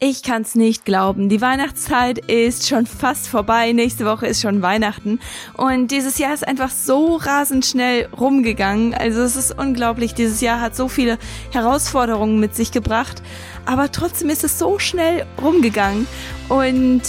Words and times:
Ich 0.00 0.22
kann's 0.22 0.54
nicht 0.54 0.84
glauben. 0.84 1.28
Die 1.28 1.40
Weihnachtszeit 1.40 2.18
ist 2.18 2.68
schon 2.68 2.86
fast 2.86 3.26
vorbei. 3.26 3.72
Nächste 3.72 4.06
Woche 4.06 4.28
ist 4.28 4.40
schon 4.40 4.62
Weihnachten. 4.62 5.18
Und 5.54 5.90
dieses 5.90 6.18
Jahr 6.18 6.32
ist 6.32 6.46
einfach 6.46 6.70
so 6.70 7.16
rasend 7.16 7.66
schnell 7.66 8.06
rumgegangen. 8.16 8.94
Also 8.94 9.22
es 9.22 9.34
ist 9.34 9.58
unglaublich. 9.58 10.14
Dieses 10.14 10.40
Jahr 10.40 10.60
hat 10.60 10.76
so 10.76 10.86
viele 10.86 11.18
Herausforderungen 11.50 12.38
mit 12.38 12.54
sich 12.54 12.70
gebracht. 12.70 13.24
Aber 13.66 13.90
trotzdem 13.90 14.30
ist 14.30 14.44
es 14.44 14.56
so 14.56 14.78
schnell 14.78 15.26
rumgegangen. 15.42 16.06
Und 16.48 17.02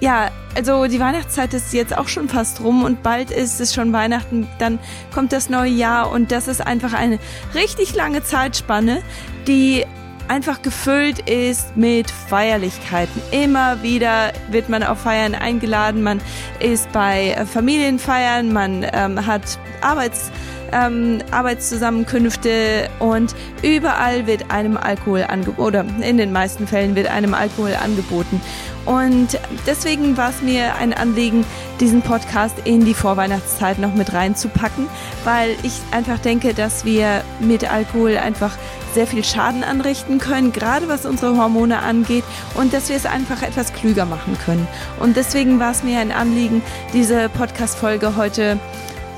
ja, 0.00 0.32
also 0.56 0.86
die 0.88 0.98
Weihnachtszeit 0.98 1.54
ist 1.54 1.72
jetzt 1.72 1.96
auch 1.96 2.08
schon 2.08 2.28
fast 2.28 2.60
rum 2.62 2.82
und 2.82 3.04
bald 3.04 3.30
ist 3.30 3.60
es 3.60 3.72
schon 3.72 3.92
Weihnachten, 3.92 4.48
dann 4.58 4.80
kommt 5.12 5.32
das 5.32 5.50
neue 5.50 5.70
Jahr 5.70 6.10
und 6.10 6.30
das 6.30 6.46
ist 6.48 6.60
einfach 6.60 6.92
eine 6.92 7.18
richtig 7.54 7.94
lange 7.94 8.22
Zeitspanne, 8.22 9.02
die 9.46 9.84
einfach 10.28 10.62
gefüllt 10.62 11.28
ist 11.28 11.76
mit 11.76 12.10
Feierlichkeiten. 12.10 13.20
Immer 13.30 13.82
wieder 13.82 14.32
wird 14.50 14.68
man 14.68 14.82
auf 14.82 15.00
Feiern 15.00 15.34
eingeladen, 15.34 16.02
man 16.02 16.20
ist 16.60 16.90
bei 16.92 17.36
Familienfeiern, 17.52 18.52
man 18.52 18.86
ähm, 18.92 19.26
hat 19.26 19.58
Arbeits 19.80 20.30
ähm, 20.72 21.18
Arbeitszusammenkünfte 21.30 22.88
und 22.98 23.34
überall 23.62 24.26
wird 24.26 24.50
einem 24.50 24.76
Alkohol 24.76 25.24
angeboten 25.28 25.60
oder 25.60 25.84
in 26.00 26.16
den 26.16 26.32
meisten 26.32 26.66
Fällen 26.66 26.94
wird 26.94 27.08
einem 27.08 27.34
Alkohol 27.34 27.74
angeboten. 27.74 28.40
Und 28.84 29.38
deswegen 29.66 30.16
war 30.16 30.30
es 30.30 30.42
mir 30.42 30.74
ein 30.74 30.92
Anliegen, 30.92 31.46
diesen 31.80 32.02
Podcast 32.02 32.56
in 32.64 32.84
die 32.84 32.94
Vorweihnachtszeit 32.94 33.78
noch 33.78 33.94
mit 33.94 34.12
reinzupacken, 34.12 34.88
weil 35.24 35.56
ich 35.62 35.72
einfach 35.90 36.18
denke, 36.18 36.52
dass 36.52 36.84
wir 36.84 37.22
mit 37.40 37.70
Alkohol 37.70 38.18
einfach 38.18 38.52
sehr 38.94 39.06
viel 39.06 39.24
Schaden 39.24 39.64
anrichten 39.64 40.18
können, 40.18 40.52
gerade 40.52 40.88
was 40.88 41.06
unsere 41.06 41.36
Hormone 41.36 41.80
angeht 41.80 42.24
und 42.54 42.72
dass 42.72 42.88
wir 42.88 42.96
es 42.96 43.06
einfach 43.06 43.42
etwas 43.42 43.72
klüger 43.72 44.04
machen 44.04 44.36
können. 44.44 44.68
Und 45.00 45.16
deswegen 45.16 45.58
war 45.58 45.72
es 45.72 45.82
mir 45.82 45.98
ein 45.98 46.12
Anliegen, 46.12 46.62
diese 46.92 47.28
Podcast-Folge 47.28 48.16
heute 48.16 48.58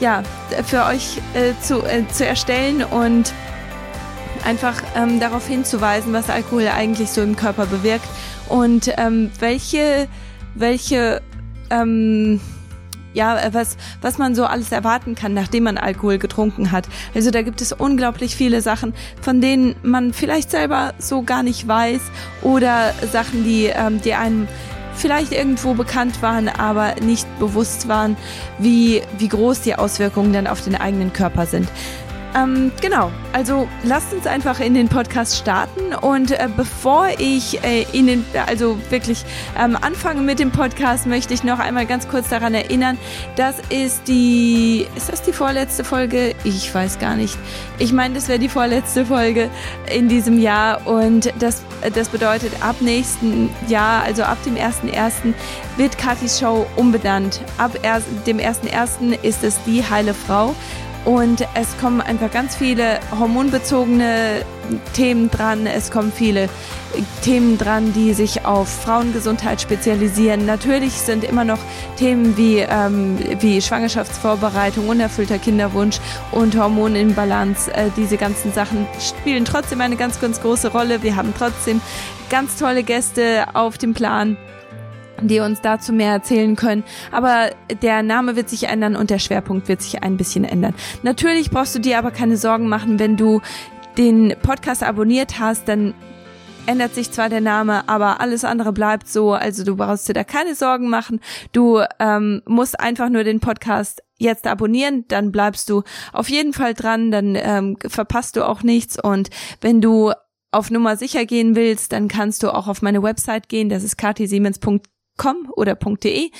ja, 0.00 0.22
für 0.64 0.84
euch 0.84 1.19
äh, 1.34 1.52
zu, 1.62 1.83
äh, 1.83 2.06
zu 2.08 2.27
erstellen 2.27 2.84
und 2.84 3.33
einfach 4.44 4.80
ähm, 4.94 5.19
darauf 5.20 5.47
hinzuweisen, 5.47 6.12
was 6.12 6.30
Alkohol 6.30 6.69
eigentlich 6.69 7.11
so 7.11 7.22
im 7.22 7.36
Körper 7.36 7.66
bewirkt 7.66 8.06
und 8.48 8.92
ähm, 8.97 9.30
welche, 9.41 10.08
welche, 10.55 11.20
ähm, 11.70 12.41
ja, 13.12 13.39
was, 13.52 13.77
was 14.02 14.19
man 14.19 14.34
so 14.34 14.44
alles 14.44 14.70
erwarten 14.70 15.14
kann, 15.14 15.34
nachdem 15.34 15.64
man 15.64 15.78
Alkohol 15.78 16.19
getrunken 16.19 16.70
hat. 16.70 16.86
Also 17.14 17.30
da 17.30 17.42
gibt 17.42 17.61
es 17.62 17.72
unglaublich 17.72 18.36
viele 18.36 18.61
Sachen, 18.61 18.94
von 19.20 19.41
denen 19.41 19.74
man 19.83 20.12
vielleicht 20.12 20.50
selber 20.50 20.92
so 20.98 21.22
gar 21.22 21.42
nicht 21.42 21.67
weiß 21.67 22.02
oder 22.42 22.92
Sachen, 23.11 23.42
die, 23.42 23.67
ähm, 23.67 24.00
die 24.02 24.14
einem 24.14 24.47
vielleicht 24.97 25.33
irgendwo 25.33 25.75
bekannt 25.75 26.22
waren, 26.22 26.48
aber 26.48 26.94
nicht 27.00 27.27
bewusst 27.39 27.89
waren, 27.89 28.16
wie, 28.58 29.02
wie 29.19 29.28
groß 29.28 29.61
die 29.61 29.75
Auswirkungen 29.75 30.33
dann 30.33 30.47
auf 30.47 30.62
den 30.62 30.75
eigenen 30.75 31.12
Körper 31.12 31.47
sind. 31.47 31.69
Ähm, 32.37 32.70
genau, 32.83 33.11
also 33.33 33.67
lasst 33.83 34.12
uns 34.12 34.27
einfach 34.27 34.61
in 34.61 34.75
den 34.75 34.89
Podcast 34.89 35.39
starten 35.39 35.95
und 35.95 36.33
äh, 36.33 36.48
bevor 36.55 37.09
ich 37.19 37.62
äh, 37.65 37.87
Ihnen 37.92 38.27
also 38.47 38.79
wirklich 38.91 39.25
ähm, 39.59 39.77
anfange 39.81 40.20
mit 40.20 40.39
dem 40.39 40.51
Podcast, 40.51 41.07
möchte 41.07 41.33
ich 41.33 41.45
noch 41.45 41.59
einmal 41.59 41.87
ganz 41.87 42.09
kurz 42.09 42.29
daran 42.29 42.53
erinnern, 42.53 42.98
das 43.37 43.57
ist 43.70 44.07
die, 44.07 44.87
ist 44.97 45.11
das 45.11 45.23
die 45.23 45.33
vorletzte 45.33 45.83
Folge? 45.83 46.34
Ich 46.45 46.75
weiß 46.75 46.98
gar 46.98 47.17
nicht. 47.17 47.39
Ich 47.79 47.92
meine, 47.92 48.14
das 48.14 48.29
wäre 48.29 48.39
die 48.39 48.51
vorletzte 48.51 49.07
Folge 49.07 49.48
in 49.95 50.09
diesem 50.09 50.39
Jahr 50.39 50.87
und 50.87 51.33
das, 51.39 51.62
das 51.95 52.11
bedeutet 52.11 52.53
ab 52.61 52.77
nächsten 52.81 53.48
Jahr, 53.69 54.03
also 54.03 54.25
ab 54.25 54.37
dem 54.45 54.57
1.1. 54.57 55.33
wird 55.79 55.97
Katis 55.97 56.39
Show 56.39 56.67
umbenannt. 56.77 57.41
Ab 57.57 57.79
erst, 57.83 58.07
dem 58.27 58.39
1.1. 58.39 59.23
ist 59.23 59.42
es 59.42 59.59
die 59.64 59.83
heile 59.89 60.12
Frau. 60.12 60.55
Und 61.06 61.46
es 61.55 61.78
kommen 61.78 62.00
einfach 62.00 62.33
ganz 62.33 62.56
viele 62.56 62.98
hormonbezogene 63.17 64.44
Themen 64.92 65.30
dran. 65.30 65.64
Es 65.68 65.92
kommen 65.92 66.11
viele 66.12 66.48
Themen 67.22 67.58
dran, 67.58 67.92
die 67.92 68.12
sich 68.12 68.44
auf 68.44 68.68
Frauengesundheit 68.68 69.61
spezialisieren. 69.61 70.46
Natürlich 70.46 70.94
sind 70.94 71.22
immer 71.22 71.44
noch 71.44 71.61
Themen 71.96 72.36
wie, 72.36 72.58
ähm, 72.58 73.18
wie 73.39 73.62
Schwangerschaftsvorbereitung, 73.62 74.89
unerfüllter 74.89 75.39
Kinderwunsch 75.39 76.00
und 76.33 76.58
Hormoninbalance. 76.58 77.73
Äh, 77.73 77.90
diese 77.96 78.17
ganzen 78.17 78.52
Sachen 78.52 78.84
spielen 78.98 79.44
trotzdem 79.44 79.80
eine 79.83 79.94
ganz, 79.94 80.20
ganz 80.20 80.40
große 80.40 80.73
Rolle. 80.73 81.05
Wir 81.05 81.14
haben 81.14 81.33
trotzdem 81.38 81.80
ganz 82.30 82.56
tolle 82.56 82.83
Gäste 82.83 83.46
auf 83.55 83.78
dem 83.78 83.94
Plan 83.94 84.36
die 85.23 85.41
uns 85.41 85.61
dazu 85.61 85.93
mehr 85.93 86.13
erzählen 86.13 86.57
können. 86.57 86.85
Aber 87.13 87.51
der 87.83 88.03
Name 88.03 88.37
wird 88.37 88.49
sich 88.49 88.65
ändern 88.65 88.97
und 88.97 89.11
der 89.11 89.19
Schwerpunkt 89.19 89.69
wird 89.69 89.83
sich 89.83 90.03
ein 90.03 90.17
bisschen 90.17 90.45
ändern. 90.45 90.75
Natürlich 91.03 91.51
brauchst 91.51 91.75
du 91.75 91.79
dir 91.79 91.99
aber 91.99 92.11
keine 92.11 92.37
Sorgen 92.37 92.69
machen, 92.69 92.99
wenn 92.99 93.17
du 93.17 93.41
den 93.97 94.35
Podcast 94.43 94.83
abonniert 94.83 95.39
hast, 95.39 95.69
dann 95.69 95.95
ändert 96.67 96.95
sich 96.95 97.11
zwar 97.11 97.29
der 97.29 97.41
Name, 97.41 97.89
aber 97.89 98.21
alles 98.21 98.45
andere 98.45 98.73
bleibt 98.73 99.09
so. 99.09 99.33
Also 99.33 99.65
du 99.65 99.77
brauchst 99.77 100.09
dir 100.09 100.13
da 100.13 100.25
keine 100.25 100.55
Sorgen 100.55 100.91
machen. 100.91 101.21
Du 101.53 101.81
ähm, 101.98 102.43
musst 102.47 102.79
einfach 102.79 103.09
nur 103.09 103.25
den 103.25 103.41
Podcast 103.41 104.03
jetzt 104.19 104.47
abonnieren, 104.47 105.05
dann 105.09 105.31
bleibst 105.31 105.69
du 105.71 105.83
auf 106.13 106.29
jeden 106.29 106.53
Fall 106.53 106.75
dran, 106.75 107.11
dann 107.11 107.37
ähm, 107.37 107.77
verpasst 107.87 108.37
du 108.37 108.47
auch 108.47 108.63
nichts. 108.63 109.03
Und 109.03 109.31
wenn 109.61 109.81
du 109.81 110.13
auf 110.51 110.71
Nummer 110.71 110.97
sicher 110.97 111.27
gehen 111.27 111.55
willst, 111.55 111.93
dann 111.93 112.09
kannst 112.09 112.43
du 112.43 112.53
auch 112.53 112.67
auf 112.67 112.83
meine 112.83 113.03
Website 113.03 113.48
gehen, 113.48 113.69
das 113.69 113.83
ist 113.83 113.98
katisiemens.com 113.98 114.81
com 115.17 115.51
oder 115.57 115.75
.de 115.75 116.31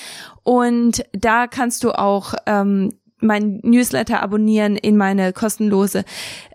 und 0.43 1.03
da 1.13 1.47
kannst 1.47 1.83
du 1.83 1.91
auch 1.91 2.33
ähm, 2.45 2.91
mein 3.19 3.59
Newsletter 3.63 4.21
abonnieren 4.21 4.75
in 4.75 4.95
meine 4.95 5.33
kostenlose 5.33 6.03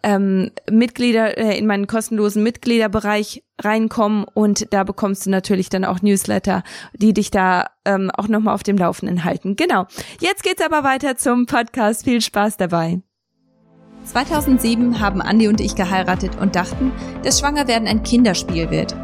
ähm, 0.03 0.51
Mitglieder 0.71 1.37
äh, 1.37 1.59
in 1.59 1.67
meinen 1.67 1.87
kostenlosen 1.87 2.43
Mitgliederbereich 2.43 3.43
reinkommen 3.61 4.25
und 4.35 4.73
da 4.73 4.85
bekommst 4.85 5.27
du 5.27 5.31
natürlich 5.31 5.69
dann 5.69 5.85
auch 5.85 6.03
Newsletter, 6.03 6.63
die 6.95 7.13
dich 7.13 7.31
da 7.31 7.71
ähm, 7.85 8.11
auch 8.17 8.29
noch 8.29 8.41
mal 8.41 8.55
auf 8.55 8.63
dem 8.63 8.77
Laufenden 8.77 9.25
halten. 9.25 9.57
Genau. 9.57 9.87
Jetzt 10.21 10.43
geht's 10.43 10.63
aber 10.63 10.85
weiter 10.85 11.17
zum 11.17 11.47
Podcast. 11.47 12.05
Viel 12.05 12.21
Spaß 12.21 12.57
dabei. 12.57 13.01
2007 14.05 15.01
haben 15.01 15.23
Andi 15.23 15.47
und 15.47 15.61
ich 15.61 15.77
geheiratet 15.77 16.33
und 16.41 16.57
dachten, 16.57 16.93
dass 17.23 17.39
Schwangerwerden 17.39 17.87
ein 17.87 18.03
Kinderspiel 18.03 18.71
wird. 18.71 18.97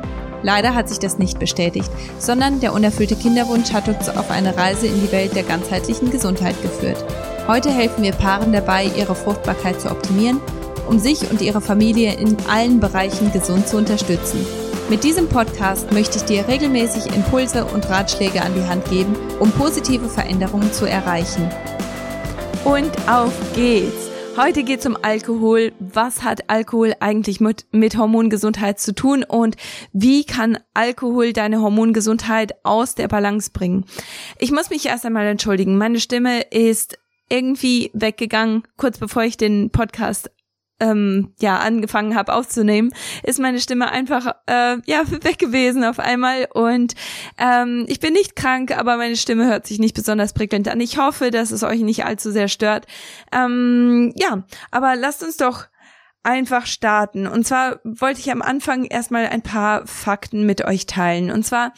Leider 0.42 0.74
hat 0.74 0.88
sich 0.88 0.98
das 0.98 1.18
nicht 1.18 1.38
bestätigt, 1.38 1.90
sondern 2.18 2.60
der 2.60 2.72
unerfüllte 2.72 3.16
Kinderwunsch 3.16 3.72
hat 3.72 3.88
uns 3.88 4.08
auf 4.08 4.30
eine 4.30 4.56
Reise 4.56 4.86
in 4.86 5.00
die 5.00 5.12
Welt 5.12 5.34
der 5.34 5.42
ganzheitlichen 5.42 6.10
Gesundheit 6.10 6.60
geführt. 6.62 7.04
Heute 7.46 7.70
helfen 7.70 8.02
wir 8.02 8.12
Paaren 8.12 8.52
dabei, 8.52 8.90
ihre 8.96 9.14
Fruchtbarkeit 9.14 9.80
zu 9.80 9.90
optimieren, 9.90 10.40
um 10.88 10.98
sich 10.98 11.30
und 11.30 11.40
ihre 11.40 11.60
Familie 11.60 12.14
in 12.14 12.36
allen 12.48 12.80
Bereichen 12.80 13.32
gesund 13.32 13.68
zu 13.68 13.76
unterstützen. 13.76 14.46
Mit 14.88 15.04
diesem 15.04 15.28
Podcast 15.28 15.92
möchte 15.92 16.16
ich 16.16 16.24
dir 16.24 16.48
regelmäßig 16.48 17.14
Impulse 17.14 17.64
und 17.66 17.88
Ratschläge 17.90 18.40
an 18.40 18.54
die 18.54 18.66
Hand 18.66 18.88
geben, 18.88 19.14
um 19.38 19.50
positive 19.50 20.08
Veränderungen 20.08 20.72
zu 20.72 20.86
erreichen. 20.86 21.50
Und 22.64 22.90
auf 23.06 23.32
geht's! 23.54 24.07
Heute 24.38 24.62
geht 24.62 24.78
es 24.78 24.86
um 24.86 24.96
Alkohol. 25.02 25.72
Was 25.80 26.22
hat 26.22 26.48
Alkohol 26.48 26.94
eigentlich 27.00 27.40
mit, 27.40 27.66
mit 27.72 27.98
Hormongesundheit 27.98 28.78
zu 28.78 28.94
tun 28.94 29.24
und 29.24 29.56
wie 29.92 30.22
kann 30.22 30.60
Alkohol 30.74 31.32
deine 31.32 31.60
Hormongesundheit 31.60 32.54
aus 32.62 32.94
der 32.94 33.08
Balance 33.08 33.50
bringen? 33.52 33.84
Ich 34.38 34.52
muss 34.52 34.70
mich 34.70 34.86
erst 34.86 35.04
einmal 35.04 35.26
entschuldigen. 35.26 35.76
Meine 35.76 35.98
Stimme 35.98 36.42
ist 36.52 37.00
irgendwie 37.28 37.90
weggegangen, 37.94 38.62
kurz 38.76 38.98
bevor 38.98 39.24
ich 39.24 39.38
den 39.38 39.70
Podcast 39.70 40.30
ähm, 40.80 41.32
ja 41.40 41.58
angefangen 41.58 42.14
habe 42.14 42.32
aufzunehmen, 42.32 42.92
ist 43.22 43.38
meine 43.38 43.60
Stimme 43.60 43.90
einfach 43.90 44.34
äh, 44.46 44.76
ja 44.86 45.02
weg 45.22 45.38
gewesen 45.38 45.84
auf 45.84 45.98
einmal 45.98 46.48
und 46.52 46.94
ähm, 47.38 47.84
ich 47.88 48.00
bin 48.00 48.12
nicht 48.12 48.36
krank, 48.36 48.76
aber 48.76 48.96
meine 48.96 49.16
Stimme 49.16 49.46
hört 49.46 49.66
sich 49.66 49.78
nicht 49.78 49.94
besonders 49.94 50.32
prickelnd 50.32 50.68
an. 50.68 50.80
Ich 50.80 50.98
hoffe, 50.98 51.30
dass 51.30 51.50
es 51.50 51.62
euch 51.62 51.80
nicht 51.80 52.04
allzu 52.04 52.30
sehr 52.30 52.48
stört. 52.48 52.86
Ähm, 53.32 54.12
ja, 54.16 54.44
aber 54.70 54.96
lasst 54.96 55.22
uns 55.22 55.36
doch 55.36 55.66
einfach 56.22 56.66
starten. 56.66 57.26
Und 57.26 57.46
zwar 57.46 57.80
wollte 57.84 58.20
ich 58.20 58.30
am 58.30 58.42
Anfang 58.42 58.84
erstmal 58.84 59.26
ein 59.26 59.42
paar 59.42 59.86
Fakten 59.86 60.44
mit 60.44 60.64
euch 60.64 60.86
teilen. 60.86 61.30
Und 61.30 61.44
zwar 61.44 61.72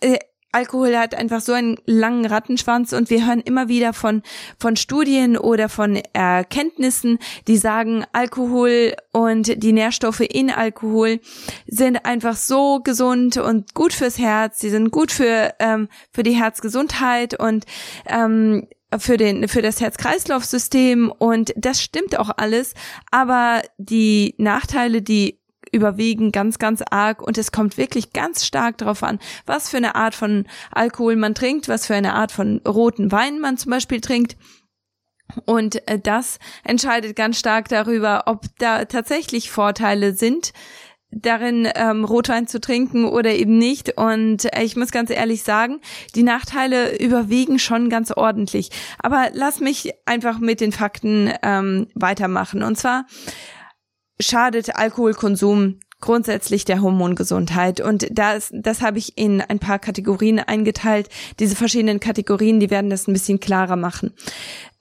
äh, 0.00 0.18
Alkohol 0.52 0.96
hat 0.96 1.14
einfach 1.14 1.40
so 1.40 1.52
einen 1.52 1.76
langen 1.86 2.26
Rattenschwanz 2.26 2.92
und 2.92 3.10
wir 3.10 3.26
hören 3.26 3.40
immer 3.40 3.68
wieder 3.68 3.92
von, 3.92 4.22
von 4.58 4.76
Studien 4.76 5.36
oder 5.36 5.68
von 5.68 5.96
Erkenntnissen, 6.12 7.18
die 7.46 7.56
sagen, 7.56 8.04
Alkohol 8.12 8.94
und 9.12 9.62
die 9.62 9.72
Nährstoffe 9.72 10.20
in 10.20 10.50
Alkohol 10.50 11.20
sind 11.66 12.04
einfach 12.04 12.36
so 12.36 12.80
gesund 12.80 13.36
und 13.36 13.74
gut 13.74 13.92
fürs 13.92 14.18
Herz, 14.18 14.58
sie 14.58 14.70
sind 14.70 14.90
gut 14.90 15.12
für, 15.12 15.54
ähm, 15.58 15.88
für 16.12 16.22
die 16.22 16.34
Herzgesundheit 16.34 17.38
und 17.38 17.64
ähm, 18.06 18.66
für 18.98 19.16
den 19.16 19.46
für 19.46 19.62
das 19.62 19.80
Herz-Kreislauf-System 19.80 21.12
und 21.16 21.52
das 21.56 21.80
stimmt 21.80 22.18
auch 22.18 22.30
alles, 22.36 22.74
aber 23.10 23.62
die 23.78 24.34
Nachteile, 24.38 25.02
die 25.02 25.39
überwiegen 25.72 26.32
ganz, 26.32 26.58
ganz 26.58 26.82
arg 26.90 27.22
und 27.22 27.38
es 27.38 27.52
kommt 27.52 27.76
wirklich 27.76 28.12
ganz 28.12 28.44
stark 28.44 28.78
darauf 28.78 29.02
an, 29.02 29.18
was 29.46 29.68
für 29.68 29.76
eine 29.76 29.94
Art 29.94 30.14
von 30.14 30.46
Alkohol 30.72 31.16
man 31.16 31.34
trinkt, 31.34 31.68
was 31.68 31.86
für 31.86 31.94
eine 31.94 32.14
Art 32.14 32.32
von 32.32 32.60
roten 32.66 33.12
Wein 33.12 33.40
man 33.40 33.56
zum 33.56 33.70
Beispiel 33.70 34.00
trinkt. 34.00 34.36
Und 35.44 35.86
äh, 35.88 35.98
das 35.98 36.38
entscheidet 36.64 37.16
ganz 37.16 37.38
stark 37.38 37.68
darüber, 37.68 38.24
ob 38.26 38.46
da 38.58 38.84
tatsächlich 38.84 39.50
Vorteile 39.50 40.12
sind, 40.12 40.52
darin 41.12 41.68
ähm, 41.74 42.04
Rotwein 42.04 42.46
zu 42.46 42.60
trinken 42.60 43.04
oder 43.04 43.32
eben 43.32 43.58
nicht. 43.58 43.96
Und 43.96 44.52
äh, 44.52 44.62
ich 44.62 44.76
muss 44.76 44.90
ganz 44.90 45.10
ehrlich 45.10 45.42
sagen, 45.42 45.80
die 46.14 46.22
Nachteile 46.22 46.98
überwiegen 46.98 47.58
schon 47.58 47.90
ganz 47.90 48.10
ordentlich. 48.10 48.70
Aber 48.98 49.28
lass 49.32 49.60
mich 49.60 49.92
einfach 50.06 50.38
mit 50.38 50.60
den 50.60 50.72
Fakten 50.72 51.32
ähm, 51.42 51.88
weitermachen. 51.94 52.62
Und 52.62 52.76
zwar 52.76 53.06
schadet 54.20 54.76
Alkoholkonsum 54.76 55.80
grundsätzlich 56.00 56.64
der 56.64 56.80
Hormongesundheit. 56.80 57.80
Und 57.80 58.06
das, 58.10 58.50
das 58.54 58.80
habe 58.80 58.98
ich 58.98 59.16
in 59.18 59.40
ein 59.40 59.58
paar 59.58 59.78
Kategorien 59.78 60.38
eingeteilt. 60.38 61.08
Diese 61.38 61.56
verschiedenen 61.56 62.00
Kategorien, 62.00 62.58
die 62.58 62.70
werden 62.70 62.90
das 62.90 63.06
ein 63.06 63.12
bisschen 63.12 63.38
klarer 63.38 63.76
machen. 63.76 64.12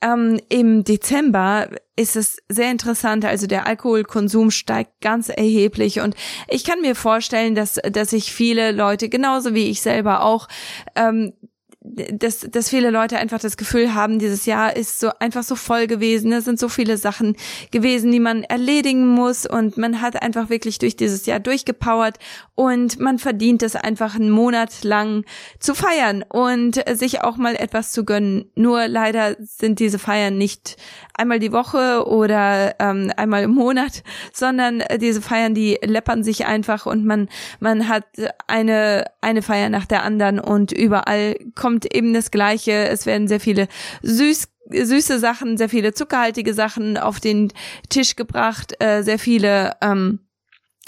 Ähm, 0.02 0.40
Im 0.48 0.86
Dezember 0.86 1.70
ist 1.98 2.16
es 2.16 2.38
sehr 2.48 2.72
interessant, 2.72 3.26
also 3.26 3.48
der 3.48 3.68
Alkoholkonsum 3.68 4.52
steigt 4.52 5.02
ganz 5.02 5.28
erheblich 5.28 6.00
und 6.00 6.16
ich 6.48 6.64
kann 6.64 6.80
mir 6.80 6.96
vorstellen, 6.96 7.54
dass, 7.56 7.74
dass 7.92 8.12
sich 8.12 8.32
viele 8.32 8.72
Leute, 8.72 9.10
genauso 9.10 9.54
wie 9.54 9.70
ich 9.70 9.82
selber 9.82 10.24
auch, 10.24 10.48
ähm, 10.96 11.34
dass, 11.82 12.42
dass 12.42 12.70
viele 12.70 12.90
Leute 12.90 13.18
einfach 13.18 13.40
das 13.40 13.56
Gefühl 13.56 13.94
haben, 13.94 14.20
dieses 14.20 14.46
Jahr 14.46 14.76
ist 14.76 15.00
so 15.00 15.12
einfach 15.20 15.44
so 15.44 15.56
voll 15.56 15.88
gewesen. 15.88 16.34
Es 16.34 16.44
sind 16.44 16.60
so 16.60 16.68
viele 16.68 16.98
Sachen 16.98 17.38
gewesen, 17.72 18.12
die 18.12 18.20
man 18.20 18.44
erledigen 18.44 19.08
muss 19.08 19.46
und 19.46 19.78
man 19.78 20.02
hat 20.02 20.22
einfach 20.22 20.50
wirklich 20.50 20.80
durch 20.80 20.98
dieses 20.98 21.26
Jahr 21.26 21.40
durchgepowert 21.40 22.18
und 22.60 23.00
man 23.00 23.20
verdient 23.20 23.64
es 23.64 23.78
einfach 23.78 24.16
einen 24.16 24.32
Monat 24.32 24.84
lang 24.84 25.24
zu 25.60 25.74
feiern 25.74 26.26
und 26.28 26.84
sich 26.92 27.22
auch 27.22 27.38
mal 27.38 27.56
etwas 27.56 27.94
zu 27.94 28.04
gönnen. 28.04 28.52
Nur 28.54 28.90
leider 28.90 29.38
sind 29.40 29.80
diese 29.80 29.98
Feiern 29.98 30.38
nicht 30.38 30.76
einmal 31.14 31.40
die 31.40 31.54
Woche 31.54 32.06
oder 32.06 32.76
ähm, 32.80 33.14
einmal 33.16 33.44
im 33.44 33.52
Monat, 33.52 34.04
sondern 34.34 34.84
diese 35.00 35.22
Feiern, 35.22 35.54
die 35.54 35.80
läppern 35.82 36.22
sich 36.22 36.48
einfach 36.48 36.86
und 36.86 37.06
man 37.06 37.30
man 37.62 37.88
hat 37.88 38.04
eine 38.48 39.06
eine 39.22 39.42
Feier 39.42 39.70
nach 39.70 39.86
der 39.86 40.04
anderen 40.04 40.38
und 40.38 40.74
überall 40.74 41.38
kommt 41.56 41.96
eben 41.96 42.14
das 42.14 42.30
Gleiche. 42.30 42.90
Es 42.90 43.06
werden 43.06 43.30
sehr 43.30 43.40
viele 43.40 43.70
süß 44.02 44.50
süße 44.70 45.18
Sachen, 45.18 45.58
sehr 45.58 45.70
viele 45.70 45.94
zuckerhaltige 45.94 46.54
Sachen 46.54 46.98
auf 46.98 47.22
den 47.22 47.54
Tisch 47.88 48.18
gebracht, 48.18 48.74
äh, 48.80 49.02
sehr 49.02 49.18
viele 49.18 49.78
ähm, 49.82 50.20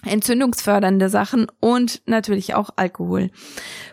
entzündungsfördernde 0.06 1.09
Sachen 1.09 1.48
und 1.59 2.01
natürlich 2.06 2.53
auch 2.56 2.69
Alkohol. 2.75 3.30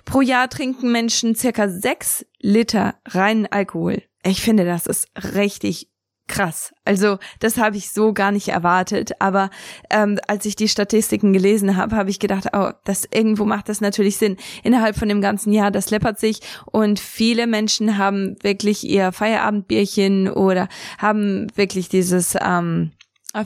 Pro 0.05 0.21
Jahr 0.21 0.49
trinken 0.49 0.93
Menschen 0.93 1.35
circa 1.35 1.69
sechs 1.69 2.27
Liter 2.41 2.95
reinen 3.07 3.47
Alkohol. 3.47 4.03
Ich 4.23 4.43
finde, 4.43 4.65
das 4.65 4.87
ist 4.87 5.09
richtig 5.35 5.89
krass. 6.29 6.73
Also 6.85 7.19
das 7.41 7.57
habe 7.57 7.77
ich 7.77 7.91
so 7.91 8.13
gar 8.13 8.31
nicht 8.31 8.49
erwartet. 8.49 9.13
Aber 9.19 9.51
ähm, 9.91 10.19
als 10.29 10.45
ich 10.45 10.55
die 10.55 10.69
Statistiken 10.69 11.33
gelesen 11.33 11.77
habe, 11.77 11.97
habe 11.97 12.11
ich 12.11 12.21
gedacht, 12.21 12.49
oh, 12.53 12.71
das 12.85 13.09
irgendwo 13.11 13.45
macht 13.45 13.69
das 13.69 13.81
natürlich 13.81 14.19
Sinn. 14.19 14.37
Innerhalb 14.63 14.97
von 14.97 15.09
dem 15.09 15.21
ganzen 15.21 15.53
Jahr, 15.53 15.71
das 15.71 15.91
läppert 15.91 16.21
sich 16.21 16.41
und 16.67 17.01
viele 17.01 17.47
Menschen 17.47 17.99
haben 17.99 18.37
wirklich 18.43 18.85
ihr 18.85 19.11
Feierabendbierchen 19.11 20.31
oder 20.31 20.69
haben 20.99 21.49
wirklich 21.57 21.89
dieses, 21.89 22.37
ähm, 22.41 22.93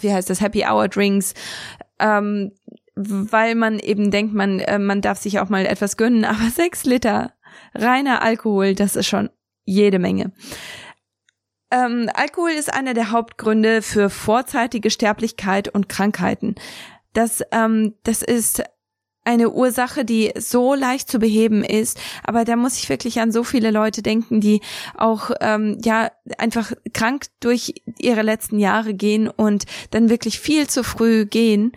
wie 0.00 0.12
heißt 0.12 0.28
das, 0.28 0.40
Happy 0.40 0.64
Hour 0.64 0.88
Drinks 0.88 1.34
ähm, 1.98 2.52
weil 2.94 3.54
man 3.54 3.78
eben 3.78 4.10
denkt, 4.10 4.34
man, 4.34 4.60
äh, 4.60 4.78
man 4.78 5.00
darf 5.00 5.18
sich 5.18 5.40
auch 5.40 5.48
mal 5.48 5.66
etwas 5.66 5.96
gönnen, 5.96 6.24
aber 6.26 6.50
sechs 6.50 6.84
Liter 6.84 7.32
reiner 7.74 8.22
Alkohol, 8.22 8.74
das 8.74 8.96
ist 8.96 9.06
schon 9.06 9.30
jede 9.64 9.98
Menge. 9.98 10.32
Ähm, 11.70 12.10
Alkohol 12.12 12.50
ist 12.50 12.72
einer 12.72 12.92
der 12.92 13.12
Hauptgründe 13.12 13.80
für 13.80 14.10
vorzeitige 14.10 14.90
Sterblichkeit 14.90 15.68
und 15.68 15.88
Krankheiten. 15.88 16.54
Das, 17.14 17.42
ähm, 17.50 17.94
das 18.02 18.22
ist 18.22 18.62
eine 19.24 19.50
Ursache, 19.50 20.04
die 20.04 20.32
so 20.36 20.74
leicht 20.74 21.10
zu 21.10 21.18
beheben 21.18 21.62
ist, 21.62 21.98
aber 22.24 22.44
da 22.44 22.56
muss 22.56 22.78
ich 22.78 22.88
wirklich 22.88 23.20
an 23.20 23.30
so 23.30 23.44
viele 23.44 23.70
Leute 23.70 24.02
denken, 24.02 24.40
die 24.40 24.60
auch 24.96 25.30
ähm, 25.40 25.78
ja 25.82 26.10
einfach 26.38 26.72
krank 26.92 27.26
durch 27.40 27.74
ihre 27.98 28.22
letzten 28.22 28.58
Jahre 28.58 28.94
gehen 28.94 29.28
und 29.28 29.64
dann 29.90 30.10
wirklich 30.10 30.40
viel 30.40 30.66
zu 30.66 30.82
früh 30.82 31.24
gehen, 31.24 31.72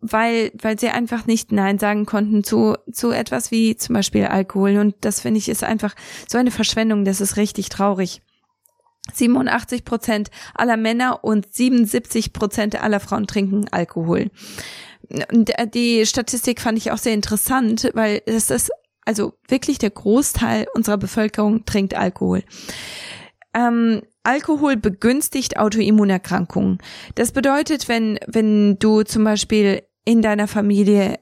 weil 0.00 0.52
weil 0.54 0.78
sie 0.80 0.88
einfach 0.88 1.26
nicht 1.26 1.52
nein 1.52 1.78
sagen 1.78 2.06
konnten 2.06 2.42
zu 2.42 2.76
zu 2.90 3.10
etwas 3.10 3.50
wie 3.50 3.76
zum 3.76 3.94
Beispiel 3.94 4.24
Alkohol 4.24 4.78
und 4.78 4.94
das 5.02 5.20
finde 5.20 5.38
ich 5.38 5.50
ist 5.50 5.62
einfach 5.62 5.94
so 6.26 6.38
eine 6.38 6.50
Verschwendung, 6.50 7.04
das 7.04 7.20
ist 7.20 7.36
richtig 7.36 7.68
traurig. 7.68 8.22
87 9.12 9.84
Prozent 9.84 10.30
aller 10.54 10.76
Männer 10.76 11.24
und 11.24 11.52
77 11.52 12.32
Prozent 12.32 12.80
aller 12.80 13.00
Frauen 13.00 13.26
trinken 13.26 13.66
Alkohol. 13.70 14.30
Äh, 15.10 15.66
die 15.66 16.06
Statistik 16.06 16.60
fand 16.60 16.78
ich 16.78 16.90
auch 16.92 16.98
sehr 16.98 17.14
interessant, 17.14 17.90
weil 17.94 18.22
es 18.26 18.50
ist 18.50 18.70
also 19.04 19.34
wirklich 19.48 19.78
der 19.78 19.90
Großteil 19.90 20.66
unserer 20.74 20.98
Bevölkerung 20.98 21.64
trinkt 21.64 21.94
Alkohol. 21.94 22.44
Ähm, 23.54 24.02
Alkohol 24.22 24.76
begünstigt 24.76 25.58
Autoimmunerkrankungen. 25.58 26.78
Das 27.14 27.32
bedeutet, 27.32 27.88
wenn, 27.88 28.18
wenn 28.26 28.78
du 28.78 29.02
zum 29.02 29.24
Beispiel 29.24 29.82
in 30.04 30.22
deiner 30.22 30.46
Familie 30.46 31.18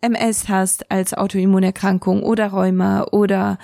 MS 0.00 0.48
hast 0.48 0.90
als 0.90 1.14
Autoimmunerkrankung 1.14 2.22
oder 2.22 2.48
Rheuma 2.48 3.04
oder, 3.10 3.58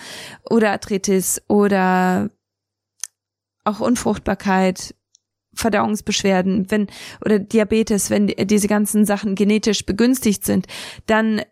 oder 0.48 0.72
Arthritis 0.72 1.42
oder 1.48 2.28
auch 3.64 3.80
Unfruchtbarkeit, 3.80 4.94
Verdauungsbeschwerden, 5.54 6.70
wenn 6.70 6.86
oder 7.24 7.38
Diabetes, 7.38 8.10
wenn 8.10 8.26
diese 8.26 8.68
ganzen 8.68 9.04
Sachen 9.04 9.34
genetisch 9.34 9.86
begünstigt 9.86 10.44
sind, 10.44 10.66
dann 11.06 11.42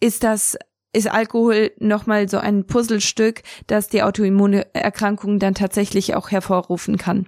ist 0.00 0.24
das 0.24 0.56
ist 0.96 1.10
Alkohol 1.10 1.72
nochmal 1.78 2.26
so 2.26 2.38
ein 2.38 2.66
Puzzlestück, 2.66 3.42
das 3.66 3.88
die 3.88 4.02
Autoimmunerkrankung 4.02 5.38
dann 5.38 5.52
tatsächlich 5.54 6.14
auch 6.14 6.30
hervorrufen 6.30 6.96
kann. 6.96 7.26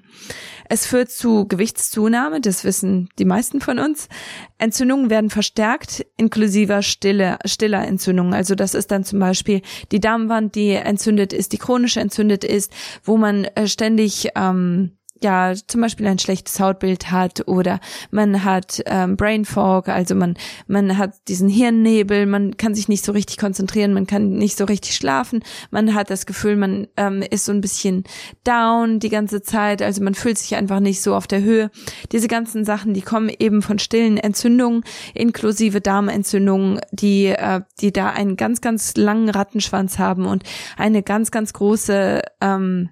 Es 0.70 0.86
führt 0.86 1.10
zu 1.10 1.46
Gewichtszunahme, 1.46 2.40
das 2.40 2.64
wissen 2.64 3.10
die 3.19 3.26
meisten 3.26 3.60
von 3.60 3.78
uns. 3.78 4.08
Entzündungen 4.56 5.10
werden 5.10 5.28
verstärkt, 5.28 6.06
inklusive 6.16 6.82
stille, 6.82 7.38
stiller 7.44 7.86
Entzündungen. 7.86 8.32
Also 8.32 8.54
das 8.54 8.74
ist 8.74 8.90
dann 8.90 9.04
zum 9.04 9.19
Beispiel 9.19 9.60
die 9.93 10.00
Darmwand, 10.00 10.55
die 10.55 10.70
entzündet 10.70 11.34
ist, 11.34 11.53
die 11.53 11.58
chronisch 11.58 11.98
entzündet 11.98 12.44
ist, 12.44 12.72
wo 13.05 13.19
man 13.19 13.44
äh, 13.44 13.69
ständig 13.69 14.31
ähm, 14.34 14.97
ja 15.22 15.55
zum 15.67 15.81
Beispiel 15.81 16.06
ein 16.06 16.19
schlechtes 16.19 16.60
Hautbild 16.60 17.10
hat 17.10 17.46
oder 17.46 17.81
man 18.10 18.44
hat 18.44 18.82
ähm, 18.87 19.17
Brain 19.17 19.44
Fog, 19.44 19.89
also 19.89 20.15
man 20.15 20.34
man 20.67 20.98
hat 20.98 21.15
diesen 21.29 21.48
Hirnnebel, 21.48 22.27
man 22.27 22.56
kann 22.56 22.75
sich 22.75 22.89
nicht 22.89 23.05
so 23.05 23.13
richtig 23.13 23.39
konzentrieren, 23.39 23.94
man 23.94 24.06
kann 24.06 24.31
nicht 24.31 24.56
so 24.56 24.65
richtig 24.65 24.94
schlafen, 24.94 25.43
man 25.70 25.94
hat 25.94 26.10
das 26.10 26.27
Gefühl, 26.27 26.56
man 26.56 26.89
ähm, 26.96 27.22
ist 27.22 27.44
so 27.44 27.53
ein 27.53 27.60
bisschen 27.60 28.05
down 28.44 29.01
die 29.01 29.08
ganze 29.08 29.43
Zeit, 29.43 29.82
also 29.82 30.03
man 30.03 30.15
fühlt 30.15 30.39
sich 30.39 30.56
einfach 30.56 30.81
nicht 30.81 31.03
so 31.03 31.15
auf 31.15 31.27
der 31.27 31.43
Höhe. 31.43 31.70
Diese 32.13 32.29
ganzen 32.29 32.65
Sachen, 32.65 32.94
die 32.94 33.03
kommen 33.03 33.31
eben 33.39 33.63
von 33.63 33.79
stillen 33.79 34.17
Entzündungen, 34.17 34.84
inklusive 35.15 35.81
Darmentzündungen, 35.81 36.81
die 36.93 37.27
äh, 37.27 37.63
die 37.81 37.93
da 37.93 38.10
einen 38.10 38.37
ganz 38.37 38.60
ganz 38.60 38.96
langen 38.96 39.29
Rattenschwanz 39.29 39.98
haben 39.98 40.27
und 40.27 40.43
eine 40.77 41.03
ganz 41.03 41.31
ganz 41.31 41.53
große 41.53 42.22
ähm, 42.41 42.91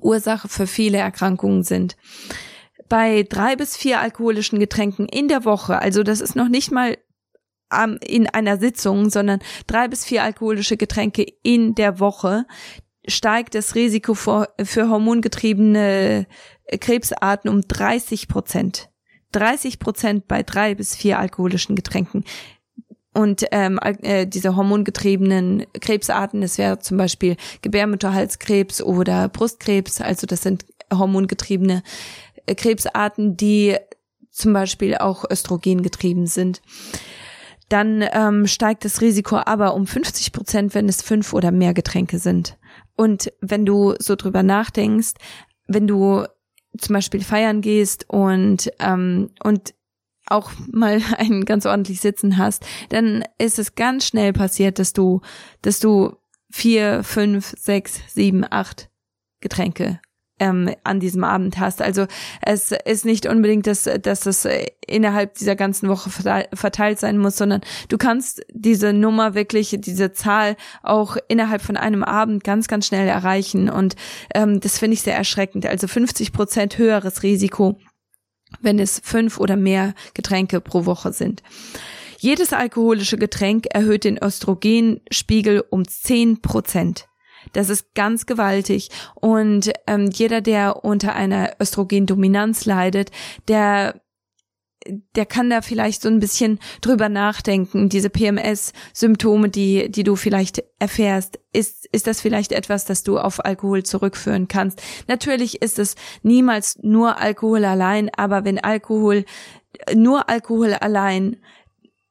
Ursache 0.00 0.48
für 0.48 0.66
viele 0.66 0.98
Erkrankungen 0.98 1.62
sind. 1.62 1.96
Bei 2.88 3.22
drei 3.22 3.56
bis 3.56 3.76
vier 3.76 4.00
alkoholischen 4.00 4.58
Getränken 4.58 5.06
in 5.08 5.28
der 5.28 5.44
Woche, 5.44 5.78
also 5.78 6.02
das 6.02 6.20
ist 6.20 6.36
noch 6.36 6.48
nicht 6.48 6.70
mal 6.70 6.96
ähm, 7.72 7.98
in 8.02 8.26
einer 8.28 8.58
Sitzung, 8.58 9.10
sondern 9.10 9.40
drei 9.66 9.88
bis 9.88 10.04
vier 10.04 10.22
alkoholische 10.22 10.76
Getränke 10.76 11.26
in 11.42 11.74
der 11.74 11.98
Woche, 12.00 12.46
steigt 13.06 13.54
das 13.54 13.74
Risiko 13.74 14.14
für, 14.14 14.48
für 14.62 14.88
hormongetriebene 14.88 16.26
Krebsarten 16.80 17.50
um 17.50 17.62
30 17.62 18.28
Prozent. 18.28 18.90
30 19.32 19.78
Prozent 19.78 20.28
bei 20.28 20.42
drei 20.42 20.74
bis 20.74 20.94
vier 20.94 21.18
alkoholischen 21.18 21.76
Getränken. 21.76 22.24
Und 23.14 23.46
ähm, 23.52 23.78
äh, 24.02 24.26
diese 24.26 24.56
hormongetriebenen 24.56 25.66
Krebsarten, 25.80 26.40
das 26.40 26.58
wäre 26.58 26.80
zum 26.80 26.96
Beispiel 26.96 27.36
Gebärmutterhalskrebs 27.62 28.82
oder 28.82 29.28
Brustkrebs, 29.28 30.00
also 30.00 30.26
das 30.26 30.42
sind 30.42 30.66
hormongetriebene 30.92 31.82
äh, 32.46 32.54
Krebsarten, 32.56 33.36
die 33.36 33.76
zum 34.30 34.52
Beispiel 34.52 34.96
auch 34.96 35.24
Östrogen 35.30 35.82
getrieben 35.82 36.26
sind. 36.26 36.60
Dann 37.68 38.04
ähm, 38.12 38.46
steigt 38.46 38.84
das 38.84 39.00
Risiko 39.00 39.36
aber 39.36 39.74
um 39.74 39.86
50 39.86 40.32
Prozent, 40.32 40.74
wenn 40.74 40.88
es 40.88 41.00
fünf 41.00 41.32
oder 41.32 41.52
mehr 41.52 41.72
Getränke 41.72 42.18
sind. 42.18 42.58
Und 42.96 43.32
wenn 43.40 43.64
du 43.64 43.94
so 43.98 44.16
drüber 44.16 44.42
nachdenkst, 44.42 45.14
wenn 45.66 45.86
du 45.86 46.24
zum 46.76 46.94
Beispiel 46.94 47.22
feiern 47.22 47.60
gehst 47.60 48.06
und 48.10 48.70
ähm, 48.80 49.30
und 49.42 49.74
auch 50.26 50.52
mal 50.70 51.00
einen 51.18 51.44
ganz 51.44 51.66
ordentlich 51.66 52.00
sitzen 52.00 52.38
hast, 52.38 52.64
dann 52.88 53.24
ist 53.38 53.58
es 53.58 53.74
ganz 53.74 54.06
schnell 54.06 54.32
passiert, 54.32 54.78
dass 54.78 54.92
du, 54.92 55.20
dass 55.62 55.80
du 55.80 56.16
vier, 56.50 57.02
fünf, 57.02 57.54
sechs, 57.58 58.00
sieben, 58.12 58.44
acht 58.48 58.88
Getränke 59.40 60.00
ähm, 60.40 60.74
an 60.82 61.00
diesem 61.00 61.24
Abend 61.24 61.58
hast. 61.58 61.80
Also 61.80 62.06
es 62.42 62.72
ist 62.72 63.04
nicht 63.04 63.26
unbedingt, 63.26 63.66
dass, 63.66 63.88
dass 64.02 64.26
es 64.26 64.46
innerhalb 64.86 65.34
dieser 65.34 65.56
ganzen 65.56 65.88
Woche 65.88 66.10
verteilt 66.10 66.98
sein 66.98 67.18
muss, 67.18 67.36
sondern 67.36 67.60
du 67.88 67.98
kannst 67.98 68.42
diese 68.52 68.92
Nummer 68.92 69.34
wirklich, 69.34 69.76
diese 69.78 70.12
Zahl 70.12 70.56
auch 70.82 71.16
innerhalb 71.28 71.62
von 71.62 71.76
einem 71.76 72.02
Abend 72.02 72.44
ganz, 72.44 72.68
ganz 72.68 72.86
schnell 72.86 73.08
erreichen. 73.08 73.68
Und 73.68 73.96
ähm, 74.34 74.60
das 74.60 74.78
finde 74.78 74.94
ich 74.94 75.02
sehr 75.02 75.16
erschreckend. 75.16 75.66
Also 75.66 75.86
50 75.86 76.32
Prozent 76.32 76.78
höheres 76.78 77.22
Risiko, 77.22 77.78
wenn 78.60 78.78
es 78.78 79.00
fünf 79.04 79.38
oder 79.38 79.56
mehr 79.56 79.94
Getränke 80.14 80.60
pro 80.60 80.86
Woche 80.86 81.12
sind. 81.12 81.42
Jedes 82.18 82.52
alkoholische 82.52 83.18
Getränk 83.18 83.66
erhöht 83.70 84.04
den 84.04 84.18
Östrogenspiegel 84.22 85.64
um 85.68 85.86
10 85.86 86.40
Prozent. 86.40 87.06
Das 87.52 87.68
ist 87.68 87.94
ganz 87.94 88.26
gewaltig. 88.26 88.88
Und 89.14 89.70
ähm, 89.86 90.10
jeder, 90.10 90.40
der 90.40 90.84
unter 90.84 91.14
einer 91.14 91.52
Östrogendominanz 91.60 92.64
leidet, 92.64 93.10
der 93.48 94.00
der 95.16 95.26
kann 95.26 95.50
da 95.50 95.62
vielleicht 95.62 96.02
so 96.02 96.08
ein 96.08 96.20
bisschen 96.20 96.58
drüber 96.80 97.08
nachdenken, 97.08 97.88
diese 97.88 98.10
PMS-Symptome, 98.10 99.48
die, 99.48 99.90
die 99.90 100.04
du 100.04 100.16
vielleicht 100.16 100.62
erfährst, 100.78 101.38
ist, 101.52 101.86
ist 101.92 102.06
das 102.06 102.20
vielleicht 102.20 102.52
etwas, 102.52 102.84
das 102.84 103.02
du 103.02 103.18
auf 103.18 103.44
Alkohol 103.44 103.82
zurückführen 103.82 104.48
kannst? 104.48 104.82
Natürlich 105.08 105.62
ist 105.62 105.78
es 105.78 105.94
niemals 106.22 106.78
nur 106.82 107.18
Alkohol 107.20 107.64
allein, 107.64 108.10
aber 108.14 108.44
wenn 108.44 108.58
Alkohol, 108.58 109.24
nur 109.94 110.28
Alkohol 110.28 110.74
allein 110.74 111.36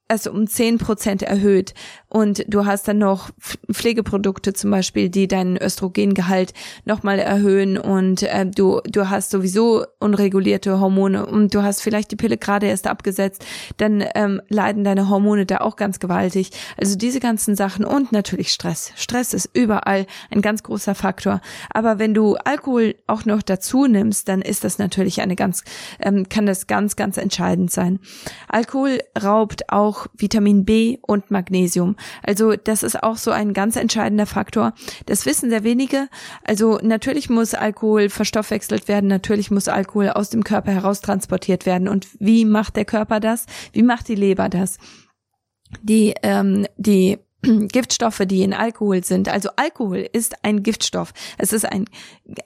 es 0.07 0.27
um 0.27 0.47
zehn 0.47 0.77
Prozent 0.77 1.23
erhöht, 1.23 1.73
und 2.13 2.45
du 2.47 2.67
hast 2.67 2.87
dann 2.87 2.99
noch 2.99 3.31
Pflegeprodukte 3.71 4.53
zum 4.53 4.69
Beispiel, 4.69 5.09
die 5.09 5.27
deinen 5.27 5.57
Östrogengehalt 5.57 6.53
nochmal 6.85 7.17
erhöhen 7.17 7.79
und 7.79 8.21
äh, 8.21 8.45
du, 8.45 8.81
du 8.85 9.09
hast 9.09 9.31
sowieso 9.31 9.83
unregulierte 9.99 10.79
Hormone 10.79 11.25
und 11.25 11.55
du 11.55 11.63
hast 11.63 11.81
vielleicht 11.81 12.11
die 12.11 12.15
Pille 12.15 12.37
gerade 12.37 12.67
erst 12.67 12.85
abgesetzt, 12.85 13.43
dann 13.77 14.03
ähm, 14.13 14.41
leiden 14.47 14.83
deine 14.83 15.09
Hormone 15.09 15.47
da 15.47 15.61
auch 15.61 15.75
ganz 15.75 15.99
gewaltig. 15.99 16.51
Also 16.77 16.95
diese 16.95 17.19
ganzen 17.19 17.55
Sachen 17.55 17.83
und 17.83 18.11
natürlich 18.11 18.49
Stress. 18.49 18.91
Stress 18.95 19.33
ist 19.33 19.49
überall 19.53 20.05
ein 20.29 20.43
ganz 20.43 20.61
großer 20.61 20.93
Faktor. 20.93 21.41
Aber 21.71 21.97
wenn 21.97 22.13
du 22.13 22.35
Alkohol 22.35 22.93
auch 23.07 23.25
noch 23.25 23.41
dazu 23.41 23.87
nimmst, 23.87 24.29
dann 24.29 24.43
ist 24.43 24.63
das 24.63 24.77
natürlich 24.77 25.19
eine 25.21 25.35
ganz, 25.35 25.63
ähm, 25.99 26.29
kann 26.29 26.45
das 26.45 26.67
ganz, 26.67 26.95
ganz 26.95 27.17
entscheidend 27.17 27.71
sein. 27.71 27.97
Alkohol 28.49 28.99
raubt 29.19 29.71
auch 29.71 30.05
Vitamin 30.15 30.63
B 30.63 30.99
und 31.01 31.31
Magnesium. 31.31 31.95
Also 32.21 32.55
das 32.55 32.83
ist 32.83 33.01
auch 33.01 33.17
so 33.17 33.31
ein 33.31 33.53
ganz 33.53 33.75
entscheidender 33.75 34.25
Faktor. 34.25 34.73
Das 35.05 35.25
wissen 35.25 35.49
sehr 35.49 35.63
wenige. 35.63 36.07
Also 36.43 36.79
natürlich 36.81 37.29
muss 37.29 37.53
Alkohol 37.53 38.09
verstoffwechselt 38.09 38.87
werden, 38.87 39.07
natürlich 39.07 39.51
muss 39.51 39.67
Alkohol 39.67 40.09
aus 40.09 40.29
dem 40.29 40.43
Körper 40.43 40.71
heraustransportiert 40.71 41.65
werden. 41.65 41.87
Und 41.87 42.07
wie 42.19 42.45
macht 42.45 42.75
der 42.75 42.85
Körper 42.85 43.19
das? 43.19 43.45
Wie 43.71 43.83
macht 43.83 44.07
die 44.07 44.15
Leber 44.15 44.49
das? 44.49 44.77
Die, 45.81 46.13
ähm, 46.23 46.67
die 46.77 47.19
Giftstoffe, 47.41 48.21
die 48.25 48.43
in 48.43 48.53
Alkohol 48.53 49.03
sind. 49.03 49.29
Also 49.29 49.49
Alkohol 49.55 50.07
ist 50.11 50.43
ein 50.43 50.63
Giftstoff. 50.63 51.13
Es 51.37 51.53
ist 51.53 51.65
ein, 51.65 51.85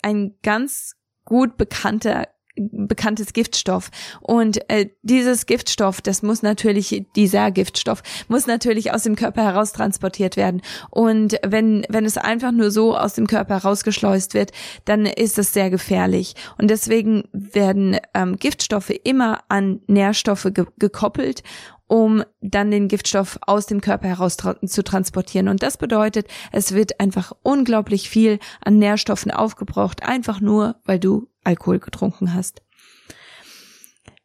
ein 0.01 0.35
ganz 0.43 0.95
gut 1.25 1.57
bekannter 1.57 2.27
bekanntes 2.57 3.33
Giftstoff. 3.33 3.89
Und 4.21 4.69
äh, 4.69 4.89
dieses 5.01 5.45
Giftstoff, 5.45 6.01
das 6.01 6.23
muss 6.23 6.41
natürlich, 6.41 7.05
dieser 7.15 7.51
Giftstoff, 7.51 8.03
muss 8.27 8.47
natürlich 8.47 8.93
aus 8.93 9.03
dem 9.03 9.15
Körper 9.15 9.43
heraus 9.43 9.73
transportiert 9.73 10.37
werden. 10.37 10.61
Und 10.89 11.37
wenn, 11.45 11.85
wenn 11.89 12.05
es 12.05 12.17
einfach 12.17 12.51
nur 12.51 12.71
so 12.71 12.97
aus 12.97 13.13
dem 13.13 13.27
Körper 13.27 13.55
herausgeschleust 13.55 14.33
wird, 14.33 14.51
dann 14.85 15.05
ist 15.05 15.37
es 15.37 15.53
sehr 15.53 15.69
gefährlich. 15.69 16.35
Und 16.57 16.69
deswegen 16.69 17.25
werden 17.31 17.97
ähm, 18.13 18.37
Giftstoffe 18.37 18.91
immer 19.03 19.41
an 19.49 19.81
Nährstoffe 19.87 20.47
ge 20.53 20.65
gekoppelt 20.79 21.43
um 21.87 22.23
dann 22.41 22.69
den 22.69 22.87
Giftstoff 22.87 23.39
aus 23.41 23.65
dem 23.65 23.81
Körper 23.81 24.09
heraus 24.09 24.37
tra 24.37 24.55
zu 24.61 24.83
transportieren. 24.83 25.47
Und 25.47 25.63
das 25.63 25.77
bedeutet, 25.77 26.27
es 26.51 26.73
wird 26.73 26.99
einfach 26.99 27.31
unglaublich 27.43 28.09
viel 28.09 28.39
an 28.63 28.77
Nährstoffen 28.77 29.31
aufgebraucht, 29.31 30.03
einfach 30.03 30.41
nur, 30.41 30.75
weil 30.83 30.99
du 30.99 31.27
Alkohol 31.47 31.79
getrunken 31.79 32.33
hast. 32.33 32.61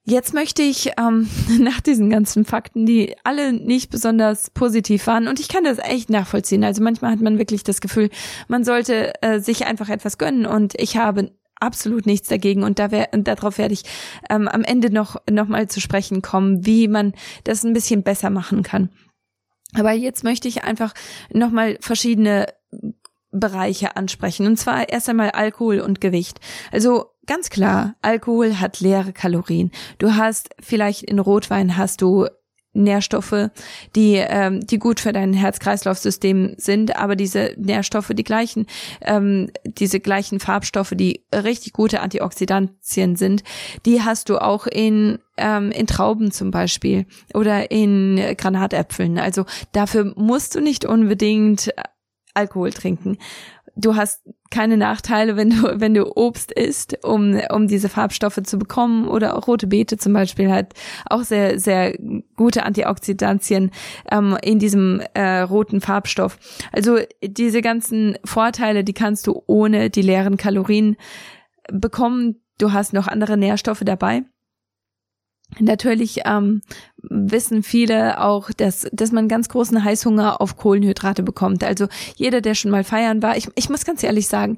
Jetzt 0.04 0.34
möchte 0.34 0.62
ich 0.62 0.90
ähm, 0.98 1.30
nach 1.60 1.80
diesen 1.80 2.10
ganzen 2.10 2.44
Fakten, 2.44 2.86
die 2.86 3.14
alle 3.22 3.52
nicht 3.52 3.90
besonders 3.90 4.50
positiv 4.50 5.06
waren, 5.06 5.28
und 5.28 5.38
ich 5.38 5.48
kann 5.48 5.64
das 5.64 5.78
echt 5.78 6.10
nachvollziehen. 6.10 6.64
Also 6.64 6.82
manchmal 6.82 7.12
hat 7.12 7.20
man 7.20 7.38
wirklich 7.38 7.62
das 7.62 7.80
Gefühl, 7.80 8.10
man 8.48 8.64
sollte 8.64 9.12
äh, 9.22 9.38
sich 9.38 9.64
einfach 9.66 9.88
etwas 9.88 10.18
gönnen. 10.18 10.44
Und 10.44 10.74
ich 10.80 10.96
habe 10.96 11.30
absolut 11.60 12.06
nichts 12.06 12.28
dagegen 12.28 12.64
und 12.64 12.80
da 12.80 12.90
wär, 12.90 13.08
darauf 13.12 13.56
werde 13.56 13.74
ich 13.74 13.84
ähm, 14.28 14.48
am 14.48 14.64
Ende 14.64 14.92
noch 14.92 15.16
noch 15.30 15.46
mal 15.46 15.68
zu 15.68 15.80
sprechen 15.80 16.20
kommen, 16.20 16.66
wie 16.66 16.88
man 16.88 17.12
das 17.44 17.62
ein 17.62 17.72
bisschen 17.72 18.02
besser 18.02 18.30
machen 18.30 18.64
kann. 18.64 18.90
Aber 19.74 19.92
jetzt 19.92 20.24
möchte 20.24 20.48
ich 20.48 20.64
einfach 20.64 20.92
noch 21.32 21.52
mal 21.52 21.78
verschiedene 21.80 22.46
Bereiche 23.30 23.96
ansprechen 23.96 24.46
und 24.46 24.56
zwar 24.56 24.88
erst 24.88 25.08
einmal 25.08 25.30
Alkohol 25.30 25.78
und 25.78 26.00
Gewicht. 26.00 26.40
Also 26.72 27.11
ganz 27.26 27.50
klar, 27.50 27.94
Alkohol 28.02 28.58
hat 28.60 28.80
leere 28.80 29.12
Kalorien. 29.12 29.70
Du 29.98 30.14
hast 30.14 30.50
vielleicht 30.60 31.02
in 31.02 31.18
Rotwein 31.18 31.76
hast 31.76 32.02
du 32.02 32.26
Nährstoffe, 32.74 33.50
die 33.94 34.14
ähm, 34.14 34.66
die 34.66 34.78
gut 34.78 34.98
für 34.98 35.12
dein 35.12 35.34
Herz-Kreislauf-System 35.34 36.54
sind, 36.56 36.96
aber 36.96 37.16
diese 37.16 37.54
Nährstoffe, 37.58 38.12
die 38.14 38.24
gleichen, 38.24 38.66
ähm, 39.02 39.50
diese 39.64 40.00
gleichen 40.00 40.40
Farbstoffe, 40.40 40.94
die 40.94 41.26
richtig 41.34 41.74
gute 41.74 42.00
Antioxidantien 42.00 43.16
sind, 43.16 43.44
die 43.84 44.02
hast 44.02 44.30
du 44.30 44.38
auch 44.38 44.66
in 44.66 45.18
ähm, 45.36 45.70
in 45.70 45.86
Trauben 45.86 46.30
zum 46.30 46.50
Beispiel 46.50 47.04
oder 47.34 47.70
in 47.70 48.16
Granatäpfeln. 48.38 49.18
Also 49.18 49.44
dafür 49.72 50.14
musst 50.16 50.54
du 50.54 50.60
nicht 50.60 50.86
unbedingt 50.86 51.74
Alkohol 52.34 52.72
trinken 52.72 53.18
du 53.76 53.96
hast 53.96 54.22
keine 54.52 54.76
Nachteile, 54.76 55.36
wenn 55.36 55.50
du, 55.50 55.80
wenn 55.80 55.94
du 55.94 56.16
Obst 56.16 56.52
isst, 56.52 57.04
um, 57.04 57.40
um 57.50 57.66
diese 57.66 57.88
Farbstoffe 57.88 58.40
zu 58.44 58.58
bekommen 58.58 59.08
oder 59.08 59.36
auch 59.36 59.48
rote 59.48 59.66
Beete 59.66 59.96
zum 59.96 60.12
Beispiel 60.12 60.52
hat 60.52 60.74
auch 61.08 61.22
sehr, 61.22 61.58
sehr 61.58 61.96
gute 62.36 62.64
Antioxidantien 62.64 63.70
ähm, 64.10 64.36
in 64.42 64.58
diesem 64.58 65.00
äh, 65.14 65.40
roten 65.40 65.80
Farbstoff. 65.80 66.38
Also 66.70 66.98
diese 67.22 67.62
ganzen 67.62 68.16
Vorteile, 68.24 68.84
die 68.84 68.92
kannst 68.92 69.26
du 69.26 69.42
ohne 69.46 69.90
die 69.90 70.02
leeren 70.02 70.36
Kalorien 70.36 70.96
bekommen. 71.72 72.36
Du 72.58 72.72
hast 72.72 72.92
noch 72.92 73.08
andere 73.08 73.36
Nährstoffe 73.36 73.82
dabei. 73.84 74.22
Natürlich 75.58 76.20
ähm, 76.24 76.62
wissen 77.02 77.62
viele 77.62 78.20
auch, 78.20 78.50
dass, 78.50 78.88
dass 78.92 79.12
man 79.12 79.28
ganz 79.28 79.48
großen 79.48 79.84
Heißhunger 79.84 80.40
auf 80.40 80.56
Kohlenhydrate 80.56 81.22
bekommt. 81.22 81.62
Also 81.64 81.88
jeder, 82.16 82.40
der 82.40 82.54
schon 82.54 82.70
mal 82.70 82.84
feiern 82.84 83.22
war, 83.22 83.36
ich, 83.36 83.48
ich 83.54 83.68
muss 83.68 83.84
ganz 83.84 84.02
ehrlich 84.02 84.28
sagen, 84.28 84.56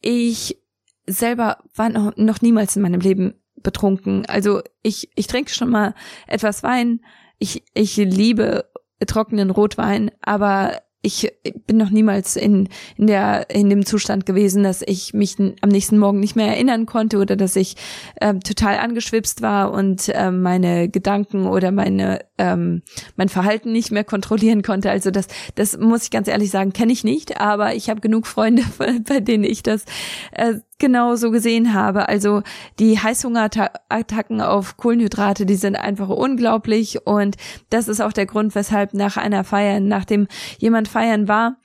ich 0.00 0.58
selber 1.06 1.58
war 1.74 1.88
noch, 1.88 2.16
noch 2.16 2.40
niemals 2.40 2.76
in 2.76 2.82
meinem 2.82 3.00
Leben 3.00 3.34
betrunken. 3.62 4.26
Also 4.26 4.62
ich, 4.82 5.10
ich 5.14 5.26
trinke 5.26 5.52
schon 5.52 5.70
mal 5.70 5.94
etwas 6.26 6.62
Wein. 6.62 7.00
Ich, 7.38 7.64
ich 7.74 7.96
liebe 7.96 8.66
trockenen 9.06 9.50
Rotwein, 9.50 10.10
aber 10.20 10.80
ich 11.02 11.32
bin 11.66 11.76
noch 11.76 11.90
niemals 11.90 12.36
in, 12.36 12.68
in 12.96 13.08
der 13.08 13.50
in 13.50 13.68
dem 13.68 13.84
Zustand 13.84 14.24
gewesen, 14.24 14.62
dass 14.62 14.82
ich 14.82 15.12
mich 15.12 15.36
am 15.38 15.68
nächsten 15.68 15.98
Morgen 15.98 16.20
nicht 16.20 16.36
mehr 16.36 16.46
erinnern 16.46 16.86
konnte 16.86 17.18
oder 17.18 17.34
dass 17.34 17.56
ich 17.56 17.76
ähm, 18.20 18.40
total 18.40 18.78
angeschwipst 18.78 19.42
war 19.42 19.72
und 19.72 20.10
ähm, 20.14 20.42
meine 20.42 20.88
Gedanken 20.88 21.46
oder 21.46 21.72
meine 21.72 22.20
ähm, 22.38 22.82
mein 23.16 23.28
Verhalten 23.28 23.72
nicht 23.72 23.90
mehr 23.90 24.04
kontrollieren 24.04 24.62
konnte. 24.62 24.90
Also 24.90 25.10
das 25.10 25.26
das 25.56 25.76
muss 25.76 26.04
ich 26.04 26.10
ganz 26.10 26.28
ehrlich 26.28 26.50
sagen, 26.50 26.72
kenne 26.72 26.92
ich 26.92 27.02
nicht, 27.02 27.40
aber 27.40 27.74
ich 27.74 27.90
habe 27.90 28.00
genug 28.00 28.28
Freunde, 28.28 28.62
bei 28.78 29.18
denen 29.18 29.44
ich 29.44 29.64
das 29.64 29.84
äh, 30.30 30.54
genau 30.82 31.14
so 31.14 31.30
gesehen 31.30 31.72
habe. 31.74 32.08
Also 32.08 32.42
die 32.80 32.98
Heißhungerattacken 32.98 34.40
auf 34.40 34.76
Kohlenhydrate, 34.76 35.46
die 35.46 35.54
sind 35.54 35.76
einfach 35.76 36.08
unglaublich 36.08 37.06
und 37.06 37.36
das 37.70 37.86
ist 37.86 38.02
auch 38.02 38.12
der 38.12 38.26
Grund, 38.26 38.56
weshalb 38.56 38.92
nach 38.92 39.16
einer 39.16 39.44
Feier, 39.44 39.78
nachdem 39.78 40.26
jemand 40.58 40.88
feiern 40.88 41.28
war, 41.28 41.58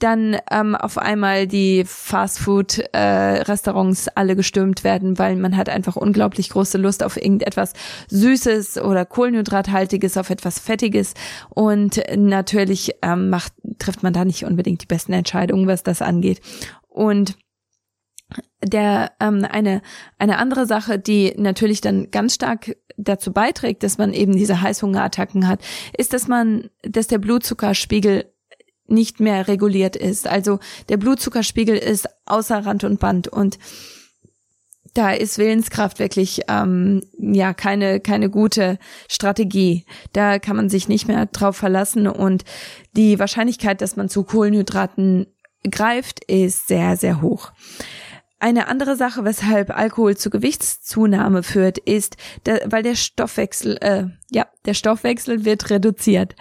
dann 0.00 0.36
ähm, 0.50 0.74
auf 0.74 0.98
einmal 0.98 1.46
die 1.46 1.84
Fastfood-Restaurants 1.86 4.08
äh, 4.08 4.12
alle 4.16 4.34
gestürmt 4.34 4.82
werden, 4.82 5.20
weil 5.20 5.36
man 5.36 5.56
hat 5.56 5.68
einfach 5.68 5.94
unglaublich 5.94 6.50
große 6.50 6.78
Lust 6.78 7.04
auf 7.04 7.16
irgendetwas 7.16 7.74
Süßes 8.08 8.78
oder 8.78 9.04
Kohlenhydrathaltiges, 9.04 10.16
auf 10.16 10.30
etwas 10.30 10.58
Fettiges 10.58 11.14
und 11.48 12.02
natürlich 12.16 12.96
ähm, 13.02 13.30
macht, 13.30 13.52
trifft 13.78 14.02
man 14.02 14.12
da 14.12 14.24
nicht 14.24 14.44
unbedingt 14.44 14.82
die 14.82 14.86
besten 14.86 15.12
Entscheidungen, 15.12 15.68
was 15.68 15.84
das 15.84 16.02
angeht. 16.02 16.40
Und 16.88 17.36
der 18.62 19.12
ähm, 19.20 19.46
eine 19.48 19.82
eine 20.18 20.38
andere 20.38 20.66
Sache, 20.66 20.98
die 20.98 21.34
natürlich 21.36 21.80
dann 21.80 22.10
ganz 22.10 22.34
stark 22.34 22.76
dazu 22.96 23.32
beiträgt, 23.32 23.82
dass 23.82 23.98
man 23.98 24.12
eben 24.12 24.36
diese 24.36 24.60
Heißhungerattacken 24.60 25.46
hat, 25.46 25.60
ist, 25.96 26.12
dass 26.12 26.28
man, 26.28 26.68
dass 26.82 27.06
der 27.06 27.18
Blutzuckerspiegel 27.18 28.24
nicht 28.88 29.20
mehr 29.20 29.48
reguliert 29.48 29.96
ist. 29.96 30.26
Also 30.26 30.58
der 30.88 30.96
Blutzuckerspiegel 30.96 31.76
ist 31.76 32.08
außer 32.26 32.58
Rand 32.66 32.84
und 32.84 32.98
Band 33.00 33.28
und 33.28 33.58
da 34.94 35.12
ist 35.12 35.38
Willenskraft 35.38 35.98
wirklich 35.98 36.40
ähm, 36.48 37.02
ja 37.18 37.54
keine 37.54 38.00
keine 38.00 38.30
gute 38.30 38.78
Strategie. 39.08 39.84
Da 40.12 40.38
kann 40.38 40.56
man 40.56 40.68
sich 40.68 40.88
nicht 40.88 41.06
mehr 41.06 41.26
drauf 41.26 41.56
verlassen 41.56 42.08
und 42.08 42.44
die 42.96 43.18
Wahrscheinlichkeit, 43.18 43.80
dass 43.80 43.96
man 43.96 44.08
zu 44.08 44.24
Kohlenhydraten 44.24 45.26
greift, 45.70 46.24
ist 46.24 46.66
sehr 46.66 46.96
sehr 46.96 47.20
hoch. 47.20 47.52
Eine 48.40 48.68
andere 48.68 48.94
Sache, 48.94 49.24
weshalb 49.24 49.76
Alkohol 49.76 50.16
zu 50.16 50.30
Gewichtszunahme 50.30 51.42
führt, 51.42 51.78
ist, 51.78 52.16
der, 52.46 52.62
weil 52.66 52.84
der 52.84 52.94
Stoffwechsel, 52.94 53.78
äh, 53.80 54.04
ja, 54.30 54.46
der 54.64 54.74
Stoffwechsel 54.74 55.44
wird 55.44 55.70
reduziert. 55.70 56.36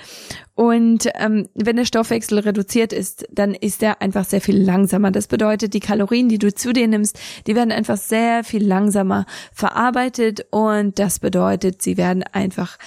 Und 0.53 1.09
ähm, 1.15 1.49
wenn 1.55 1.75
der 1.75 1.85
Stoffwechsel 1.85 2.37
reduziert 2.37 2.93
ist, 2.93 3.25
dann 3.31 3.55
ist 3.55 3.81
er 3.81 3.99
einfach 3.99 4.25
sehr 4.25 4.41
viel 4.41 4.61
langsamer. 4.61 5.09
Das 5.09 5.25
bedeutet, 5.25 5.73
die 5.73 5.79
Kalorien, 5.79 6.29
die 6.29 6.37
du 6.37 6.53
zu 6.53 6.71
dir 6.71 6.87
nimmst, 6.87 7.19
die 7.47 7.55
werden 7.55 7.71
einfach 7.71 7.97
sehr 7.97 8.43
viel 8.43 8.65
langsamer 8.65 9.25
verarbeitet 9.51 10.45
und 10.51 10.99
das 10.99 11.17
bedeutet, 11.17 11.81
sie 11.81 11.97
werden 11.97 12.23
einfach 12.23 12.77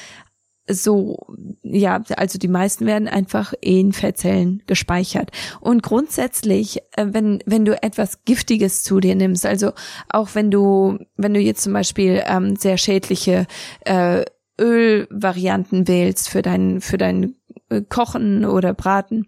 so, 0.72 1.18
ja, 1.62 2.02
also 2.16 2.38
die 2.38 2.48
meisten 2.48 2.86
werden 2.86 3.08
einfach 3.08 3.52
in 3.60 3.92
Fettzellen 3.92 4.62
gespeichert. 4.66 5.30
Und 5.60 5.82
grundsätzlich, 5.82 6.78
äh, 6.96 7.06
wenn, 7.10 7.42
wenn 7.46 7.64
du 7.64 7.80
etwas 7.82 8.24
Giftiges 8.24 8.82
zu 8.82 9.00
dir 9.00 9.14
nimmst, 9.14 9.46
also 9.46 9.72
auch 10.08 10.34
wenn 10.34 10.50
du, 10.50 10.98
wenn 11.16 11.34
du 11.34 11.40
jetzt 11.40 11.62
zum 11.62 11.72
Beispiel 11.72 12.22
ähm, 12.26 12.56
sehr 12.56 12.78
schädliche 12.78 13.46
äh, 13.84 14.24
Ölvarianten 14.60 15.88
wählst 15.88 16.28
für 16.28 16.42
dein, 16.42 16.80
für 16.80 16.98
dein 16.98 17.34
äh, 17.70 17.82
Kochen 17.82 18.44
oder 18.44 18.74
Braten, 18.74 19.26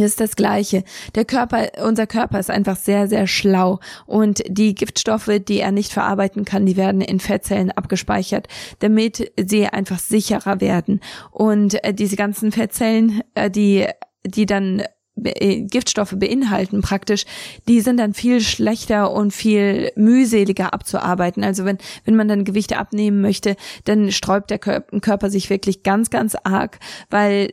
das 0.00 0.12
ist 0.12 0.20
das 0.20 0.36
Gleiche. 0.36 0.84
Der 1.14 1.24
Körper, 1.24 1.68
unser 1.84 2.06
Körper 2.06 2.38
ist 2.38 2.50
einfach 2.50 2.76
sehr, 2.76 3.08
sehr 3.08 3.26
schlau 3.26 3.80
und 4.06 4.42
die 4.48 4.74
Giftstoffe, 4.74 5.30
die 5.46 5.60
er 5.60 5.72
nicht 5.72 5.92
verarbeiten 5.92 6.44
kann, 6.44 6.66
die 6.66 6.76
werden 6.76 7.00
in 7.00 7.20
Fettzellen 7.20 7.70
abgespeichert, 7.70 8.48
damit 8.80 9.32
sie 9.38 9.66
einfach 9.66 9.98
sicherer 9.98 10.60
werden. 10.60 11.00
Und 11.30 11.82
äh, 11.84 11.94
diese 11.94 12.16
ganzen 12.16 12.52
Fettzellen, 12.52 13.22
äh, 13.34 13.50
die, 13.50 13.86
die 14.24 14.46
dann 14.46 14.82
äh, 15.24 15.62
Giftstoffe 15.62 16.14
beinhalten 16.16 16.80
praktisch, 16.80 17.24
die 17.68 17.80
sind 17.80 17.98
dann 17.98 18.14
viel 18.14 18.40
schlechter 18.40 19.12
und 19.12 19.32
viel 19.32 19.92
mühseliger 19.94 20.72
abzuarbeiten. 20.72 21.44
Also 21.44 21.64
wenn, 21.64 21.78
wenn 22.04 22.16
man 22.16 22.28
dann 22.28 22.44
Gewichte 22.44 22.78
abnehmen 22.78 23.20
möchte, 23.20 23.56
dann 23.84 24.10
sträubt 24.10 24.50
der 24.50 24.58
Körper 24.58 25.30
sich 25.30 25.50
wirklich 25.50 25.82
ganz, 25.82 26.10
ganz 26.10 26.34
arg, 26.44 26.78
weil 27.10 27.52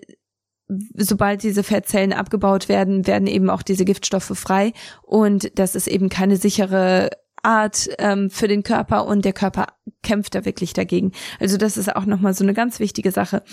sobald 0.96 1.44
diese 1.44 1.64
Fettzellen 1.64 2.14
abgebaut 2.14 2.70
werden, 2.70 3.08
werden 3.08 3.28
eben 3.28 3.50
auch 3.50 3.64
diese 3.64 3.86
Giftstoffe 3.86 4.32
frei 4.36 4.74
und 5.02 5.58
das 5.58 5.76
ist 5.76 5.88
eben 5.88 6.10
keine 6.10 6.38
sichere 6.38 7.10
Art 7.44 7.90
ähm, 8.00 8.30
für 8.30 8.48
den 8.48 8.64
Körper 8.64 9.06
und 9.06 9.26
der 9.26 9.34
Körper 9.34 9.68
kämpft 10.04 10.36
da 10.36 10.46
wirklich 10.46 10.74
dagegen. 10.74 11.12
Also 11.40 11.58
das 11.58 11.78
ist 11.78 11.96
auch 11.96 12.06
nochmal 12.06 12.34
so 12.34 12.44
eine 12.44 12.54
ganz 12.54 12.80
wichtige 12.80 13.12
Sache. 13.12 13.44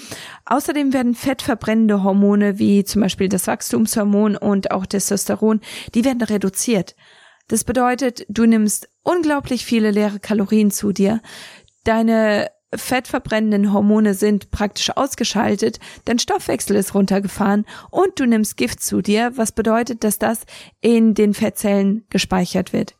Außerdem 0.44 0.92
werden 0.92 1.14
fettverbrennende 1.14 2.02
Hormone 2.02 2.58
wie 2.58 2.84
zum 2.84 3.02
Beispiel 3.02 3.28
das 3.28 3.46
Wachstumshormon 3.46 4.36
und 4.36 4.70
auch 4.70 4.86
Testosteron, 4.86 5.60
die 5.94 6.04
werden 6.04 6.22
reduziert. 6.22 6.96
Das 7.48 7.64
bedeutet, 7.64 8.26
du 8.28 8.44
nimmst 8.44 8.88
unglaublich 9.02 9.64
viele 9.64 9.90
leere 9.92 10.18
Kalorien 10.18 10.70
zu 10.70 10.92
dir. 10.92 11.20
Deine 11.84 12.48
fettverbrennenden 12.74 13.72
Hormone 13.72 14.14
sind 14.14 14.50
praktisch 14.50 14.90
ausgeschaltet, 14.96 15.78
dein 16.04 16.18
Stoffwechsel 16.18 16.76
ist 16.76 16.94
runtergefahren 16.94 17.64
und 17.90 18.18
du 18.18 18.26
nimmst 18.26 18.56
Gift 18.56 18.82
zu 18.82 19.02
dir, 19.02 19.32
was 19.36 19.52
bedeutet, 19.52 20.04
dass 20.04 20.18
das 20.18 20.42
in 20.80 21.14
den 21.14 21.34
Fettzellen 21.34 22.04
gespeichert 22.10 22.72
wird. 22.72 22.96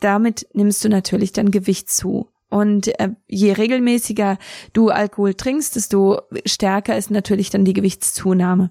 Damit 0.00 0.46
nimmst 0.52 0.84
du 0.84 0.88
natürlich 0.88 1.32
dann 1.32 1.50
Gewicht 1.50 1.90
zu. 1.90 2.28
Und 2.50 2.88
äh, 3.00 3.10
je 3.26 3.52
regelmäßiger 3.52 4.38
du 4.72 4.90
Alkohol 4.90 5.34
trinkst, 5.34 5.76
desto 5.76 6.20
stärker 6.46 6.96
ist 6.96 7.10
natürlich 7.10 7.50
dann 7.50 7.64
die 7.64 7.72
Gewichtszunahme. 7.72 8.70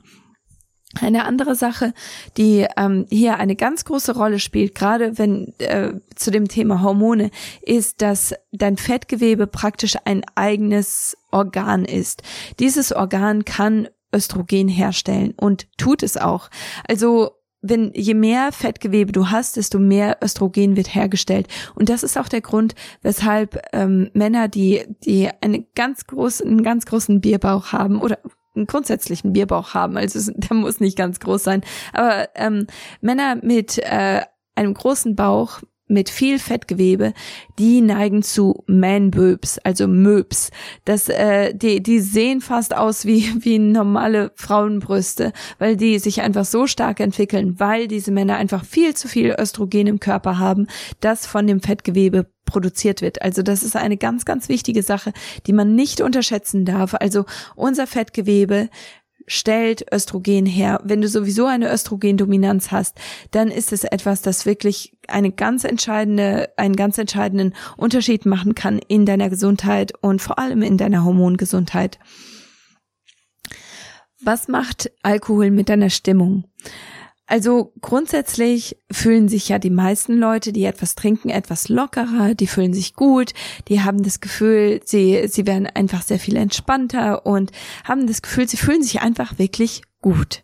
Eine 1.02 1.26
andere 1.26 1.56
Sache, 1.56 1.94
die 2.38 2.68
ähm, 2.78 3.06
hier 3.10 3.38
eine 3.38 3.56
ganz 3.56 3.84
große 3.86 4.16
Rolle 4.16 4.40
spielt, 4.40 4.76
gerade 4.76 5.18
wenn 5.18 5.54
äh, 5.58 5.94
zu 6.16 6.30
dem 6.30 6.48
Thema 6.48 6.82
Hormone, 6.82 7.32
ist, 7.62 8.02
dass 8.02 8.34
dein 8.52 8.78
Fettgewebe 8.78 9.48
praktisch 9.48 9.96
ein 10.06 10.24
eigenes 10.36 11.18
Organ 11.32 11.86
ist. 11.86 12.22
Dieses 12.60 12.94
Organ 12.94 13.44
kann 13.44 13.88
Östrogen 14.14 14.68
herstellen 14.68 15.34
und 15.36 15.68
tut 15.78 16.04
es 16.04 16.18
auch. 16.18 16.50
Also 16.88 17.32
wenn 17.64 17.92
je 17.96 18.14
mehr 18.14 18.52
Fettgewebe 18.52 19.14
du 19.14 19.32
hast, 19.32 19.56
desto 19.56 19.80
mehr 19.80 20.18
Östrogen 20.22 20.76
wird 20.76 20.94
hergestellt. 20.94 21.48
Und 21.76 21.90
das 21.90 22.04
ist 22.04 22.18
auch 22.18 22.28
der 22.28 22.42
Grund, 22.42 22.76
weshalb 23.02 23.58
ähm, 23.72 24.12
Männer, 24.14 24.50
die 24.50 24.84
die 25.04 25.30
eine 25.42 25.66
ganz 25.74 26.06
großen, 26.06 26.46
einen 26.46 26.64
ganz 26.64 26.86
großen 26.86 27.22
Bierbauch 27.22 27.72
haben 27.72 28.02
oder 28.02 28.20
einen 28.56 28.68
grundsätzlichen 28.68 29.34
Bierbauch 29.34 29.74
haben. 29.74 29.98
Also 29.98 30.32
der 30.34 30.56
muss 30.56 30.80
nicht 30.80 30.98
ganz 30.98 31.20
groß 31.20 31.44
sein. 31.44 31.62
Aber 31.94 32.30
ähm, 32.36 32.68
Männer 33.02 33.36
mit 33.42 33.78
äh, 33.80 34.22
einem 34.56 34.74
großen 34.74 35.16
Bauch 35.16 35.62
mit 35.94 36.10
viel 36.10 36.40
Fettgewebe, 36.40 37.14
die 37.60 37.82
neigen 37.82 38.24
zu 38.24 38.64
Man-Böbs, 38.68 39.60
also 39.60 39.88
Möbs. 39.88 40.50
Das, 40.86 41.08
äh, 41.08 41.54
die, 41.56 41.82
die 41.82 42.00
sehen 42.00 42.42
fast 42.42 42.76
aus 42.76 43.06
wie, 43.06 43.30
wie 43.44 43.60
normale 43.60 44.32
Frauenbrüste, 44.36 45.32
weil 45.60 45.78
die 45.78 46.00
sich 46.00 46.22
einfach 46.22 46.46
so 46.46 46.68
stark 46.68 47.00
entwickeln, 47.00 47.60
weil 47.60 47.88
diese 47.88 48.12
Männer 48.12 48.36
einfach 48.36 48.66
viel 48.66 48.96
zu 48.96 49.08
viel 49.08 49.36
Östrogen 49.40 49.88
im 49.88 50.00
Körper 50.00 50.40
haben, 50.40 50.68
das 51.00 51.26
von 51.26 51.48
dem 51.48 51.62
Fettgewebe 51.62 52.26
produziert 52.46 53.02
wird. 53.02 53.22
Also 53.22 53.42
das 53.42 53.64
ist 53.64 53.76
eine 53.76 53.98
ganz, 53.98 54.26
ganz 54.26 54.50
wichtige 54.50 54.84
Sache, 54.84 55.14
die 55.48 55.54
man 55.54 55.76
nicht 55.76 56.02
unterschätzen 56.02 56.66
darf. 56.66 56.94
Also 56.94 57.26
unser 57.56 57.88
Fettgewebe 57.88 58.70
stellt 59.28 59.86
Östrogen 59.94 60.46
her. 60.46 60.80
Wenn 60.84 61.02
du 61.02 61.08
sowieso 61.08 61.46
eine 61.46 61.72
Östrogendominanz 61.72 62.72
hast, 62.72 62.98
dann 63.32 63.50
ist 63.50 63.74
es 63.74 63.84
etwas, 63.84 64.22
das 64.22 64.46
wirklich 64.46 64.96
eine 65.08 65.32
ganz 65.32 65.64
entscheidende, 65.64 66.50
einen 66.58 66.76
ganz 66.76 66.98
entscheidenden 66.98 67.54
Unterschied 67.78 68.26
machen 68.26 68.56
kann 68.56 68.80
in 68.80 69.06
deiner 69.06 69.30
Gesundheit 69.30 69.94
und 70.02 70.22
vor 70.22 70.40
allem 70.40 70.62
in 70.62 70.78
deiner 70.78 71.04
Hormongesundheit. 71.04 72.00
Was 74.22 74.48
macht 74.48 74.92
Alkohol 75.02 75.52
mit 75.52 75.70
deiner 75.70 75.90
Stimmung? 75.90 76.46
Also 77.26 77.74
grundsätzlich 77.80 78.78
fühlen 78.92 79.30
sich 79.30 79.48
ja 79.48 79.58
die 79.58 79.70
meisten 79.70 80.18
Leute, 80.18 80.52
die 80.52 80.66
etwas 80.66 80.96
trinken, 80.96 81.30
etwas 81.30 81.70
lockerer, 81.70 82.36
die 82.36 82.48
fühlen 82.48 82.74
sich 82.74 82.96
gut, 82.96 83.34
die 83.70 83.82
haben 83.82 84.04
das 84.04 84.20
Gefühl, 84.20 84.82
sie, 84.84 85.28
sie 85.30 85.48
werden 85.48 85.68
einfach 85.68 86.02
sehr 86.02 86.20
viel 86.20 86.36
entspannter 86.36 87.26
und 87.26 87.52
haben 87.86 88.08
das 88.08 88.22
Gefühl, 88.22 88.50
sie 88.50 88.58
fühlen 88.58 88.84
sich 88.84 89.02
einfach 89.02 89.40
wirklich 89.40 89.84
gut. 90.02 90.44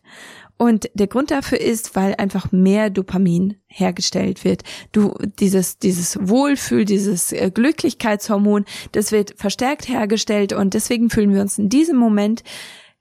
Und 0.62 0.90
der 0.94 1.08
Grund 1.08 1.32
dafür 1.32 1.60
ist, 1.60 1.96
weil 1.96 2.16
einfach 2.16 2.52
mehr 2.52 2.90
Dopamin 2.90 3.56
hergestellt 3.68 4.44
wird. 4.44 4.64
Du, 4.92 5.14
dieses, 5.40 5.80
dieses 5.80 6.18
Wohlfühl, 6.22 6.84
dieses 6.84 7.32
äh, 7.32 7.50
Glücklichkeitshormon, 7.50 8.66
das 8.92 9.14
wird 9.14 9.36
verstärkt 9.38 9.88
hergestellt 9.88 10.52
und 10.52 10.74
deswegen 10.74 11.10
fühlen 11.10 11.34
wir 11.34 11.42
uns 11.42 11.58
in 11.58 11.70
diesem 11.70 11.96
Moment 11.96 12.44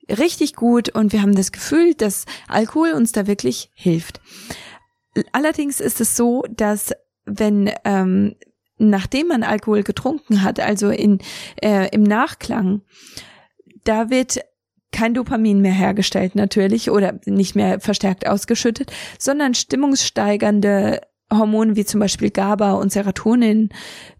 richtig 0.08 0.54
gut 0.54 0.88
und 0.88 1.12
wir 1.12 1.22
haben 1.22 1.34
das 1.34 1.52
Gefühl, 1.52 1.94
dass 1.94 2.24
Alkohol 2.48 2.92
uns 2.92 3.12
da 3.12 3.26
wirklich 3.26 3.70
hilft. 3.74 4.20
Allerdings 5.32 5.80
ist 5.80 6.00
es 6.00 6.16
so, 6.16 6.44
dass 6.50 6.92
wenn 7.24 7.70
ähm, 7.84 8.36
nachdem 8.78 9.28
man 9.28 9.42
Alkohol 9.42 9.82
getrunken 9.82 10.42
hat, 10.42 10.60
also 10.60 10.90
in 10.90 11.18
äh, 11.62 11.88
im 11.90 12.02
Nachklang, 12.02 12.82
da 13.84 14.10
wird 14.10 14.40
kein 14.92 15.14
Dopamin 15.14 15.60
mehr 15.60 15.72
hergestellt 15.72 16.34
natürlich 16.34 16.90
oder 16.90 17.20
nicht 17.26 17.54
mehr 17.54 17.80
verstärkt 17.80 18.26
ausgeschüttet, 18.26 18.90
sondern 19.18 19.54
stimmungssteigernde 19.54 21.02
Hormone 21.30 21.76
wie 21.76 21.84
zum 21.84 22.00
Beispiel 22.00 22.30
GABA 22.30 22.72
und 22.72 22.90
Serotonin 22.90 23.68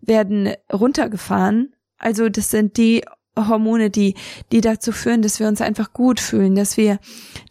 werden 0.02 0.50
runtergefahren. 0.72 1.74
Also 1.96 2.28
das 2.28 2.50
sind 2.50 2.76
die 2.76 3.02
Hormone, 3.46 3.90
die, 3.90 4.14
die 4.50 4.60
dazu 4.60 4.90
führen, 4.90 5.22
dass 5.22 5.38
wir 5.38 5.46
uns 5.46 5.60
einfach 5.60 5.92
gut 5.92 6.18
fühlen, 6.18 6.56
dass 6.56 6.76
wir, 6.76 6.98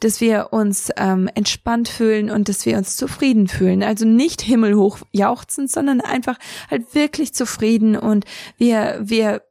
dass 0.01 0.19
wir 0.19 0.49
uns 0.51 0.89
ähm, 0.97 1.29
entspannt 1.35 1.87
fühlen 1.87 2.29
und 2.29 2.49
dass 2.49 2.65
wir 2.65 2.77
uns 2.77 2.97
zufrieden 2.97 3.47
fühlen. 3.47 3.83
Also 3.83 4.05
nicht 4.05 4.41
himmelhoch 4.41 4.99
jauchzend, 5.11 5.71
sondern 5.71 6.01
einfach 6.01 6.37
halt 6.69 6.93
wirklich 6.93 7.33
zufrieden 7.33 7.95
und 7.95 8.25
wir, 8.57 8.99
wir 9.01 9.43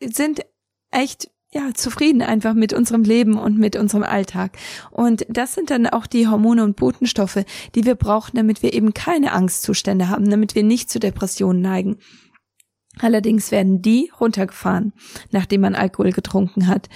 sind 0.00 0.40
echt 0.90 1.30
ja, 1.54 1.74
zufrieden 1.74 2.22
einfach 2.22 2.54
mit 2.54 2.72
unserem 2.72 3.02
Leben 3.02 3.38
und 3.38 3.58
mit 3.58 3.76
unserem 3.76 4.04
Alltag. 4.04 4.56
Und 4.90 5.26
das 5.28 5.52
sind 5.52 5.70
dann 5.70 5.86
auch 5.86 6.06
die 6.06 6.26
Hormone 6.26 6.64
und 6.64 6.76
Botenstoffe, 6.76 7.44
die 7.74 7.84
wir 7.84 7.94
brauchen, 7.94 8.38
damit 8.38 8.62
wir 8.62 8.72
eben 8.72 8.94
keine 8.94 9.32
Angstzustände 9.32 10.08
haben, 10.08 10.30
damit 10.30 10.54
wir 10.54 10.62
nicht 10.62 10.90
zu 10.90 10.98
Depressionen 10.98 11.60
neigen. 11.60 11.98
Allerdings 13.00 13.50
werden 13.50 13.80
die 13.80 14.10
runtergefahren, 14.20 14.92
nachdem 15.30 15.62
man 15.62 15.74
Alkohol 15.74 16.12
getrunken 16.12 16.66
hat. 16.66 16.88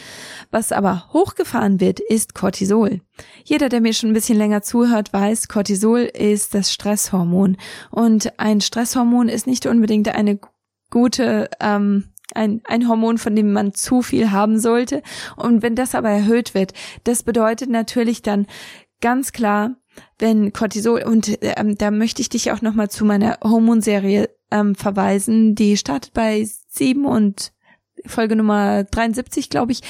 Was 0.51 0.71
aber 0.71 1.09
hochgefahren 1.13 1.81
wird, 1.81 2.01
ist 2.01 2.35
Cortisol. 2.35 3.01
Jeder, 3.45 3.71
der 3.71 3.81
mir 3.81 3.95
schon 3.95 4.11
ein 4.11 4.15
bisschen 4.15 4.37
länger 4.37 4.63
zuhört, 4.63 5.13
weiß, 5.13 5.49
Cortisol 5.49 6.01
ist 6.01 6.55
das 6.55 6.73
Stresshormon. 6.73 7.57
Und 7.91 8.39
ein 8.39 8.61
Stresshormon 8.61 9.29
ist 9.29 9.47
nicht 9.47 9.65
unbedingt 9.65 10.09
eine 10.09 10.39
gute 10.91 11.49
ähm, 11.61 12.13
ein, 12.35 12.61
ein 12.65 12.89
Hormon, 12.89 13.19
von 13.19 13.35
dem 13.35 13.53
man 13.53 13.73
zu 13.73 14.03
viel 14.03 14.31
haben 14.31 14.59
sollte. 14.59 15.03
Und 15.37 15.63
wenn 15.63 15.75
das 15.75 15.95
aber 15.95 16.11
erhöht 16.11 16.55
wird, 16.55 16.73
das 17.05 17.23
bedeutet 17.23 17.71
natürlich 17.71 18.23
dann 18.23 18.47
ganz 19.01 19.33
klar, 19.33 19.77
wenn 20.19 20.53
Cortisol, 20.53 21.03
und 21.03 21.39
ähm, 21.41 21.77
da 21.79 21.91
möchte 21.91 22.21
ich 22.21 22.29
dich 22.29 22.53
auch 22.53 22.61
nochmal 22.61 22.91
zu 22.91 23.05
meiner 23.05 23.39
Hormonserie 23.43 24.29
ähm, 24.51 24.75
verweisen, 24.75 25.55
die 25.55 25.77
startet 25.77 26.13
bei 26.13 26.47
sieben 26.69 27.07
und 27.07 27.53
Folge 28.07 28.37
Nummer 28.37 28.85
73, 28.85 29.51
glaube 29.51 29.73
ich. 29.73 29.81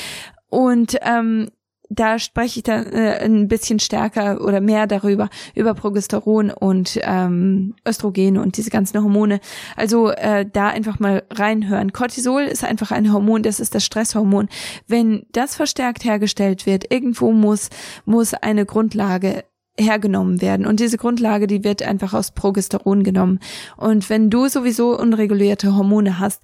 Und 0.48 0.96
ähm, 1.02 1.50
da 1.88 2.18
spreche 2.18 2.60
ich 2.60 2.62
dann 2.64 2.86
äh, 2.86 3.18
ein 3.22 3.48
bisschen 3.48 3.78
stärker 3.78 4.40
oder 4.40 4.60
mehr 4.60 4.86
darüber, 4.86 5.28
über 5.54 5.74
Progesteron 5.74 6.50
und 6.50 6.98
ähm, 7.02 7.74
Östrogen 7.86 8.38
und 8.38 8.56
diese 8.56 8.70
ganzen 8.70 9.02
Hormone. 9.02 9.40
Also 9.76 10.10
äh, 10.10 10.46
da 10.50 10.68
einfach 10.68 10.98
mal 10.98 11.22
reinhören. 11.30 11.92
Cortisol 11.92 12.42
ist 12.42 12.64
einfach 12.64 12.90
ein 12.90 13.12
Hormon, 13.12 13.42
das 13.42 13.60
ist 13.60 13.74
das 13.74 13.84
Stresshormon. 13.84 14.48
Wenn 14.86 15.26
das 15.32 15.54
verstärkt 15.54 16.04
hergestellt 16.04 16.66
wird, 16.66 16.90
irgendwo 16.90 17.32
muss, 17.32 17.70
muss 18.04 18.34
eine 18.34 18.66
Grundlage 18.66 19.44
hergenommen 19.78 20.40
werden. 20.40 20.66
Und 20.66 20.80
diese 20.80 20.96
Grundlage, 20.96 21.46
die 21.46 21.64
wird 21.64 21.82
einfach 21.82 22.14
aus 22.14 22.30
Progesteron 22.32 23.02
genommen. 23.02 23.40
Und 23.76 24.08
wenn 24.10 24.30
du 24.30 24.48
sowieso 24.48 24.98
unregulierte 24.98 25.76
Hormone 25.76 26.18
hast 26.18 26.42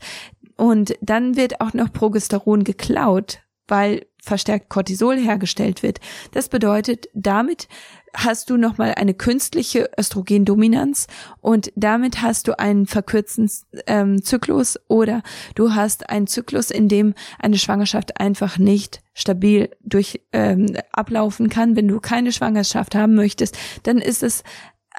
und 0.57 0.95
dann 1.01 1.37
wird 1.37 1.61
auch 1.61 1.73
noch 1.73 1.93
Progesteron 1.93 2.65
geklaut, 2.65 3.41
weil 3.69 4.07
verstärkt 4.23 4.69
Cortisol 4.69 5.17
hergestellt 5.17 5.83
wird. 5.83 5.99
Das 6.33 6.49
bedeutet, 6.49 7.09
damit 7.13 7.69
hast 8.15 8.51
du 8.51 8.57
nochmal 8.57 8.95
eine 8.97 9.15
künstliche 9.15 9.91
Östrogendominanz 9.99 11.07
und 11.41 11.73
damit 11.77 12.23
hast 12.23 12.49
du 12.49 12.59
einen 12.59 12.87
verkürzten 12.87 13.51
ähm, 13.87 14.23
Zyklus 14.23 14.79
oder 14.89 15.23
du 15.55 15.75
hast 15.75 16.11
einen 16.11 16.27
Zyklus, 16.27 16.71
in 16.71 16.89
dem 16.89 17.15
eine 17.39 17.59
Schwangerschaft 17.59 18.21
einfach 18.21 18.59
nicht 18.59 19.03
stabil 19.15 19.71
durch 19.81 20.21
ähm, 20.33 20.77
ablaufen 20.93 21.49
kann. 21.49 21.77
Wenn 21.77 21.89
du 21.89 22.01
keine 22.01 22.33
Schwangerschaft 22.33 22.95
haben 22.95 23.15
möchtest, 23.15 23.57
dann 23.85 23.99
ist 23.99 24.23
es 24.23 24.43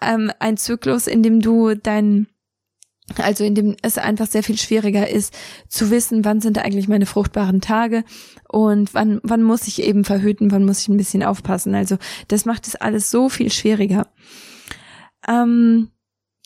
ähm, 0.01 0.31
ein 0.39 0.57
Zyklus, 0.57 1.07
in 1.07 1.23
dem 1.23 1.39
du 1.39 1.75
deinen 1.75 2.27
also 3.17 3.43
in 3.43 3.55
dem 3.55 3.75
es 3.81 3.97
einfach 3.97 4.27
sehr 4.27 4.43
viel 4.43 4.57
schwieriger 4.57 5.09
ist 5.09 5.33
zu 5.67 5.91
wissen, 5.91 6.23
wann 6.23 6.41
sind 6.41 6.57
eigentlich 6.57 6.87
meine 6.87 7.05
fruchtbaren 7.05 7.59
Tage 7.59 8.03
und 8.47 8.93
wann 8.93 9.19
wann 9.23 9.43
muss 9.43 9.67
ich 9.67 9.81
eben 9.83 10.05
verhüten, 10.05 10.51
wann 10.51 10.65
muss 10.65 10.81
ich 10.81 10.87
ein 10.87 10.97
bisschen 10.97 11.23
aufpassen. 11.23 11.75
Also 11.75 11.97
das 12.29 12.45
macht 12.45 12.67
es 12.67 12.75
alles 12.75 13.11
so 13.11 13.29
viel 13.29 13.51
schwieriger. 13.51 14.07
Ähm, 15.27 15.89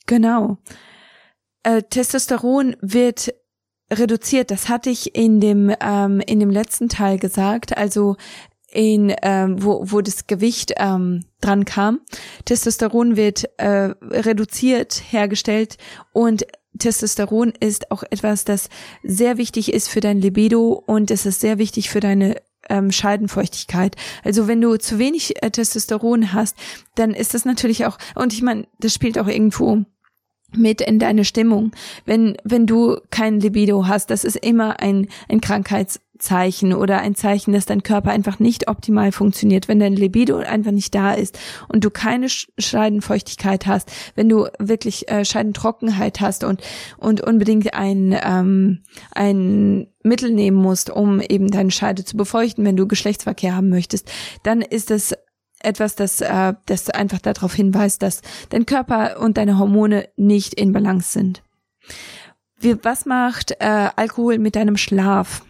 genau. 0.07 0.57
Äh, 1.63 1.83
Testosteron 1.83 2.75
wird 2.81 3.33
reduziert. 3.91 4.51
Das 4.51 4.67
hatte 4.67 4.89
ich 4.89 5.15
in 5.15 5.39
dem 5.39 5.73
ähm, 5.79 6.21
in 6.21 6.39
dem 6.39 6.49
letzten 6.49 6.89
Teil 6.89 7.19
gesagt. 7.19 7.77
Also 7.77 8.17
in 8.71 9.13
ähm, 9.21 9.63
wo 9.63 9.81
wo 9.85 10.01
das 10.01 10.27
Gewicht 10.27 10.73
ähm, 10.77 11.23
dran 11.41 11.65
kam. 11.65 12.01
Testosteron 12.45 13.15
wird 13.15 13.45
äh, 13.57 13.93
reduziert 14.01 15.01
hergestellt 15.09 15.77
und 16.11 16.45
Testosteron 16.77 17.53
ist 17.59 17.91
auch 17.91 18.03
etwas, 18.09 18.43
das 18.45 18.69
sehr 19.03 19.37
wichtig 19.37 19.73
ist 19.73 19.87
für 19.87 19.99
dein 19.99 20.19
Libido 20.19 20.83
und 20.85 21.11
es 21.11 21.25
ist 21.25 21.39
sehr 21.41 21.57
wichtig 21.57 21.89
für 21.89 21.99
deine 21.99 22.35
ähm, 22.69 22.91
Scheidenfeuchtigkeit. 22.91 23.95
Also 24.23 24.47
wenn 24.47 24.61
du 24.61 24.77
zu 24.77 24.99
wenig 24.99 25.41
äh, 25.41 25.49
Testosteron 25.49 26.33
hast, 26.33 26.55
dann 26.95 27.13
ist 27.13 27.33
das 27.33 27.45
natürlich 27.45 27.85
auch 27.85 27.97
und 28.15 28.33
ich 28.33 28.41
meine, 28.41 28.67
das 28.79 28.93
spielt 28.93 29.17
auch 29.17 29.27
irgendwo 29.27 29.85
mit 30.55 30.81
in 30.81 30.99
deine 30.99 31.25
Stimmung. 31.25 31.71
Wenn, 32.05 32.37
wenn 32.43 32.65
du 32.65 32.97
kein 33.11 33.39
Libido 33.39 33.87
hast, 33.87 34.09
das 34.09 34.23
ist 34.23 34.37
immer 34.37 34.79
ein, 34.79 35.07
ein 35.27 35.41
Krankheitszeichen 35.41 36.73
oder 36.73 36.99
ein 36.99 37.15
Zeichen, 37.15 37.51
dass 37.51 37.65
dein 37.65 37.83
Körper 37.83 38.11
einfach 38.11 38.39
nicht 38.39 38.69
optimal 38.69 39.11
funktioniert. 39.11 39.67
Wenn 39.67 39.79
dein 39.79 39.93
Libido 39.93 40.37
einfach 40.37 40.71
nicht 40.71 40.95
da 40.95 41.13
ist 41.13 41.37
und 41.67 41.83
du 41.83 41.89
keine 41.89 42.27
Scheidenfeuchtigkeit 42.29 43.67
hast, 43.67 43.91
wenn 44.15 44.29
du 44.29 44.47
wirklich 44.57 45.09
äh, 45.09 45.25
Scheidentrockenheit 45.25 46.21
hast 46.21 46.43
und, 46.43 46.61
und 46.97 47.21
unbedingt 47.21 47.73
ein, 47.73 48.17
ähm, 48.23 48.83
ein 49.11 49.87
Mittel 50.03 50.31
nehmen 50.31 50.57
musst, 50.57 50.89
um 50.89 51.19
eben 51.19 51.51
deine 51.51 51.71
Scheide 51.71 52.05
zu 52.05 52.15
befeuchten, 52.15 52.63
wenn 52.63 52.77
du 52.77 52.87
Geschlechtsverkehr 52.87 53.55
haben 53.55 53.69
möchtest, 53.69 54.09
dann 54.43 54.61
ist 54.61 54.91
es 54.91 55.13
etwas, 55.59 55.95
das, 55.95 56.21
äh, 56.21 56.53
das 56.65 56.89
einfach 56.89 57.19
darauf 57.19 57.53
hinweist, 57.53 58.01
dass 58.01 58.21
dein 58.49 58.65
Körper 58.65 59.19
und 59.19 59.37
deine 59.37 59.57
Hormone 59.57 60.09
nicht 60.15 60.53
in 60.53 60.73
Balance 60.73 61.11
sind. 61.11 61.43
Wie, 62.59 62.83
was 62.83 63.05
macht 63.05 63.51
äh, 63.59 63.89
Alkohol 63.95 64.39
mit 64.39 64.55
deinem 64.55 64.77
Schlaf? 64.77 65.43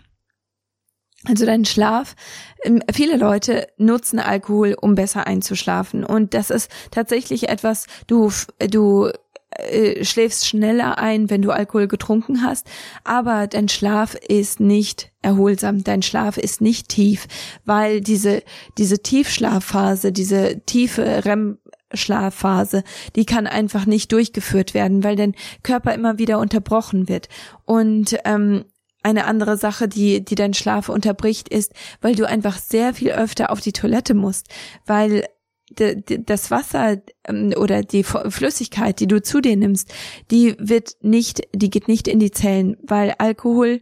Also 1.26 1.46
dein 1.46 1.65
Schlaf. 1.65 2.15
Ähm, 2.63 2.82
viele 2.91 3.17
Leute 3.17 3.67
nutzen 3.78 4.20
Alkohol, 4.20 4.76
um 4.80 4.96
besser 4.96 5.28
einzuschlafen. 5.28 6.04
Und 6.04 6.34
das 6.34 6.50
ist 6.50 6.72
tatsächlich 6.91 7.50
etwas, 7.50 7.88
du, 8.08 8.32
du 8.60 9.12
äh, 9.51 10.03
schläfst 10.03 10.45
schneller 10.45 10.97
ein, 10.97 11.29
wenn 11.29 11.41
du 11.41 11.51
Alkohol 11.51 11.88
getrunken 11.88 12.43
hast, 12.43 12.67
aber 13.03 13.47
dein 13.47 13.69
Schlaf 13.69 14.15
ist 14.15 14.60
nicht 14.60 15.12
erholsam, 15.21 15.83
dein 15.83 16.01
Schlaf 16.01 16.38
ist 16.38 16.62
nicht 16.62 16.89
tief, 16.89 17.27
weil 17.65 18.01
diese, 18.01 18.43
diese 18.77 19.01
Tiefschlafphase, 19.01 20.12
diese 20.12 20.62
tiefe 20.65 21.25
REM 21.25 21.57
Schlafphase, 21.93 22.83
die 23.15 23.25
kann 23.25 23.47
einfach 23.47 23.86
nicht 23.86 24.12
durchgeführt 24.12 24.73
werden, 24.73 25.03
weil 25.03 25.15
dein 25.15 25.36
Körper 25.63 25.93
immer 25.93 26.17
wieder 26.17 26.39
unterbrochen 26.39 27.07
wird. 27.07 27.29
Und 27.65 28.17
ähm, 28.25 28.65
eine 29.03 29.25
andere 29.25 29.55
Sache, 29.55 29.88
die, 29.88 30.23
die 30.23 30.36
dein 30.36 30.53
Schlaf 30.53 30.89
unterbricht, 30.89 31.47
ist, 31.47 31.71
weil 32.01 32.15
du 32.15 32.27
einfach 32.27 32.57
sehr 32.57 32.93
viel 32.93 33.12
öfter 33.12 33.51
auf 33.51 33.62
die 33.62 33.71
Toilette 33.71 34.13
musst, 34.13 34.49
weil 34.86 35.23
das 35.69 36.51
Wasser 36.51 36.97
ähm, 37.25 37.53
oder 37.58 37.82
die 37.82 38.03
Flüssigkeit, 38.03 38.99
die 38.99 39.08
du 39.08 39.21
zu 39.21 39.41
dir 39.41 39.56
nimmst, 39.58 39.93
die 40.32 40.56
wird 40.60 40.95
nicht, 41.01 41.41
die 41.53 41.69
geht 41.69 41.88
nicht 41.88 42.08
in 42.08 42.19
die 42.19 42.32
Zellen, 42.32 42.77
weil 42.82 43.13
Alkohol 43.17 43.82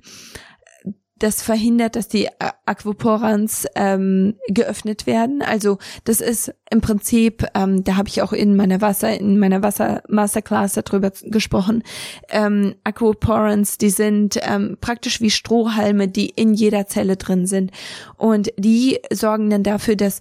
das 1.18 1.42
verhindert, 1.42 1.96
dass 1.96 2.10
die 2.10 2.28
Aquaporans 2.66 3.66
ähm, 3.76 4.36
geöffnet 4.50 5.08
werden. 5.08 5.42
Also 5.42 5.78
das 6.04 6.20
ist 6.20 6.54
im 6.70 6.82
Prinzip, 6.82 7.46
ähm, 7.54 7.86
da 7.86 7.96
habe 7.96 8.10
ich 8.10 8.22
auch 8.22 8.34
in 8.34 8.58
meiner 8.58 8.82
Wasser, 8.82 9.18
in 9.18 9.40
meiner 9.40 9.64
Wasser 9.64 10.04
Masterclass 10.10 10.74
darüber 10.74 11.12
gesprochen. 11.24 11.84
Ähm, 12.30 12.76
Aquaporans, 12.84 13.78
die 13.78 13.92
sind 13.92 14.38
ähm, 14.42 14.78
praktisch 14.82 15.22
wie 15.22 15.30
Strohhalme, 15.30 16.10
die 16.10 16.30
in 16.30 16.54
jeder 16.54 16.88
Zelle 16.88 17.16
drin 17.16 17.46
sind 17.46 17.72
und 18.18 18.52
die 18.58 19.00
sorgen 19.12 19.50
dann 19.50 19.64
dafür, 19.64 19.96
dass 19.96 20.20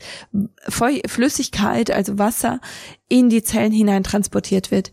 Flüssigkeit, 0.68 1.90
also 1.90 2.18
Wasser, 2.18 2.60
in 3.08 3.30
die 3.30 3.42
Zellen 3.42 3.72
hinein 3.72 4.04
transportiert 4.04 4.70
wird. 4.70 4.92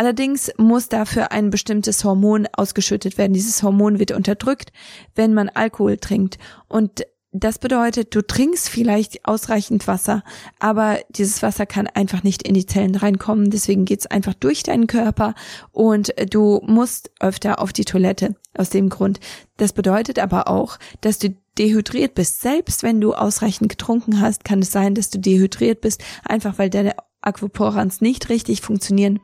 Allerdings 0.00 0.50
muss 0.56 0.88
dafür 0.88 1.30
ein 1.30 1.50
bestimmtes 1.50 2.04
Hormon 2.04 2.48
ausgeschüttet 2.54 3.18
werden. 3.18 3.34
Dieses 3.34 3.62
Hormon 3.62 3.98
wird 3.98 4.12
unterdrückt, 4.12 4.72
wenn 5.14 5.34
man 5.34 5.50
Alkohol 5.50 5.98
trinkt. 5.98 6.38
Und 6.68 7.04
das 7.32 7.58
bedeutet, 7.58 8.14
du 8.14 8.22
trinkst 8.22 8.70
vielleicht 8.70 9.26
ausreichend 9.26 9.86
Wasser, 9.86 10.24
aber 10.58 11.00
dieses 11.10 11.42
Wasser 11.42 11.66
kann 11.66 11.86
einfach 11.86 12.22
nicht 12.22 12.48
in 12.48 12.54
die 12.54 12.64
Zellen 12.64 12.94
reinkommen. 12.94 13.50
Deswegen 13.50 13.84
geht's 13.84 14.06
einfach 14.06 14.32
durch 14.32 14.62
deinen 14.62 14.86
Körper 14.86 15.34
und 15.70 16.14
du 16.30 16.62
musst 16.64 17.10
öfter 17.20 17.60
auf 17.60 17.74
die 17.74 17.84
Toilette 17.84 18.36
aus 18.56 18.70
dem 18.70 18.88
Grund. 18.88 19.20
Das 19.58 19.74
bedeutet 19.74 20.18
aber 20.18 20.48
auch, 20.48 20.78
dass 21.02 21.18
du 21.18 21.36
dehydriert 21.58 22.14
bist. 22.14 22.40
Selbst 22.40 22.82
wenn 22.82 23.02
du 23.02 23.12
ausreichend 23.12 23.68
getrunken 23.68 24.22
hast, 24.22 24.46
kann 24.46 24.60
es 24.60 24.72
sein, 24.72 24.94
dass 24.94 25.10
du 25.10 25.18
dehydriert 25.18 25.82
bist, 25.82 26.02
einfach 26.24 26.56
weil 26.56 26.70
deine 26.70 26.94
Aquaporans 27.20 28.00
nicht 28.00 28.30
richtig 28.30 28.62
funktionieren 28.62 29.20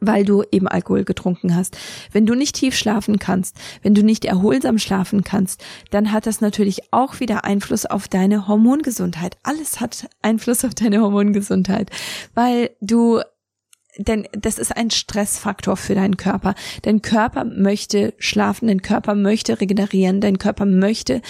weil 0.00 0.24
du 0.24 0.42
eben 0.50 0.68
Alkohol 0.68 1.04
getrunken 1.04 1.54
hast. 1.54 1.76
Wenn 2.12 2.26
du 2.26 2.34
nicht 2.34 2.56
tief 2.56 2.74
schlafen 2.74 3.18
kannst, 3.18 3.56
wenn 3.82 3.94
du 3.94 4.02
nicht 4.02 4.24
erholsam 4.24 4.78
schlafen 4.78 5.24
kannst, 5.24 5.62
dann 5.90 6.12
hat 6.12 6.26
das 6.26 6.40
natürlich 6.40 6.92
auch 6.92 7.20
wieder 7.20 7.44
Einfluss 7.44 7.86
auf 7.86 8.08
deine 8.08 8.48
Hormongesundheit. 8.48 9.36
Alles 9.42 9.80
hat 9.80 10.08
Einfluss 10.22 10.64
auf 10.64 10.74
deine 10.74 11.00
Hormongesundheit, 11.00 11.90
weil 12.34 12.70
du 12.80 13.20
denn 13.96 14.26
das 14.32 14.58
ist 14.58 14.76
ein 14.76 14.90
Stressfaktor 14.90 15.76
für 15.76 15.94
deinen 15.94 16.16
Körper. 16.16 16.54
Dein 16.82 17.00
Körper 17.00 17.44
möchte 17.44 18.14
schlafen, 18.18 18.66
dein 18.66 18.82
Körper 18.82 19.14
möchte 19.14 19.60
regenerieren, 19.60 20.20
dein 20.20 20.38
Körper 20.38 20.66
möchte, 20.66 21.22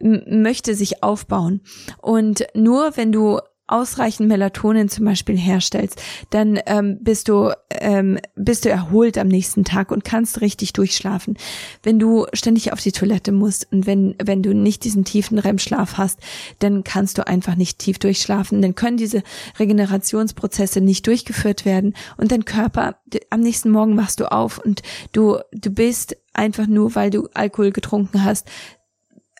möchte 0.00 0.74
sich 0.74 1.02
aufbauen. 1.02 1.60
Und 2.02 2.44
nur 2.54 2.96
wenn 2.96 3.12
du 3.12 3.38
ausreichend 3.68 4.28
Melatonin 4.28 4.88
zum 4.88 5.04
Beispiel 5.04 5.36
herstellst, 5.36 6.02
dann 6.30 6.58
ähm, 6.66 6.98
bist 7.00 7.28
du 7.28 7.52
ähm, 7.70 8.18
bist 8.34 8.64
du 8.64 8.70
erholt 8.70 9.18
am 9.18 9.28
nächsten 9.28 9.64
Tag 9.64 9.90
und 9.90 10.04
kannst 10.04 10.40
richtig 10.40 10.72
durchschlafen. 10.72 11.36
Wenn 11.82 11.98
du 11.98 12.26
ständig 12.32 12.72
auf 12.72 12.80
die 12.80 12.92
Toilette 12.92 13.30
musst 13.30 13.70
und 13.70 13.86
wenn 13.86 14.16
wenn 14.22 14.42
du 14.42 14.54
nicht 14.54 14.84
diesen 14.84 15.04
tiefen 15.04 15.38
REM-Schlaf 15.38 15.98
hast, 15.98 16.18
dann 16.58 16.82
kannst 16.82 17.18
du 17.18 17.26
einfach 17.26 17.54
nicht 17.54 17.78
tief 17.78 17.98
durchschlafen. 17.98 18.62
Dann 18.62 18.74
können 18.74 18.96
diese 18.96 19.22
Regenerationsprozesse 19.58 20.80
nicht 20.80 21.06
durchgeführt 21.06 21.64
werden 21.64 21.94
und 22.16 22.32
dein 22.32 22.44
Körper 22.44 22.96
am 23.30 23.40
nächsten 23.40 23.70
Morgen 23.70 23.96
wachst 23.96 24.20
du 24.20 24.32
auf 24.32 24.58
und 24.58 24.82
du 25.12 25.38
du 25.52 25.70
bist 25.70 26.16
einfach 26.32 26.66
nur, 26.66 26.94
weil 26.94 27.10
du 27.10 27.28
Alkohol 27.34 27.72
getrunken 27.72 28.24
hast, 28.24 28.48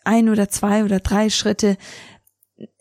ein 0.03 0.29
oder 0.29 0.49
zwei 0.49 0.83
oder 0.83 0.99
drei 0.99 1.29
Schritte 1.29 1.77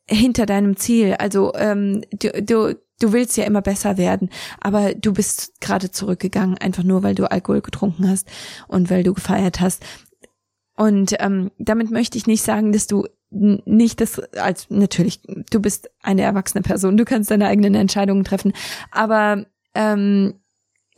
hinter 0.08 0.46
deinem 0.46 0.76
Ziel. 0.76 1.14
Also 1.14 1.52
ähm, 1.54 2.02
du, 2.12 2.30
du, 2.42 2.74
du 3.00 3.12
willst 3.12 3.36
ja 3.36 3.44
immer 3.44 3.62
besser 3.62 3.96
werden, 3.96 4.30
aber 4.60 4.94
du 4.94 5.12
bist 5.12 5.60
gerade 5.60 5.90
zurückgegangen, 5.90 6.58
einfach 6.58 6.82
nur, 6.82 7.02
weil 7.02 7.14
du 7.14 7.30
Alkohol 7.30 7.60
getrunken 7.60 8.08
hast 8.08 8.28
und 8.66 8.90
weil 8.90 9.02
du 9.02 9.14
gefeiert 9.14 9.60
hast. 9.60 9.84
Und 10.76 11.14
ähm, 11.18 11.50
damit 11.58 11.90
möchte 11.90 12.18
ich 12.18 12.26
nicht 12.26 12.42
sagen, 12.42 12.72
dass 12.72 12.86
du 12.86 13.06
nicht 13.30 14.00
das 14.00 14.18
als 14.36 14.70
natürlich 14.70 15.20
du 15.50 15.60
bist 15.60 15.90
eine 16.00 16.22
erwachsene 16.22 16.62
Person 16.62 16.96
du 16.96 17.04
kannst 17.04 17.30
deine 17.30 17.46
eigenen 17.46 17.74
Entscheidungen 17.74 18.24
treffen 18.24 18.54
aber 18.90 19.44
ähm, 19.74 20.32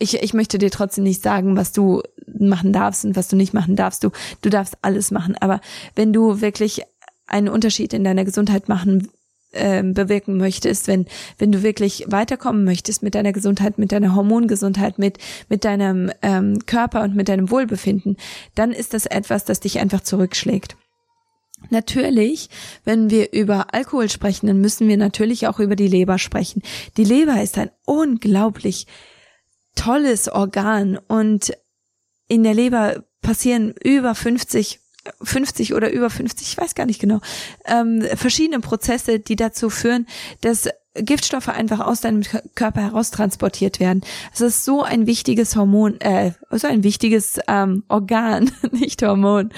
ich, 0.00 0.22
ich 0.22 0.32
möchte 0.34 0.58
dir 0.58 0.70
trotzdem 0.70 1.04
nicht 1.04 1.22
sagen, 1.22 1.56
was 1.56 1.72
du 1.72 2.02
machen 2.26 2.72
darfst 2.72 3.04
und 3.04 3.16
was 3.16 3.28
du 3.28 3.36
nicht 3.36 3.52
machen 3.52 3.76
darfst. 3.76 4.02
Du, 4.02 4.10
du 4.40 4.48
darfst 4.48 4.78
alles 4.82 5.10
machen. 5.10 5.36
Aber 5.40 5.60
wenn 5.94 6.12
du 6.12 6.40
wirklich 6.40 6.82
einen 7.30 7.48
Unterschied 7.48 7.92
in 7.92 8.04
deiner 8.04 8.24
Gesundheit 8.24 8.68
machen 8.68 9.08
äh, 9.52 9.82
bewirken 9.82 10.36
möchtest, 10.36 10.86
wenn 10.86 11.06
wenn 11.38 11.50
du 11.50 11.62
wirklich 11.62 12.04
weiterkommen 12.08 12.64
möchtest 12.64 13.02
mit 13.02 13.14
deiner 13.14 13.32
Gesundheit, 13.32 13.78
mit 13.78 13.92
deiner 13.92 14.14
Hormongesundheit, 14.14 14.98
mit 14.98 15.18
mit 15.48 15.64
deinem 15.64 16.12
ähm, 16.22 16.64
Körper 16.66 17.02
und 17.02 17.16
mit 17.16 17.28
deinem 17.28 17.50
Wohlbefinden, 17.50 18.16
dann 18.54 18.72
ist 18.72 18.94
das 18.94 19.06
etwas, 19.06 19.44
das 19.44 19.60
dich 19.60 19.80
einfach 19.80 20.02
zurückschlägt. 20.02 20.76
Natürlich, 21.68 22.48
wenn 22.84 23.10
wir 23.10 23.32
über 23.32 23.74
Alkohol 23.74 24.08
sprechen, 24.08 24.46
dann 24.46 24.60
müssen 24.60 24.88
wir 24.88 24.96
natürlich 24.96 25.46
auch 25.46 25.58
über 25.58 25.76
die 25.76 25.88
Leber 25.88 26.18
sprechen. 26.18 26.62
Die 26.96 27.04
Leber 27.04 27.42
ist 27.42 27.58
ein 27.58 27.70
unglaublich 27.84 28.86
tolles 29.74 30.28
Organ 30.28 30.98
und 31.08 31.52
in 32.28 32.44
der 32.44 32.54
Leber 32.54 33.04
passieren 33.20 33.74
über 33.82 34.14
50 34.14 34.80
50 35.22 35.74
oder 35.74 35.90
über 35.92 36.10
50, 36.10 36.48
ich 36.48 36.58
weiß 36.58 36.74
gar 36.74 36.86
nicht 36.86 37.00
genau, 37.00 37.20
ähm, 37.66 38.02
verschiedene 38.16 38.60
Prozesse, 38.60 39.18
die 39.18 39.36
dazu 39.36 39.70
führen, 39.70 40.06
dass 40.40 40.68
Giftstoffe 40.94 41.48
einfach 41.48 41.80
aus 41.80 42.00
deinem 42.00 42.22
Körper 42.54 42.82
heraus 42.82 43.10
transportiert 43.10 43.78
werden. 43.78 44.02
Es 44.34 44.40
ist 44.40 44.64
so 44.64 44.82
ein 44.82 45.06
wichtiges 45.06 45.54
Hormon, 45.54 46.00
äh, 46.00 46.32
so 46.50 46.66
ein 46.66 46.82
wichtiges 46.82 47.38
ähm, 47.46 47.84
Organ, 47.88 48.50
nicht 48.72 49.02
Hormon. 49.02 49.50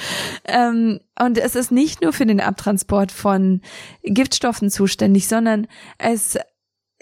Ähm, 0.44 1.00
und 1.18 1.38
es 1.38 1.54
ist 1.54 1.72
nicht 1.72 2.02
nur 2.02 2.12
für 2.12 2.26
den 2.26 2.40
Abtransport 2.40 3.12
von 3.12 3.62
Giftstoffen 4.02 4.70
zuständig, 4.70 5.26
sondern 5.26 5.68
es 5.96 6.38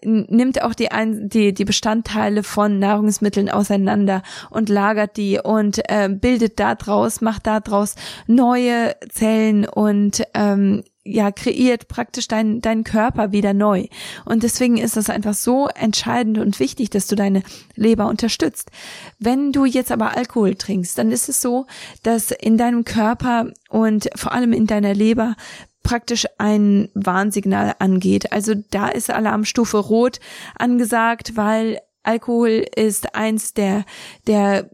nimmt 0.05 0.63
auch 0.63 0.75
die, 0.75 0.91
ein, 0.91 1.29
die, 1.29 1.53
die 1.53 1.65
Bestandteile 1.65 2.43
von 2.43 2.79
Nahrungsmitteln 2.79 3.51
auseinander 3.51 4.23
und 4.51 4.69
lagert 4.69 5.17
die 5.17 5.39
und 5.39 5.81
äh, 5.91 6.09
bildet 6.09 6.59
daraus, 6.61 7.21
macht 7.21 7.47
daraus 7.47 7.95
neue 8.27 8.95
Zellen 9.11 9.67
und 9.67 10.23
ähm, 10.35 10.83
ja, 11.03 11.33
kreiert 11.33 11.89
praktisch 11.89 12.29
deinen 12.29 12.61
dein 12.61 12.85
Körper 12.85 13.33
wieder 13.33 13.55
neu. 13.55 13.87
Und 14.27 14.43
deswegen 14.43 14.77
ist 14.77 14.97
es 14.97 15.09
einfach 15.09 15.35
so 15.35 15.69
entscheidend 15.69 16.39
und 16.39 16.61
wichtig, 16.61 16.91
dass 16.91 17.07
du 17.07 17.17
deine 17.17 17.43
Leber 17.75 18.07
unterstützt. 18.07 18.71
Wenn 19.19 19.53
du 19.53 19.65
jetzt 19.65 19.93
aber 19.93 20.17
Alkohol 20.17 20.57
trinkst, 20.57 20.99
dann 20.99 21.11
ist 21.11 21.29
es 21.29 21.41
so, 21.41 21.67
dass 22.03 22.31
in 22.31 22.59
deinem 22.59 22.85
Körper 22.85 23.51
und 23.71 24.11
vor 24.15 24.33
allem 24.33 24.53
in 24.53 24.67
deiner 24.67 24.95
Leber 24.95 25.37
praktisch 25.83 26.27
ein 26.39 26.89
Warnsignal 26.95 27.75
angeht. 27.79 28.33
Also 28.33 28.55
da 28.71 28.89
ist 28.89 29.11
Alarmstufe 29.11 29.79
rot 29.79 30.21
angesagt, 30.59 31.37
weil 31.37 31.81
Alkohol 32.03 32.65
ist 32.75 33.15
eins 33.15 33.55
der 33.55 33.85
der 34.27 34.71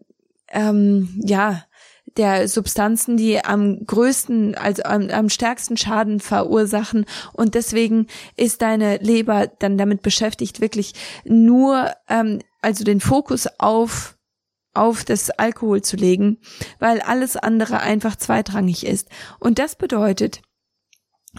ähm, 0.53 1.21
ja 1.25 1.65
der 2.17 2.49
Substanzen, 2.49 3.17
die 3.17 3.45
am 3.45 3.85
größten, 3.85 4.55
also 4.55 4.83
am, 4.85 5.11
am 5.11 5.29
stärksten 5.29 5.77
Schaden 5.77 6.21
verursachen. 6.21 7.05
Und 7.33 7.55
deswegen 7.55 8.07
ist 8.37 8.63
deine 8.63 8.97
Leber 8.99 9.49
dann 9.59 9.77
damit 9.77 10.03
beschäftigt, 10.03 10.61
wirklich 10.61 10.95
nur, 11.25 11.93
ähm, 12.09 12.41
also 12.63 12.85
den 12.85 13.01
Fokus 13.01 13.49
auf 13.59 14.15
auf 14.73 15.05
das 15.05 15.31
Alkohol 15.31 15.81
zu 15.81 15.97
legen, 15.97 16.37
weil 16.79 17.01
alles 17.01 17.39
andere 17.39 17.81
einfach 17.81 18.15
zweitrangig 18.17 18.85
ist. 18.85 19.09
Und 19.41 19.59
das 19.59 19.75
bedeutet, 19.75 20.43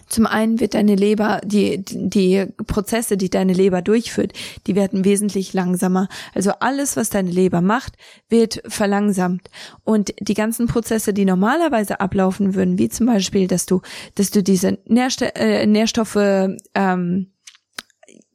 zum 0.08 0.26
einen 0.26 0.60
wird 0.60 0.74
deine 0.74 0.96
Leber, 0.96 1.42
die, 1.44 1.84
die 1.84 2.46
Prozesse, 2.68 3.18
die 3.18 3.30
deine 3.30 3.54
Leber 3.54 3.82
durchführt, 3.82 4.34
die 4.68 4.76
werden 4.76 5.06
wesentlich 5.06 5.54
langsamer. 5.54 6.08
Also 6.34 6.52
alles, 6.60 6.96
was 6.96 7.10
deine 7.10 7.32
Leber 7.32 7.62
macht, 7.62 7.94
wird 8.30 8.62
verlangsamt. 8.68 9.50
Und 9.84 10.14
die 10.20 10.34
ganzen 10.34 10.68
Prozesse, 10.68 11.14
die 11.14 11.26
normalerweise 11.26 12.00
ablaufen 12.00 12.56
würden, 12.56 12.78
wie 12.78 12.90
zum 12.90 13.08
Beispiel, 13.08 13.48
dass 13.48 13.66
du, 13.66 13.82
dass 14.16 14.32
du 14.32 14.44
diese 14.44 14.78
Nährst 14.86 15.22
äh, 15.22 15.66
Nährstoffe 15.66 16.16
ähm, 16.74 17.32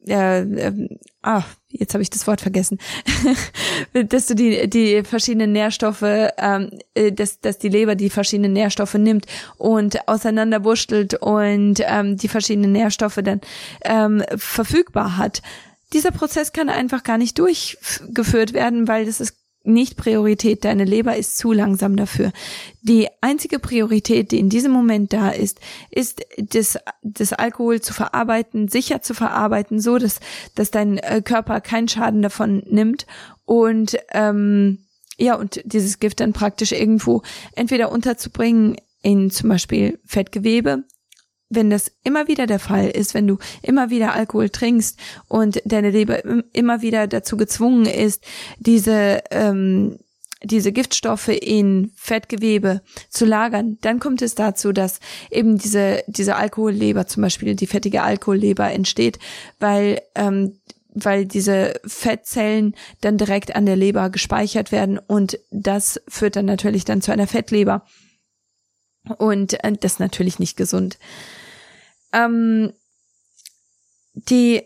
äh, 0.07 0.41
äh, 0.41 0.89
ah, 1.21 1.43
jetzt 1.73 1.93
habe 1.93 2.01
ich 2.01 2.09
das 2.09 2.27
Wort 2.27 2.41
vergessen, 2.41 2.77
dass 3.93 4.27
du 4.27 4.35
die 4.35 4.69
die 4.69 5.03
verschiedenen 5.03 5.51
Nährstoffe, 5.51 6.03
ähm, 6.03 6.69
äh, 6.93 7.11
dass 7.11 7.39
dass 7.41 7.57
die 7.57 7.69
Leber 7.69 7.95
die 7.95 8.09
verschiedenen 8.09 8.53
Nährstoffe 8.53 8.93
nimmt 8.93 9.25
und 9.57 10.07
auseinanderwurschtelt 10.07 11.15
und 11.15 11.75
ähm, 11.81 12.17
die 12.17 12.27
verschiedenen 12.27 12.71
Nährstoffe 12.71 13.19
dann 13.23 13.41
ähm, 13.83 14.23
verfügbar 14.35 15.17
hat. 15.17 15.41
Dieser 15.93 16.11
Prozess 16.11 16.53
kann 16.53 16.69
einfach 16.69 17.03
gar 17.03 17.17
nicht 17.17 17.37
durchgeführt 17.37 18.53
werden, 18.53 18.87
weil 18.87 19.05
das 19.05 19.19
ist 19.19 19.35
nicht 19.63 19.97
Priorität. 19.97 20.65
Deine 20.65 20.83
Leber 20.83 21.15
ist 21.15 21.37
zu 21.37 21.51
langsam 21.51 21.95
dafür. 21.95 22.31
Die 22.81 23.07
einzige 23.21 23.59
Priorität, 23.59 24.31
die 24.31 24.39
in 24.39 24.49
diesem 24.49 24.71
Moment 24.71 25.13
da 25.13 25.29
ist, 25.29 25.59
ist 25.89 26.21
das, 26.37 26.77
das 27.01 27.33
Alkohol 27.33 27.81
zu 27.81 27.93
verarbeiten, 27.93 28.67
sicher 28.67 29.01
zu 29.01 29.13
verarbeiten, 29.13 29.79
so 29.79 29.97
dass, 29.97 30.19
dass 30.55 30.71
dein 30.71 30.97
äh, 30.97 31.21
Körper 31.23 31.61
keinen 31.61 31.87
Schaden 31.87 32.21
davon 32.21 32.63
nimmt 32.69 33.05
und 33.45 33.97
ähm, 34.11 34.79
ja 35.17 35.35
und 35.35 35.61
dieses 35.65 35.99
Gift 35.99 36.19
dann 36.19 36.33
praktisch 36.33 36.71
irgendwo 36.71 37.21
entweder 37.55 37.91
unterzubringen 37.91 38.77
in 39.01 39.29
zum 39.31 39.49
Beispiel 39.49 39.99
Fettgewebe 40.05 40.83
wenn 41.55 41.69
das 41.69 41.91
immer 42.03 42.27
wieder 42.27 42.47
der 42.47 42.59
Fall 42.59 42.89
ist, 42.89 43.13
wenn 43.13 43.27
du 43.27 43.37
immer 43.61 43.89
wieder 43.89 44.13
Alkohol 44.13 44.49
trinkst 44.49 44.99
und 45.27 45.61
deine 45.65 45.91
Leber 45.91 46.23
immer 46.53 46.81
wieder 46.81 47.07
dazu 47.07 47.37
gezwungen 47.37 47.85
ist, 47.85 48.23
diese 48.59 49.23
ähm, 49.31 49.99
diese 50.45 50.73
Giftstoffe 50.73 51.29
in 51.29 51.91
Fettgewebe 51.95 52.81
zu 53.09 53.25
lagern, 53.25 53.77
dann 53.81 53.99
kommt 53.99 54.21
es 54.21 54.35
dazu, 54.35 54.73
dass 54.73 54.99
eben 55.31 55.57
diese 55.57 56.03
diese 56.07 56.35
Alkoholleber, 56.35 57.07
zum 57.07 57.23
Beispiel 57.23 57.55
die 57.55 57.67
fettige 57.67 58.03
Alkoholleber 58.03 58.69
entsteht, 58.71 59.19
weil 59.59 60.01
ähm, 60.15 60.57
weil 60.95 61.25
diese 61.25 61.73
Fettzellen 61.85 62.75
dann 63.01 63.17
direkt 63.17 63.55
an 63.55 63.65
der 63.65 63.75
Leber 63.75 64.09
gespeichert 64.09 64.71
werden 64.71 64.99
und 64.99 65.39
das 65.49 65.99
führt 66.07 66.35
dann 66.35 66.45
natürlich 66.45 66.85
dann 66.85 67.01
zu 67.01 67.11
einer 67.11 67.25
Fettleber 67.25 67.85
und 69.17 69.63
äh, 69.63 69.73
das 69.73 69.93
ist 69.93 69.99
natürlich 69.99 70.39
nicht 70.39 70.57
gesund. 70.57 70.97
Ähm, 72.13 72.73
die 74.13 74.61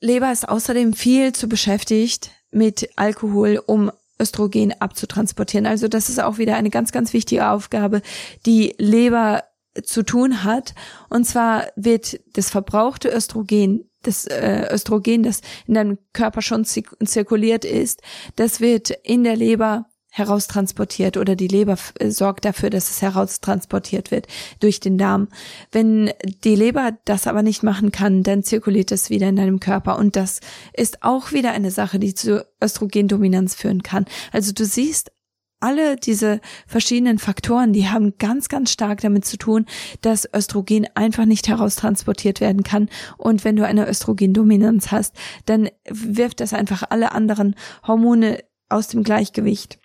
Leber 0.00 0.30
ist 0.32 0.48
außerdem 0.48 0.92
viel 0.92 1.32
zu 1.32 1.48
beschäftigt 1.48 2.30
mit 2.50 2.90
Alkohol, 2.96 3.62
um 3.64 3.90
Östrogen 4.20 4.74
abzutransportieren. 4.80 5.66
Also 5.66 5.88
das 5.88 6.08
ist 6.08 6.20
auch 6.20 6.38
wieder 6.38 6.56
eine 6.56 6.70
ganz, 6.70 6.92
ganz 6.92 7.12
wichtige 7.12 7.48
Aufgabe, 7.48 8.02
die 8.44 8.74
Leber 8.78 9.44
zu 9.82 10.02
tun 10.02 10.42
hat. 10.42 10.74
Und 11.10 11.24
zwar 11.26 11.66
wird 11.76 12.20
das 12.34 12.50
verbrauchte 12.50 13.08
Östrogen, 13.08 13.90
das 14.02 14.26
äh, 14.26 14.68
Östrogen, 14.72 15.22
das 15.22 15.40
in 15.66 15.74
deinem 15.74 15.98
Körper 16.12 16.40
schon 16.40 16.64
zirkuliert 16.64 17.64
ist, 17.64 18.02
das 18.36 18.60
wird 18.60 18.90
in 18.90 19.24
der 19.24 19.36
Leber 19.36 19.86
heraustransportiert 20.16 21.18
oder 21.18 21.36
die 21.36 21.46
Leber 21.46 21.76
äh, 21.98 22.10
sorgt 22.10 22.46
dafür, 22.46 22.70
dass 22.70 22.90
es 22.90 23.02
heraustransportiert 23.02 24.10
wird 24.10 24.26
durch 24.60 24.80
den 24.80 24.96
Darm. 24.96 25.28
Wenn 25.72 26.10
die 26.42 26.56
Leber 26.56 26.96
das 27.04 27.26
aber 27.26 27.42
nicht 27.42 27.62
machen 27.62 27.92
kann, 27.92 28.22
dann 28.22 28.42
zirkuliert 28.42 28.92
es 28.92 29.10
wieder 29.10 29.28
in 29.28 29.36
deinem 29.36 29.60
Körper 29.60 29.98
und 29.98 30.16
das 30.16 30.40
ist 30.72 31.02
auch 31.02 31.32
wieder 31.32 31.52
eine 31.52 31.70
Sache, 31.70 31.98
die 31.98 32.14
zu 32.14 32.46
Östrogendominanz 32.62 33.54
führen 33.54 33.82
kann. 33.82 34.06
Also 34.32 34.52
du 34.52 34.64
siehst 34.64 35.12
alle 35.60 35.96
diese 35.96 36.40
verschiedenen 36.66 37.18
Faktoren, 37.18 37.72
die 37.72 37.88
haben 37.88 38.16
ganz, 38.18 38.48
ganz 38.48 38.70
stark 38.70 39.00
damit 39.00 39.24
zu 39.24 39.36
tun, 39.36 39.66
dass 40.00 40.28
Östrogen 40.32 40.86
einfach 40.94 41.24
nicht 41.24 41.48
heraustransportiert 41.48 42.40
werden 42.40 42.62
kann. 42.62 42.88
Und 43.16 43.44
wenn 43.44 43.56
du 43.56 43.66
eine 43.66 43.88
Östrogendominanz 43.88 44.90
hast, 44.92 45.14
dann 45.46 45.68
wirft 45.88 46.40
das 46.40 46.52
einfach 46.52 46.84
alle 46.88 47.12
anderen 47.12 47.54
Hormone 47.86 48.44
aus 48.68 48.88
dem 48.88 49.02
Gleichgewicht. 49.02 49.78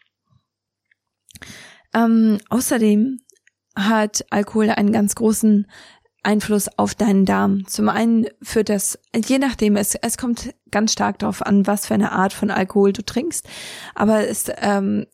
Ähm, 1.94 2.40
außerdem 2.50 3.20
hat 3.76 4.26
Alkohol 4.30 4.70
einen 4.70 4.92
ganz 4.92 5.16
großen 5.16 5.68
Einfluss 6.24 6.68
auf 6.78 6.94
deinen 6.94 7.26
Darm. 7.26 7.66
Zum 7.68 7.90
einen 7.90 8.28
führt 8.42 8.70
das, 8.70 9.00
je 9.16 9.40
nachdem, 9.40 9.76
es, 9.76 9.96
es 9.96 10.18
kommt 10.18 10.54
ganz 10.70 10.94
stark 10.94 11.20
darauf 11.20 11.44
an, 11.46 11.66
was 11.66 11.88
für 11.88 11.96
eine 11.96 12.12
Art 12.12 12.34
von 12.34 12.52
Alkohol 12.52 12.94
du 12.94 13.04
trinkst, 13.04 13.48
aber 13.96 14.28
es, 14.28 14.46
ähm, 14.58 15.08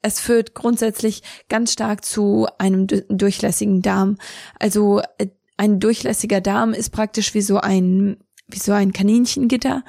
es 0.00 0.20
führt 0.20 0.54
grundsätzlich 0.54 1.22
ganz 1.48 1.72
stark 1.72 2.04
zu 2.04 2.46
einem 2.58 2.86
durchlässigen 2.86 3.82
Darm. 3.82 4.16
Also 4.58 5.00
äh, 5.18 5.28
ein 5.56 5.80
durchlässiger 5.80 6.40
Darm 6.40 6.72
ist 6.72 6.90
praktisch 6.90 7.34
wie 7.34 7.42
so 7.42 7.58
ein, 7.58 8.16
wie 8.48 8.58
so 8.58 8.72
ein 8.72 8.92
Kaninchengitter. 8.92 9.84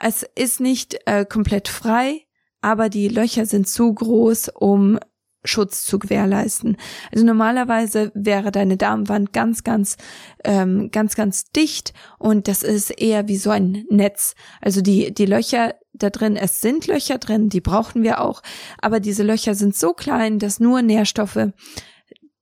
Es 0.00 0.24
ist 0.34 0.60
nicht 0.60 0.98
äh, 1.06 1.24
komplett 1.24 1.68
frei, 1.68 2.26
aber 2.62 2.88
die 2.88 3.08
Löcher 3.08 3.44
sind 3.44 3.68
zu 3.68 3.92
groß, 3.92 4.48
um 4.54 4.98
Schutz 5.44 5.84
zu 5.84 5.98
gewährleisten. 5.98 6.76
Also 7.12 7.24
normalerweise 7.24 8.12
wäre 8.14 8.52
deine 8.52 8.76
Darmwand 8.76 9.32
ganz, 9.32 9.64
ganz, 9.64 9.96
ähm, 10.44 10.90
ganz, 10.92 11.16
ganz 11.16 11.50
dicht 11.50 11.92
und 12.18 12.46
das 12.48 12.62
ist 12.62 12.90
eher 12.90 13.28
wie 13.28 13.36
so 13.36 13.50
ein 13.50 13.84
Netz. 13.90 14.34
Also 14.60 14.80
die, 14.80 15.12
die 15.12 15.26
Löcher 15.26 15.74
da 15.92 16.10
drin, 16.10 16.36
es 16.36 16.60
sind 16.60 16.86
Löcher 16.86 17.18
drin, 17.18 17.48
die 17.48 17.60
brauchen 17.60 18.02
wir 18.02 18.20
auch, 18.20 18.42
aber 18.80 19.00
diese 19.00 19.24
Löcher 19.24 19.54
sind 19.54 19.74
so 19.76 19.92
klein, 19.92 20.38
dass 20.38 20.60
nur 20.60 20.80
Nährstoffe 20.80 21.48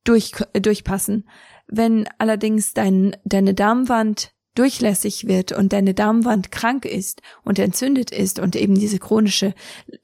durch, 0.05 0.33
durchpassen. 0.53 1.29
Wenn 1.67 2.09
allerdings 2.19 2.75
dein, 2.75 3.17
deine 3.25 3.55
Darmwand 3.55 4.33
durchlässig 4.55 5.27
wird 5.27 5.53
und 5.53 5.73
deine 5.73 5.95
Darmwand 5.95 6.51
krank 6.51 6.85
ist 6.85 7.23
und 7.45 7.59
entzündet 7.59 8.11
ist 8.11 8.39
und 8.39 8.57
eben 8.57 8.75
diese 8.75 8.99
chronische 8.99 9.55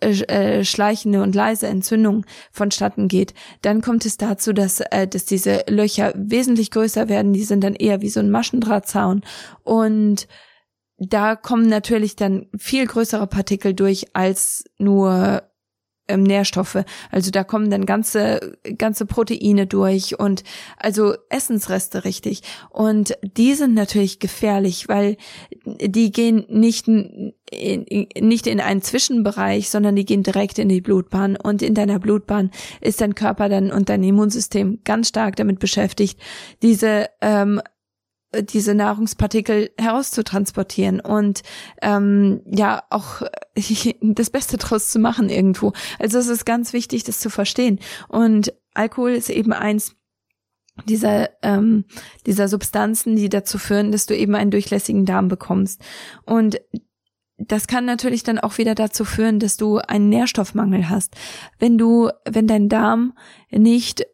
äh, 0.00 0.10
äh, 0.10 0.64
schleichende 0.64 1.22
und 1.22 1.34
leise 1.34 1.66
Entzündung 1.66 2.24
vonstatten 2.52 3.08
geht, 3.08 3.34
dann 3.62 3.82
kommt 3.82 4.06
es 4.06 4.16
dazu, 4.16 4.52
dass, 4.52 4.80
äh, 4.80 5.08
dass 5.08 5.24
diese 5.24 5.64
Löcher 5.68 6.12
wesentlich 6.16 6.70
größer 6.70 7.08
werden. 7.08 7.32
Die 7.32 7.44
sind 7.44 7.64
dann 7.64 7.74
eher 7.74 8.02
wie 8.02 8.08
so 8.08 8.20
ein 8.20 8.30
Maschendrahtzaun 8.30 9.22
und 9.64 10.28
da 10.98 11.36
kommen 11.36 11.68
natürlich 11.68 12.16
dann 12.16 12.46
viel 12.56 12.86
größere 12.86 13.26
Partikel 13.26 13.74
durch 13.74 14.06
als 14.14 14.64
nur 14.78 15.42
ähm, 16.08 16.22
Nährstoffe. 16.22 16.84
Also 17.10 17.30
da 17.30 17.44
kommen 17.44 17.70
dann 17.70 17.86
ganze, 17.86 18.58
ganze 18.78 19.06
Proteine 19.06 19.66
durch 19.66 20.18
und 20.18 20.44
also 20.76 21.14
Essensreste 21.28 22.04
richtig. 22.04 22.42
Und 22.70 23.16
die 23.22 23.54
sind 23.54 23.74
natürlich 23.74 24.18
gefährlich, 24.18 24.88
weil 24.88 25.16
die 25.64 26.12
gehen 26.12 26.44
nicht 26.48 26.88
in, 26.88 27.32
nicht 28.20 28.46
in 28.46 28.60
einen 28.60 28.82
Zwischenbereich, 28.82 29.70
sondern 29.70 29.96
die 29.96 30.04
gehen 30.04 30.22
direkt 30.22 30.58
in 30.58 30.68
die 30.68 30.80
Blutbahn. 30.80 31.36
Und 31.36 31.62
in 31.62 31.74
deiner 31.74 31.98
Blutbahn 31.98 32.50
ist 32.80 33.00
dein 33.00 33.14
Körper 33.14 33.48
dann 33.48 33.70
und 33.70 33.88
dein 33.88 34.02
Immunsystem 34.02 34.80
ganz 34.84 35.08
stark 35.08 35.36
damit 35.36 35.58
beschäftigt, 35.58 36.18
diese 36.62 37.06
ähm, 37.20 37.60
diese 38.40 38.74
Nahrungspartikel 38.74 39.70
herauszutransportieren 39.78 41.00
und 41.00 41.42
ähm, 41.82 42.42
ja 42.46 42.82
auch 42.90 43.22
das 44.00 44.30
Beste 44.30 44.56
draus 44.56 44.90
zu 44.90 44.98
machen 44.98 45.28
irgendwo. 45.28 45.72
Also 45.98 46.18
es 46.18 46.28
ist 46.28 46.44
ganz 46.44 46.72
wichtig, 46.72 47.04
das 47.04 47.20
zu 47.20 47.30
verstehen. 47.30 47.78
Und 48.08 48.52
Alkohol 48.74 49.12
ist 49.12 49.30
eben 49.30 49.52
eins 49.52 49.94
dieser 50.84 51.30
ähm, 51.42 51.86
dieser 52.26 52.48
Substanzen, 52.48 53.16
die 53.16 53.30
dazu 53.30 53.56
führen, 53.56 53.92
dass 53.92 54.04
du 54.04 54.14
eben 54.14 54.34
einen 54.34 54.50
durchlässigen 54.50 55.06
Darm 55.06 55.28
bekommst. 55.28 55.80
Und 56.24 56.60
das 57.38 57.66
kann 57.66 57.84
natürlich 57.84 58.22
dann 58.22 58.38
auch 58.38 58.58
wieder 58.58 58.74
dazu 58.74 59.04
führen, 59.04 59.38
dass 59.38 59.56
du 59.56 59.78
einen 59.78 60.08
Nährstoffmangel 60.08 60.88
hast. 60.88 61.14
Wenn 61.58 61.78
du, 61.78 62.10
wenn 62.26 62.46
dein 62.46 62.68
Darm 62.68 63.14
nicht 63.50 64.06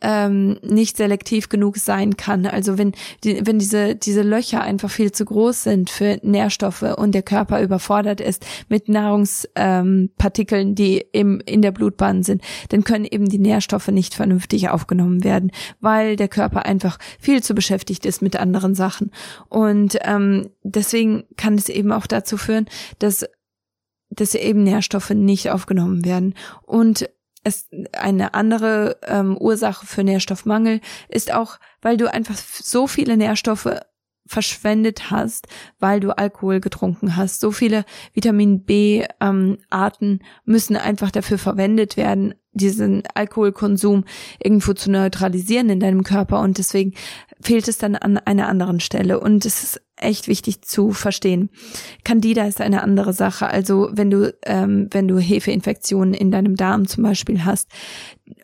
ähm, 0.00 0.58
nicht 0.62 0.96
selektiv 0.96 1.48
genug 1.48 1.76
sein 1.76 2.16
kann. 2.16 2.46
Also 2.46 2.78
wenn 2.78 2.92
die, 3.24 3.46
wenn 3.46 3.58
diese 3.58 3.96
diese 3.96 4.22
Löcher 4.22 4.62
einfach 4.62 4.90
viel 4.90 5.12
zu 5.12 5.24
groß 5.24 5.64
sind 5.64 5.90
für 5.90 6.18
Nährstoffe 6.22 6.82
und 6.82 7.14
der 7.14 7.22
Körper 7.22 7.62
überfordert 7.62 8.20
ist 8.20 8.46
mit 8.68 8.88
Nahrungspartikeln, 8.88 10.68
ähm, 10.68 10.74
die 10.74 11.04
im 11.12 11.40
in 11.44 11.62
der 11.62 11.72
Blutbahn 11.72 12.22
sind, 12.22 12.42
dann 12.68 12.84
können 12.84 13.06
eben 13.10 13.28
die 13.28 13.38
Nährstoffe 13.38 13.88
nicht 13.88 14.14
vernünftig 14.14 14.68
aufgenommen 14.68 15.24
werden, 15.24 15.50
weil 15.80 16.16
der 16.16 16.28
Körper 16.28 16.64
einfach 16.64 16.98
viel 17.18 17.42
zu 17.42 17.54
beschäftigt 17.54 18.06
ist 18.06 18.22
mit 18.22 18.36
anderen 18.36 18.74
Sachen. 18.74 19.10
Und 19.48 19.98
ähm, 20.02 20.50
deswegen 20.62 21.24
kann 21.36 21.54
es 21.54 21.68
eben 21.68 21.92
auch 21.92 22.06
dazu 22.06 22.36
führen, 22.36 22.66
dass 22.98 23.26
dass 24.10 24.34
eben 24.34 24.62
Nährstoffe 24.62 25.10
nicht 25.10 25.50
aufgenommen 25.50 26.04
werden. 26.04 26.34
Und 26.62 27.08
es 27.48 27.68
eine 27.92 28.34
andere 28.34 28.98
ähm, 29.02 29.36
Ursache 29.36 29.86
für 29.86 30.04
Nährstoffmangel 30.04 30.80
ist 31.08 31.32
auch, 31.32 31.58
weil 31.82 31.96
du 31.96 32.12
einfach 32.12 32.36
so 32.36 32.86
viele 32.86 33.16
Nährstoffe 33.16 33.68
verschwendet 34.28 35.10
hast, 35.10 35.48
weil 35.78 36.00
du 36.00 36.16
Alkohol 36.16 36.60
getrunken 36.60 37.16
hast. 37.16 37.40
So 37.40 37.50
viele 37.50 37.84
Vitamin 38.12 38.64
B 38.64 39.04
ähm, 39.20 39.58
Arten 39.70 40.20
müssen 40.44 40.76
einfach 40.76 41.10
dafür 41.10 41.38
verwendet 41.38 41.96
werden, 41.96 42.34
diesen 42.52 43.02
Alkoholkonsum 43.14 44.04
irgendwo 44.38 44.74
zu 44.74 44.90
neutralisieren 44.90 45.70
in 45.70 45.80
deinem 45.80 46.02
Körper 46.02 46.40
und 46.40 46.58
deswegen 46.58 46.94
fehlt 47.40 47.68
es 47.68 47.78
dann 47.78 47.96
an 47.96 48.18
einer 48.18 48.48
anderen 48.48 48.80
Stelle 48.80 49.20
und 49.20 49.46
es 49.46 49.62
ist 49.62 49.87
echt 50.00 50.28
wichtig 50.28 50.62
zu 50.62 50.92
verstehen. 50.92 51.50
Candida 52.04 52.44
ist 52.44 52.60
eine 52.60 52.82
andere 52.82 53.12
Sache. 53.12 53.46
Also 53.48 53.88
wenn 53.92 54.10
du 54.10 54.34
ähm, 54.44 54.88
wenn 54.90 55.08
du 55.08 55.18
Hefeinfektionen 55.18 56.14
in 56.14 56.30
deinem 56.30 56.56
Darm 56.56 56.86
zum 56.86 57.02
Beispiel 57.02 57.44
hast 57.44 57.68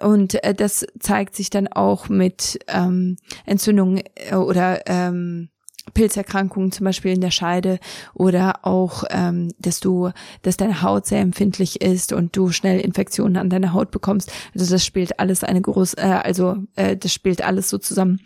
und 0.01 0.43
äh, 0.45 0.55
das 0.55 0.87
zeigt 1.01 1.37
sich 1.37 1.51
dann 1.51 1.69
auch 1.69 2.09
mit 2.09 2.59
ähm, 2.69 3.17
Entzündungen 3.47 4.03
äh, 4.15 4.35
oder 4.35 4.83
ähm, 4.87 5.49
Pilzerkrankungen 5.93 6.73
zum 6.73 6.85
Beispiel 6.85 7.13
in 7.13 7.21
der 7.21 7.31
Scheide 7.31 7.79
oder 8.15 8.61
auch, 8.63 9.05
ähm, 9.11 9.53
dass 9.59 9.81
du, 9.81 10.11
dass 10.43 10.57
deine 10.57 10.83
Haut 10.83 11.07
sehr 11.07 11.21
empfindlich 11.21 11.83
ist 11.83 12.13
und 12.13 12.37
du 12.37 12.51
schnell 12.51 12.81
Infektionen 12.81 13.37
an 13.37 13.51
deiner 13.51 13.75
Haut 13.75 13.91
bekommst. 13.91 14.33
Also 14.55 14.73
das 14.73 14.85
spielt 14.85 15.21
alles 15.21 15.45
eine 15.45 15.61
große, 15.61 15.99
äh, 15.99 16.03
also 16.03 16.57
äh, 16.77 16.97
das 16.97 17.13
spielt 17.13 17.43
alles 17.43 17.69
so 17.69 17.79
zusammen. 17.79 18.21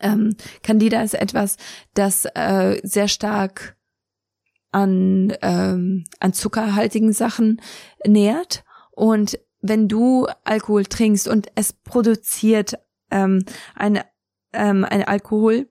Ähm, 0.00 0.36
Candida 0.62 1.02
ist 1.02 1.14
etwas, 1.14 1.56
das 1.94 2.24
äh, 2.34 2.80
sehr 2.82 3.08
stark 3.08 3.76
an 4.70 5.32
ähm, 5.40 6.04
an 6.20 6.32
zuckerhaltigen 6.32 7.12
Sachen 7.12 7.60
nährt 8.06 8.64
und 8.90 9.38
wenn 9.60 9.88
du 9.88 10.26
Alkohol 10.44 10.84
trinkst 10.84 11.26
und 11.26 11.48
es 11.54 11.72
produziert 11.72 12.74
ähm, 13.10 13.44
eine 13.74 14.04
ähm, 14.52 14.84
ein 14.84 15.02
Alkohol 15.04 15.68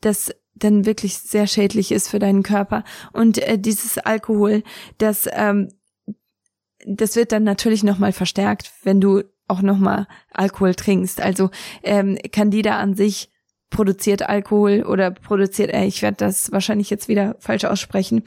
das 0.00 0.32
dann 0.54 0.84
wirklich 0.84 1.18
sehr 1.18 1.46
schädlich 1.46 1.92
ist 1.92 2.08
für 2.08 2.18
deinen 2.18 2.42
Körper. 2.42 2.84
Und 3.12 3.38
äh, 3.38 3.58
dieses 3.58 3.98
Alkohol, 3.98 4.62
das, 4.98 5.28
ähm, 5.32 5.68
das 6.86 7.16
wird 7.16 7.32
dann 7.32 7.44
natürlich 7.44 7.82
nochmal 7.82 8.12
verstärkt, 8.12 8.72
wenn 8.82 9.00
du 9.00 9.22
auch 9.50 9.62
nochmal 9.62 10.06
Alkohol 10.32 10.74
trinkst. 10.74 11.20
Also 11.20 11.50
ähm, 11.82 12.18
Candida 12.32 12.78
an 12.78 12.94
sich 12.94 13.30
produziert 13.70 14.28
Alkohol 14.28 14.82
oder 14.82 15.10
produziert, 15.10 15.72
äh, 15.72 15.84
ich 15.84 16.02
werde 16.02 16.16
das 16.16 16.52
wahrscheinlich 16.52 16.90
jetzt 16.90 17.08
wieder 17.08 17.36
falsch 17.38 17.64
aussprechen. 17.64 18.24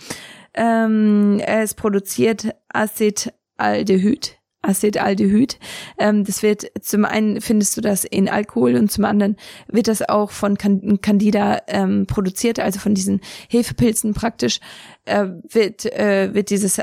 Ähm, 0.53 1.39
es 1.45 1.73
produziert 1.73 2.55
Acetaldehyd 2.69 4.37
Acetaldehyd. 4.63 5.59
Ähm, 5.99 6.23
das 6.23 6.41
wird 6.41 6.65
zum 6.81 7.05
einen 7.05 7.41
findest 7.41 7.77
du 7.77 7.81
das 7.81 8.05
in 8.05 8.29
Alkohol 8.29 8.75
und 8.75 8.91
zum 8.91 9.05
anderen 9.05 9.35
wird 9.67 9.87
das 9.87 10.07
auch 10.07 10.31
von 10.31 10.57
Candida 10.57 11.61
ähm, 11.67 12.07
produziert, 12.07 12.59
also 12.59 12.79
von 12.79 12.95
diesen 12.95 13.19
Hefepilzen 13.49 14.13
praktisch 14.13 14.59
äh, 15.05 15.27
wird 15.49 15.85
äh, 15.85 16.33
wird 16.33 16.49
dieses 16.49 16.79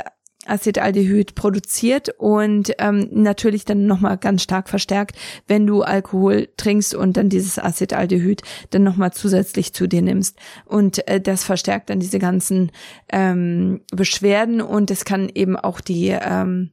Acetaldehyd 0.47 1.35
produziert 1.35 2.15
und 2.19 2.73
ähm, 2.79 3.09
natürlich 3.13 3.65
dann 3.65 3.87
nochmal 3.87 4.17
ganz 4.17 4.43
stark 4.43 4.69
verstärkt, 4.69 5.17
wenn 5.47 5.67
du 5.67 5.83
Alkohol 5.83 6.49
trinkst 6.57 6.95
und 6.95 7.17
dann 7.17 7.29
dieses 7.29 7.59
Acetaldehyd 7.59 8.43
dann 8.71 8.83
nochmal 8.83 9.13
zusätzlich 9.13 9.75
zu 9.75 9.87
dir 9.87 10.03
nimmst. 10.03 10.39
Und 10.65 11.07
äh, 11.09 11.21
das 11.21 11.45
verstärkt 11.45 11.91
dann 11.91 12.01
diese 12.01 12.19
ganzen 12.19 12.73
ähm, 13.13 13.83
Beschwerden 13.93 14.61
und 14.63 14.91
es 14.91 15.05
kann 15.05 15.31
eben 15.35 15.57
auch 15.57 15.81
die 15.81 16.09
ähm, 16.09 16.71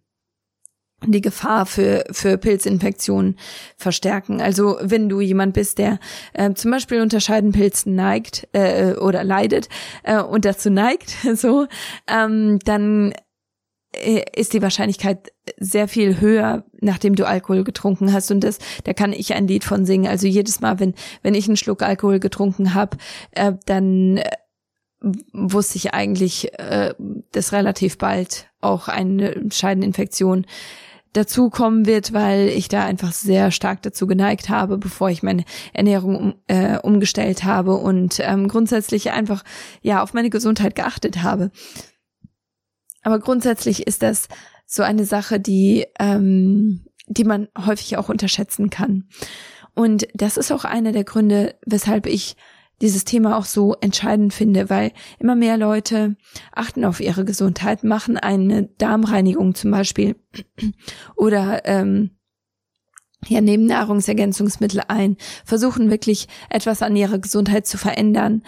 die 1.06 1.22
Gefahr 1.22 1.66
für, 1.68 2.06
für 2.12 2.38
Pilzinfektionen 2.38 3.38
verstärken. 3.78 4.42
Also 4.42 4.78
wenn 4.82 5.10
du 5.10 5.22
jemand 5.22 5.54
bist, 5.54 5.78
der 5.78 6.00
äh, 6.34 6.54
zum 6.54 6.72
Beispiel 6.72 7.02
unter 7.02 7.20
Scheidenpilzen 7.20 7.94
neigt 7.94 8.48
äh, 8.54 8.94
oder 8.94 9.24
leidet 9.24 9.70
äh, 10.04 10.20
und 10.20 10.44
dazu 10.44 10.72
neigt, 10.72 11.16
so, 11.36 11.68
ähm, 12.08 12.58
dann 12.66 13.14
ist 14.36 14.54
die 14.54 14.62
Wahrscheinlichkeit 14.62 15.32
sehr 15.60 15.88
viel 15.88 16.20
höher, 16.20 16.64
nachdem 16.80 17.16
du 17.16 17.26
Alkohol 17.26 17.64
getrunken 17.64 18.14
hast. 18.14 18.32
Und 18.32 18.44
das, 18.44 18.60
da 18.84 18.94
kann 18.94 19.14
ich 19.14 19.34
ein 19.34 19.48
Lied 19.48 19.64
von 19.64 19.86
singen. 19.86 20.08
Also 20.08 20.28
jedes 20.28 20.60
Mal, 20.62 20.80
wenn, 20.80 20.94
wenn 21.24 21.36
ich 21.36 21.48
einen 21.48 21.58
Schluck 21.58 21.82
Alkohol 21.82 22.20
getrunken 22.20 22.74
habe, 22.74 22.98
äh, 23.32 23.54
dann 23.66 24.18
äh, 24.18 24.30
wusste 25.34 25.78
ich 25.78 25.94
eigentlich, 25.94 26.54
äh, 26.60 26.94
dass 27.32 27.54
relativ 27.54 27.98
bald 27.98 28.50
auch 28.62 28.88
eine 28.88 29.46
Scheideninfektion 29.52 30.46
dazu 31.14 31.50
kommen 31.50 31.86
wird, 31.86 32.14
weil 32.14 32.50
ich 32.50 32.68
da 32.68 32.86
einfach 32.86 33.12
sehr 33.12 33.52
stark 33.52 33.82
dazu 33.82 34.06
geneigt 34.08 34.50
habe, 34.50 34.78
bevor 34.78 35.10
ich 35.10 35.24
meine 35.24 35.46
Ernährung 35.74 36.16
um, 36.16 36.34
äh, 36.48 36.78
umgestellt 36.78 37.44
habe 37.44 37.76
und 37.76 38.20
ähm, 38.20 38.48
grundsätzlich 38.48 39.12
einfach 39.12 39.44
ja 39.82 40.04
auf 40.04 40.14
meine 40.14 40.30
Gesundheit 40.30 40.76
geachtet 40.76 41.24
habe. 41.24 41.52
Aber 43.08 43.20
grundsätzlich 43.20 43.88
ist 43.88 44.04
das 44.04 44.28
so 44.66 44.84
eine 44.84 45.06
Sache, 45.06 45.40
die 45.40 45.86
ähm, 45.98 46.82
die 47.08 47.24
man 47.24 47.48
häufig 47.58 47.96
auch 47.96 48.10
unterschätzen 48.10 48.70
kann. 48.70 49.06
Und 49.74 50.10
das 50.14 50.36
ist 50.36 50.52
auch 50.52 50.66
einer 50.66 50.92
der 50.92 51.06
Gründe, 51.06 51.56
weshalb 51.66 52.06
ich 52.06 52.36
dieses 52.82 53.06
Thema 53.06 53.38
auch 53.38 53.46
so 53.46 53.76
entscheidend 53.80 54.34
finde, 54.34 54.70
weil 54.70 54.92
immer 55.20 55.36
mehr 55.36 55.56
Leute 55.56 56.18
achten 56.52 56.84
auf 56.84 57.00
ihre 57.00 57.24
Gesundheit, 57.24 57.86
machen 57.86 58.18
eine 58.18 58.64
Darmreinigung 58.78 59.56
zum 59.56 59.72
Beispiel 59.72 60.18
oder 61.16 61.66
ähm, 61.66 62.12
ja, 63.26 63.40
nehmen 63.40 63.68
Nahrungsergänzungsmittel 63.68 64.82
ein, 64.90 65.16
versuchen 65.46 65.90
wirklich 65.90 66.28
etwas 66.50 66.82
an 66.82 66.98
ihrer 66.98 67.20
Gesundheit 67.20 67.66
zu 67.66 67.78
verändern, 67.78 68.44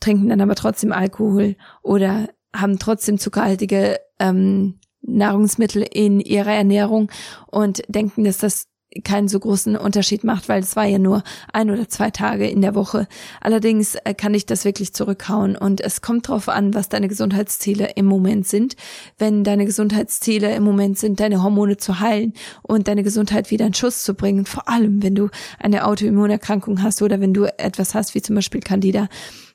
trinken 0.00 0.30
dann 0.30 0.40
aber 0.40 0.56
trotzdem 0.56 0.90
Alkohol 0.90 1.54
oder 1.80 2.28
haben 2.54 2.78
trotzdem 2.78 3.18
zuckerhaltige 3.18 3.98
ähm, 4.18 4.78
Nahrungsmittel 5.02 5.82
in 5.82 6.20
ihrer 6.20 6.52
Ernährung 6.52 7.10
und 7.50 7.82
denken, 7.88 8.24
dass 8.24 8.38
das 8.38 8.68
keinen 9.02 9.26
so 9.26 9.40
großen 9.40 9.76
Unterschied 9.76 10.22
macht, 10.22 10.48
weil 10.48 10.62
es 10.62 10.76
war 10.76 10.84
ja 10.84 10.98
nur 10.98 11.24
ein 11.52 11.70
oder 11.70 11.88
zwei 11.88 12.10
Tage 12.10 12.46
in 12.48 12.62
der 12.62 12.74
Woche. 12.74 13.08
Allerdings 13.40 13.96
äh, 13.96 14.14
kann 14.14 14.34
ich 14.34 14.46
das 14.46 14.64
wirklich 14.64 14.94
zurückhauen 14.94 15.56
und 15.56 15.80
es 15.80 16.00
kommt 16.00 16.28
darauf 16.28 16.48
an, 16.48 16.74
was 16.74 16.88
deine 16.88 17.08
Gesundheitsziele 17.08 17.92
im 17.96 18.06
Moment 18.06 18.46
sind. 18.46 18.76
Wenn 19.18 19.42
deine 19.42 19.66
Gesundheitsziele 19.66 20.54
im 20.54 20.62
Moment 20.62 20.98
sind, 20.98 21.18
deine 21.18 21.42
Hormone 21.42 21.76
zu 21.76 21.98
heilen 21.98 22.34
und 22.62 22.86
deine 22.86 23.02
Gesundheit 23.02 23.50
wieder 23.50 23.66
in 23.66 23.74
Schuss 23.74 24.04
zu 24.04 24.14
bringen, 24.14 24.46
vor 24.46 24.68
allem 24.68 25.02
wenn 25.02 25.16
du 25.16 25.28
eine 25.58 25.86
Autoimmunerkrankung 25.86 26.82
hast 26.82 27.02
oder 27.02 27.20
wenn 27.20 27.34
du 27.34 27.46
etwas 27.58 27.94
hast 27.94 28.14
wie 28.14 28.22
zum 28.22 28.36
Beispiel 28.36 28.60
Candida, 28.60 29.08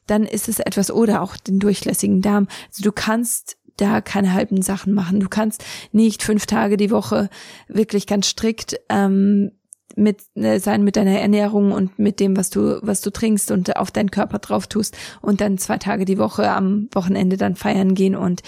dann 0.10 0.24
ist 0.24 0.50
es 0.50 0.60
etwas 0.60 0.92
oder 0.92 1.22
auch 1.22 1.38
den 1.38 1.60
durchlässigen 1.60 2.22
Darm. 2.22 2.48
Also 2.68 2.84
du 2.84 2.92
kannst 2.92 3.58
da 3.78 4.02
keine 4.02 4.34
halben 4.34 4.62
Sachen 4.62 4.94
machen. 4.94 5.20
Du 5.20 5.30
kannst 5.30 5.64
nicht 5.92 6.24
fünf 6.24 6.46
Tage 6.46 6.78
die 6.78 6.92
Woche 6.92 7.30
wirklich 7.68 8.08
ganz 8.08 8.28
strikt 8.28 8.80
ähm, 8.90 9.52
mit 9.96 10.24
äh, 10.36 10.60
sein 10.60 10.84
mit 10.84 10.96
deiner 10.96 11.20
Ernährung 11.20 11.72
und 11.72 12.00
mit 12.00 12.20
dem, 12.20 12.38
was 12.38 12.50
du 12.50 12.80
was 12.82 13.02
du 13.02 13.12
trinkst 13.12 13.52
und 13.52 13.76
auf 13.76 13.92
deinen 13.92 14.12
Körper 14.12 14.40
drauf 14.40 14.68
tust 14.68 14.98
und 15.22 15.42
dann 15.42 15.58
zwei 15.58 15.78
Tage 15.78 16.06
die 16.06 16.18
Woche 16.18 16.50
am 16.50 16.88
Wochenende 16.94 17.38
dann 17.38 17.56
feiern 17.56 17.96
gehen 17.96 18.16
und 18.16 18.42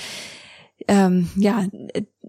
ähm, 0.87 1.29
ja, 1.35 1.65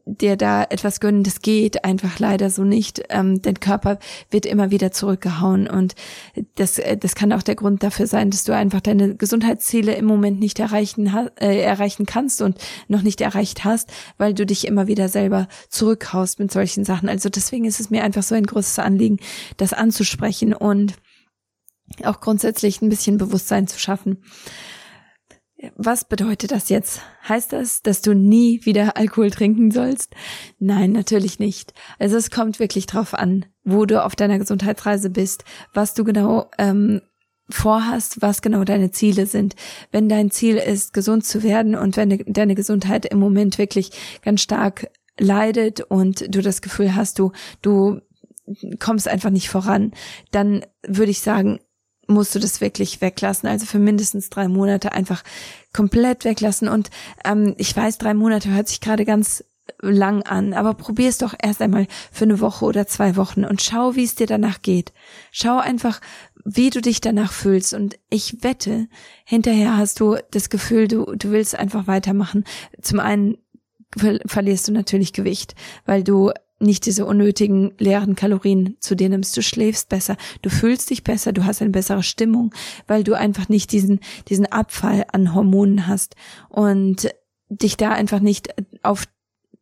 dir 0.04 0.36
da 0.36 0.64
etwas 0.64 1.00
gönnen, 1.00 1.22
das 1.22 1.40
geht 1.40 1.84
einfach 1.84 2.18
leider 2.18 2.50
so 2.50 2.64
nicht. 2.64 3.02
Ähm, 3.08 3.40
dein 3.42 3.60
Körper 3.60 3.98
wird 4.30 4.46
immer 4.46 4.70
wieder 4.70 4.90
zurückgehauen 4.92 5.68
und 5.68 5.94
das, 6.56 6.78
äh, 6.78 6.96
das 6.96 7.14
kann 7.14 7.32
auch 7.32 7.42
der 7.42 7.54
Grund 7.54 7.82
dafür 7.82 8.06
sein, 8.06 8.30
dass 8.30 8.44
du 8.44 8.54
einfach 8.54 8.80
deine 8.80 9.14
Gesundheitsziele 9.14 9.94
im 9.94 10.04
Moment 10.04 10.40
nicht 10.40 10.58
erreichen, 10.58 11.12
äh, 11.36 11.60
erreichen 11.60 12.06
kannst 12.06 12.42
und 12.42 12.58
noch 12.88 13.02
nicht 13.02 13.20
erreicht 13.20 13.64
hast, 13.64 13.90
weil 14.18 14.34
du 14.34 14.44
dich 14.44 14.66
immer 14.66 14.86
wieder 14.86 15.08
selber 15.08 15.48
zurückhaust 15.68 16.38
mit 16.38 16.52
solchen 16.52 16.84
Sachen. 16.84 17.08
Also 17.08 17.28
deswegen 17.28 17.64
ist 17.64 17.80
es 17.80 17.90
mir 17.90 18.02
einfach 18.04 18.22
so 18.22 18.34
ein 18.34 18.46
großes 18.46 18.78
Anliegen, 18.78 19.18
das 19.56 19.72
anzusprechen 19.72 20.52
und 20.52 20.94
auch 22.04 22.20
grundsätzlich 22.20 22.80
ein 22.82 22.88
bisschen 22.88 23.18
Bewusstsein 23.18 23.66
zu 23.66 23.78
schaffen. 23.78 24.18
Was 25.76 26.04
bedeutet 26.04 26.50
das 26.50 26.68
jetzt? 26.68 27.02
Heißt 27.28 27.52
das, 27.52 27.82
dass 27.82 28.02
du 28.02 28.14
nie 28.14 28.64
wieder 28.64 28.96
Alkohol 28.96 29.30
trinken 29.30 29.70
sollst? 29.70 30.14
Nein, 30.58 30.92
natürlich 30.92 31.38
nicht. 31.38 31.72
Also 31.98 32.16
es 32.16 32.30
kommt 32.30 32.58
wirklich 32.58 32.86
drauf 32.86 33.14
an, 33.14 33.46
wo 33.62 33.86
du 33.86 34.04
auf 34.04 34.16
deiner 34.16 34.38
Gesundheitsreise 34.38 35.10
bist, 35.10 35.44
was 35.72 35.94
du 35.94 36.02
genau 36.02 36.50
ähm, 36.58 37.00
vorhast, 37.48 38.22
was 38.22 38.42
genau 38.42 38.64
deine 38.64 38.90
Ziele 38.90 39.26
sind. 39.26 39.54
Wenn 39.92 40.08
dein 40.08 40.30
Ziel 40.30 40.56
ist, 40.56 40.92
gesund 40.94 41.24
zu 41.24 41.42
werden 41.42 41.76
und 41.76 41.96
wenn 41.96 42.24
deine 42.26 42.54
Gesundheit 42.54 43.06
im 43.06 43.18
Moment 43.18 43.58
wirklich 43.58 43.90
ganz 44.22 44.40
stark 44.40 44.88
leidet 45.18 45.80
und 45.80 46.34
du 46.34 46.40
das 46.40 46.62
Gefühl 46.62 46.96
hast, 46.96 47.18
du, 47.18 47.32
du 47.60 48.00
kommst 48.80 49.06
einfach 49.06 49.30
nicht 49.30 49.48
voran, 49.48 49.92
dann 50.32 50.64
würde 50.86 51.10
ich 51.10 51.20
sagen, 51.20 51.60
musst 52.06 52.34
du 52.34 52.38
das 52.38 52.60
wirklich 52.60 53.00
weglassen. 53.00 53.48
Also 53.48 53.66
für 53.66 53.78
mindestens 53.78 54.30
drei 54.30 54.48
Monate 54.48 54.92
einfach 54.92 55.22
komplett 55.72 56.24
weglassen. 56.24 56.68
Und 56.68 56.90
ähm, 57.24 57.54
ich 57.58 57.76
weiß, 57.76 57.98
drei 57.98 58.14
Monate 58.14 58.50
hört 58.50 58.68
sich 58.68 58.80
gerade 58.80 59.04
ganz 59.04 59.44
lang 59.80 60.22
an, 60.22 60.54
aber 60.54 60.74
probier 60.74 61.08
es 61.08 61.18
doch 61.18 61.34
erst 61.40 61.62
einmal 61.62 61.86
für 62.10 62.24
eine 62.24 62.40
Woche 62.40 62.64
oder 62.64 62.86
zwei 62.86 63.16
Wochen 63.16 63.44
und 63.44 63.62
schau, 63.62 63.94
wie 63.94 64.04
es 64.04 64.14
dir 64.14 64.26
danach 64.26 64.62
geht. 64.62 64.92
Schau 65.30 65.58
einfach, 65.58 66.00
wie 66.44 66.70
du 66.70 66.80
dich 66.80 67.00
danach 67.00 67.32
fühlst. 67.32 67.74
Und 67.74 67.98
ich 68.10 68.42
wette, 68.42 68.88
hinterher 69.24 69.76
hast 69.76 70.00
du 70.00 70.16
das 70.30 70.50
Gefühl, 70.50 70.88
du, 70.88 71.04
du 71.16 71.30
willst 71.30 71.56
einfach 71.58 71.86
weitermachen. 71.86 72.44
Zum 72.80 73.00
einen 73.00 73.38
verlierst 74.26 74.68
du 74.68 74.72
natürlich 74.72 75.12
Gewicht, 75.12 75.54
weil 75.84 76.02
du 76.02 76.32
nicht 76.62 76.86
diese 76.86 77.04
unnötigen 77.04 77.72
leeren 77.78 78.16
Kalorien 78.16 78.76
zu 78.80 78.94
dir 78.94 79.08
nimmst. 79.08 79.36
Du 79.36 79.42
schläfst 79.42 79.88
besser, 79.88 80.16
du 80.42 80.50
fühlst 80.50 80.90
dich 80.90 81.04
besser, 81.04 81.32
du 81.32 81.44
hast 81.44 81.60
eine 81.60 81.70
bessere 81.70 82.02
Stimmung, 82.02 82.54
weil 82.86 83.04
du 83.04 83.14
einfach 83.14 83.48
nicht 83.48 83.72
diesen, 83.72 84.00
diesen 84.28 84.46
Abfall 84.46 85.04
an 85.12 85.34
Hormonen 85.34 85.86
hast 85.86 86.16
und 86.48 87.10
dich 87.48 87.76
da 87.76 87.90
einfach 87.90 88.20
nicht 88.20 88.54
auf, 88.82 89.04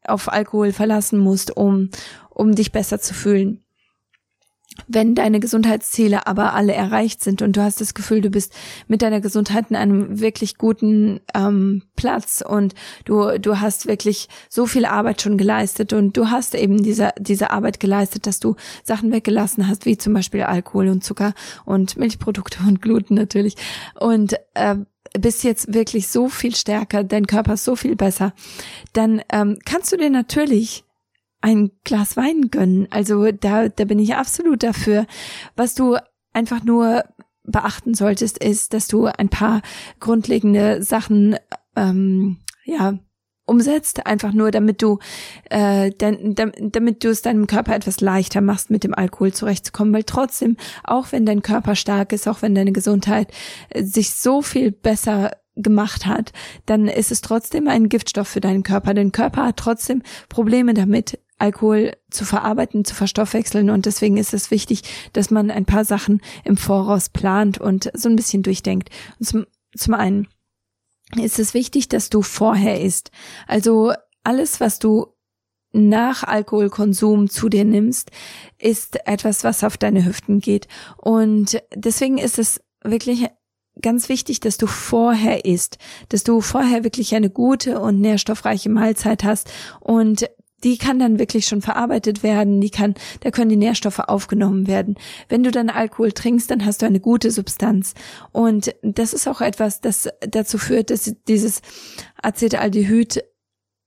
auf 0.05 0.33
Alkohol 0.33 0.73
verlassen 0.73 1.19
musst, 1.19 1.57
um, 1.57 1.91
um 2.31 2.55
dich 2.55 2.73
besser 2.73 3.01
zu 3.01 3.15
fühlen. 3.15 3.65
Wenn 4.89 5.15
deine 5.15 5.41
Gesundheitsziele 5.41 6.27
aber 6.27 6.55
alle 6.55 6.73
erreicht 6.73 7.23
sind 7.23 7.43
und 7.43 7.57
du 7.57 7.63
hast 7.63 7.81
das 7.81 7.95
Gefühl, 7.95 8.21
du 8.21 8.31
bist 8.31 8.53
mit 8.89 9.03
deiner 9.03 9.21
Gesundheit 9.21 9.67
in 9.71 9.77
einem 9.77 10.21
wirklich 10.21 10.59
guten 10.59 11.21
ähm, 11.35 11.83
Platz 11.97 12.43
und 12.47 12.75
du, 13.05 13.39
du 13.39 13.61
hast 13.61 13.87
wirklich 13.87 14.29
so 14.49 14.67
viel 14.67 14.85
Arbeit 14.85 15.23
schon 15.23 15.39
geleistet 15.39 15.93
und 15.93 16.17
du 16.17 16.31
hast 16.31 16.55
eben 16.55 16.83
diese, 16.83 17.11
diese 17.19 17.51
Arbeit 17.51 17.81
geleistet, 17.81 18.27
dass 18.27 18.41
du 18.41 18.57
Sachen 18.85 19.13
weggelassen 19.13 19.69
hast, 19.69 19.87
wie 19.87 19.99
zum 19.99 20.13
Beispiel 20.13 20.43
Alkohol 20.43 20.89
und 20.89 21.05
Zucker 21.05 21.35
und 21.65 21.97
Milchprodukte 21.97 22.59
und 22.67 22.83
Gluten 22.83 23.15
natürlich. 23.15 23.57
Und 23.99 24.35
äh, 24.55 24.77
bist 25.19 25.45
jetzt 25.45 25.75
wirklich 25.75 26.09
so 26.09 26.29
viel 26.29 26.55
stärker, 26.55 27.05
dein 27.05 27.27
Körper 27.27 27.55
ist 27.55 27.65
so 27.65 27.77
viel 27.77 27.97
besser, 27.97 28.33
dann 28.93 29.23
ähm, 29.33 29.59
kannst 29.65 29.93
du 29.93 29.97
dir 29.97 30.11
natürlich 30.11 30.85
ein 31.41 31.71
Glas 31.85 32.17
Wein 32.17 32.51
gönnen. 32.51 32.87
Also 32.91 33.33
da, 33.33 33.69
da 33.69 33.85
bin 33.85 33.99
ich 33.99 34.15
absolut 34.15 34.63
dafür. 34.63 35.07
Was 35.57 35.75
du 35.75 35.97
einfach 36.33 36.63
nur 36.63 37.05
beachten 37.45 37.95
solltest, 37.95 38.39
ist, 38.39 38.75
dass 38.75 38.89
du 38.89 39.07
ein 39.07 39.29
paar 39.29 39.63
grundlegende 39.99 40.83
Sachen 40.83 41.37
ähm, 41.77 42.39
ja 42.65 42.99
umsetzt, 43.47 44.07
einfach 44.07 44.33
nur 44.33 44.53
damit 44.53 44.81
du 44.81 45.01
äh, 45.51 45.91
denn, 45.91 46.37
damit 46.37 47.03
du 47.03 47.09
es 47.09 47.23
deinem 47.23 47.49
Körper 47.49 47.75
etwas 47.75 48.01
leichter 48.01 48.41
machst, 48.41 48.71
mit 48.71 48.85
dem 48.85 48.95
Alkohol 48.95 49.33
zurechtzukommen, 49.33 49.93
weil 49.93 50.05
trotzdem, 50.05 50.57
auch 50.85 51.11
wenn 51.11 51.27
dein 51.27 51.43
Körper 51.43 51.75
stark 51.75 52.13
ist, 52.13 52.29
auch 52.29 52.43
wenn 52.43 52.55
deine 52.55 52.71
Gesundheit 52.71 53.33
äh, 53.71 53.83
sich 53.83 54.13
so 54.13 54.41
viel 54.41 54.71
besser 54.71 55.33
gemacht 55.57 56.07
hat, 56.07 56.33
dann 56.67 56.87
ist 56.87 57.11
es 57.11 57.23
trotzdem 57.23 57.67
ein 57.67 57.89
Giftstoff 57.89 58.29
für 58.29 58.41
deinen 58.41 58.63
Körper. 58.63 58.95
Dein 58.95 59.11
Körper 59.11 59.47
hat 59.47 59.57
trotzdem 59.57 60.03
Probleme 60.29 60.73
damit, 60.73 61.19
Alkohol 61.41 61.93
zu 62.11 62.25
verarbeiten, 62.25 62.85
zu 62.85 62.95
verstoffwechseln. 62.95 63.71
Und 63.71 63.87
deswegen 63.87 64.17
ist 64.17 64.35
es 64.35 64.51
wichtig, 64.51 64.83
dass 65.13 65.31
man 65.31 65.51
ein 65.51 65.65
paar 65.65 65.85
Sachen 65.85 66.21
im 66.45 66.57
Voraus 66.57 67.09
plant 67.09 67.59
und 67.59 67.91
so 67.95 68.09
ein 68.09 68.17
bisschen 68.17 68.43
durchdenkt. 68.43 68.91
Und 69.19 69.27
zum, 69.27 69.47
zum 69.77 69.95
einen 69.95 70.29
ist 71.17 71.39
es 71.39 71.55
wichtig, 71.55 71.89
dass 71.89 72.11
du 72.11 72.23
vorher 72.23 72.81
isst. 72.81 73.11
Also 73.47 73.93
alles, 74.23 74.61
was 74.61 74.79
du 74.79 75.07
nach 75.73 76.25
Alkoholkonsum 76.25 77.29
zu 77.31 77.49
dir 77.49 77.65
nimmst, 77.65 78.11
ist 78.59 79.07
etwas, 79.07 79.45
was 79.45 79.65
auf 79.65 79.77
deine 79.77 80.05
Hüften 80.05 80.41
geht. 80.41 80.67
Und 80.97 81.63
deswegen 81.75 82.19
ist 82.19 82.39
es 82.39 82.61
wirklich 82.83 83.29
ganz 83.81 84.09
wichtig, 84.09 84.41
dass 84.41 84.59
du 84.59 84.67
vorher 84.67 85.45
isst, 85.45 85.79
dass 86.09 86.25
du 86.25 86.41
vorher 86.41 86.85
wirklich 86.85 87.15
eine 87.15 87.31
gute 87.31 87.81
und 87.81 88.01
nährstoffreiche 88.01 88.69
Mahlzeit 88.69 89.25
hast 89.25 89.51
und 89.81 90.29
die 90.65 90.79
kann 90.79 90.99
dann 90.99 91.19
wirklich 91.19 91.47
schon 91.47 91.63
verarbeitet 91.63 92.23
werden, 92.23 92.61
die 92.61 92.71
kann, 92.71 92.95
da 93.21 93.31
können 93.31 93.51
die 93.51 93.57
Nährstoffe 93.57 93.99
aufgenommen 93.99 94.67
werden. 94.67 94.97
Wenn 95.29 95.43
du 95.43 95.51
dann 95.51 95.71
Alkohol 95.71 96.13
trinkst, 96.13 96.51
dann 96.51 96.65
hast 96.65 96.83
du 96.83 96.87
eine 96.87 97.01
gute 97.01 97.31
Substanz. 97.31 97.95
Und 98.33 98.75
das 98.83 99.13
ist 99.13 99.29
auch 99.29 99.41
etwas, 99.41 99.81
das 99.81 100.09
dazu 100.21 100.59
führt, 100.59 100.91
dass 100.91 101.15
dieses 101.29 101.63
Acetaldehyd 102.23 103.25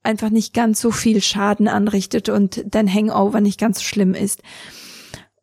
einfach 0.04 0.30
nicht 0.30 0.54
ganz 0.54 0.82
so 0.82 0.92
viel 0.92 1.22
Schaden 1.22 1.68
anrichtet 1.68 2.30
und 2.30 2.64
dein 2.68 2.94
Hangover 2.94 3.42
nicht 3.42 3.60
ganz 3.60 3.80
so 3.80 3.86
schlimm 3.86 4.14
ist. 4.14 4.42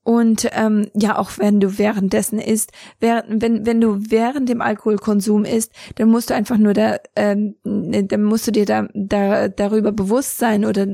Und 0.03 0.49
ähm, 0.53 0.89
ja, 0.95 1.19
auch 1.19 1.33
wenn 1.37 1.61
du 1.61 1.79
währenddessen 1.79 2.39
isst, 2.39 2.73
während, 3.01 3.43
wenn, 3.43 3.67
wenn 3.67 3.81
du 3.81 3.99
während 4.11 4.49
dem 4.49 4.63
Alkoholkonsum 4.63 5.45
isst, 5.45 5.73
dann 5.97 6.09
musst 6.09 6.31
du 6.31 6.35
einfach 6.35 6.57
nur 6.57 6.73
da, 6.73 6.97
ähm, 7.17 7.57
dann 7.65 8.23
musst 8.25 8.47
du 8.47 8.51
dir 8.51 8.65
da, 8.65 8.89
da 8.95 9.49
darüber 9.49 9.93
bewusst 9.93 10.39
sein 10.39 10.65
oder 10.65 10.87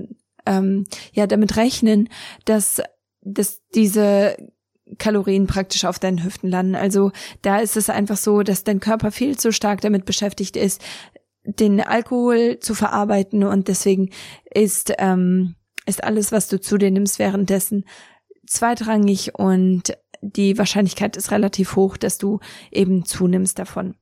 ähm, 0.46 0.86
ja 1.12 1.26
damit 1.26 1.56
rechnen, 1.56 2.08
dass, 2.44 2.82
dass 3.22 3.62
diese 3.74 4.36
Kalorien 4.98 5.46
praktisch 5.46 5.84
auf 5.84 5.98
deinen 5.98 6.24
Hüften 6.24 6.48
landen. 6.48 6.76
Also 6.76 7.10
da 7.42 7.58
ist 7.58 7.76
es 7.76 7.90
einfach 7.90 8.16
so, 8.16 8.42
dass 8.42 8.64
dein 8.64 8.80
Körper 8.80 9.10
viel 9.10 9.36
zu 9.36 9.52
stark 9.52 9.80
damit 9.80 10.04
beschäftigt 10.04 10.56
ist, 10.56 10.80
den 11.44 11.80
Alkohol 11.80 12.58
zu 12.60 12.74
verarbeiten 12.74 13.44
und 13.44 13.68
deswegen 13.68 14.10
ist, 14.52 14.92
ähm, 14.98 15.56
ist 15.86 16.02
alles, 16.02 16.32
was 16.32 16.48
du 16.48 16.60
zu 16.60 16.78
dir 16.78 16.90
nimmst 16.90 17.18
währenddessen 17.18 17.84
zweitrangig 18.46 19.34
und 19.34 19.96
die 20.22 20.58
Wahrscheinlichkeit 20.58 21.16
ist 21.16 21.30
relativ 21.30 21.76
hoch, 21.76 21.96
dass 21.96 22.18
du 22.18 22.40
eben 22.70 23.04
zunimmst 23.04 23.58
davon. 23.58 23.96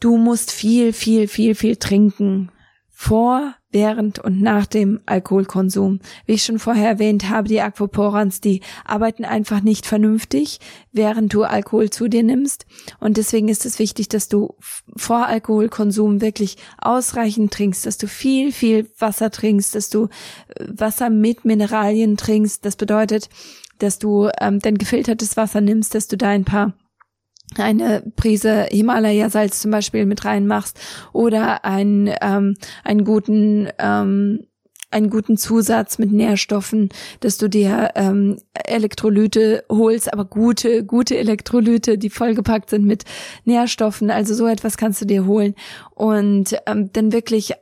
Du 0.00 0.16
musst 0.16 0.52
viel, 0.52 0.92
viel, 0.92 1.28
viel, 1.28 1.54
viel 1.54 1.76
trinken 1.76 2.50
vor, 2.90 3.54
während 3.76 4.18
und 4.18 4.40
nach 4.40 4.64
dem 4.64 5.00
Alkoholkonsum. 5.04 6.00
Wie 6.24 6.32
ich 6.32 6.44
schon 6.44 6.58
vorher 6.58 6.88
erwähnt 6.88 7.28
habe, 7.28 7.46
die 7.46 7.60
Aquaporans, 7.60 8.40
die 8.40 8.62
arbeiten 8.86 9.26
einfach 9.26 9.60
nicht 9.60 9.84
vernünftig, 9.84 10.60
während 10.92 11.34
du 11.34 11.42
Alkohol 11.42 11.90
zu 11.90 12.08
dir 12.08 12.22
nimmst. 12.22 12.64
Und 13.00 13.18
deswegen 13.18 13.48
ist 13.48 13.66
es 13.66 13.78
wichtig, 13.78 14.08
dass 14.08 14.28
du 14.28 14.54
vor 14.96 15.26
Alkoholkonsum 15.26 16.22
wirklich 16.22 16.56
ausreichend 16.78 17.52
trinkst, 17.52 17.84
dass 17.84 17.98
du 17.98 18.08
viel, 18.08 18.50
viel 18.50 18.88
Wasser 18.98 19.30
trinkst, 19.30 19.74
dass 19.74 19.90
du 19.90 20.04
äh, 20.54 20.64
Wasser 20.68 21.10
mit 21.10 21.44
Mineralien 21.44 22.16
trinkst. 22.16 22.64
Das 22.64 22.76
bedeutet, 22.76 23.28
dass 23.78 23.98
du 23.98 24.30
ähm, 24.40 24.58
dein 24.58 24.78
gefiltertes 24.78 25.36
Wasser 25.36 25.60
nimmst, 25.60 25.94
dass 25.94 26.08
du 26.08 26.16
da 26.16 26.28
ein 26.28 26.46
paar 26.46 26.72
eine 27.56 28.02
Prise 28.16 28.66
Himalaya-Salz 28.70 29.60
zum 29.60 29.70
Beispiel 29.70 30.06
mit 30.06 30.24
reinmachst 30.24 30.78
oder 31.12 31.64
einen, 31.64 32.10
ähm, 32.20 32.56
einen 32.84 33.04
guten 33.04 33.68
ähm, 33.78 34.46
einen 34.90 35.10
guten 35.10 35.36
Zusatz 35.36 35.98
mit 35.98 36.12
Nährstoffen, 36.12 36.88
dass 37.20 37.38
du 37.38 37.48
dir 37.48 37.90
ähm, 37.96 38.38
Elektrolyte 38.54 39.64
holst, 39.68 40.12
aber 40.12 40.24
gute, 40.24 40.84
gute 40.84 41.18
Elektrolyte, 41.18 41.98
die 41.98 42.08
vollgepackt 42.08 42.70
sind 42.70 42.86
mit 42.86 43.04
Nährstoffen. 43.44 44.10
Also 44.10 44.34
so 44.34 44.46
etwas 44.46 44.76
kannst 44.76 45.00
du 45.02 45.04
dir 45.04 45.26
holen 45.26 45.54
und 45.94 46.56
ähm, 46.66 46.90
dann 46.92 47.12
wirklich 47.12 47.52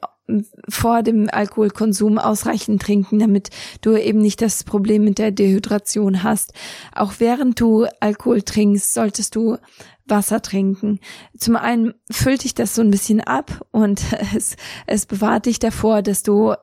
vor 0.68 1.02
dem 1.02 1.28
Alkoholkonsum 1.30 2.18
ausreichend 2.18 2.82
trinken, 2.82 3.18
damit 3.18 3.50
du 3.82 3.96
eben 3.96 4.20
nicht 4.20 4.40
das 4.40 4.64
Problem 4.64 5.04
mit 5.04 5.18
der 5.18 5.30
Dehydration 5.30 6.22
hast. 6.22 6.52
Auch 6.94 7.14
während 7.18 7.60
du 7.60 7.86
Alkohol 8.00 8.42
trinkst, 8.42 8.94
solltest 8.94 9.36
du 9.36 9.58
Wasser 10.06 10.42
trinken. 10.42 11.00
Zum 11.36 11.56
einen 11.56 11.94
füllt 12.10 12.44
dich 12.44 12.54
das 12.54 12.74
so 12.74 12.82
ein 12.82 12.90
bisschen 12.90 13.20
ab 13.20 13.64
und 13.70 14.02
es, 14.34 14.56
es 14.86 15.06
bewahrt 15.06 15.46
dich 15.46 15.58
davor, 15.58 16.02
dass 16.02 16.22
du 16.22 16.54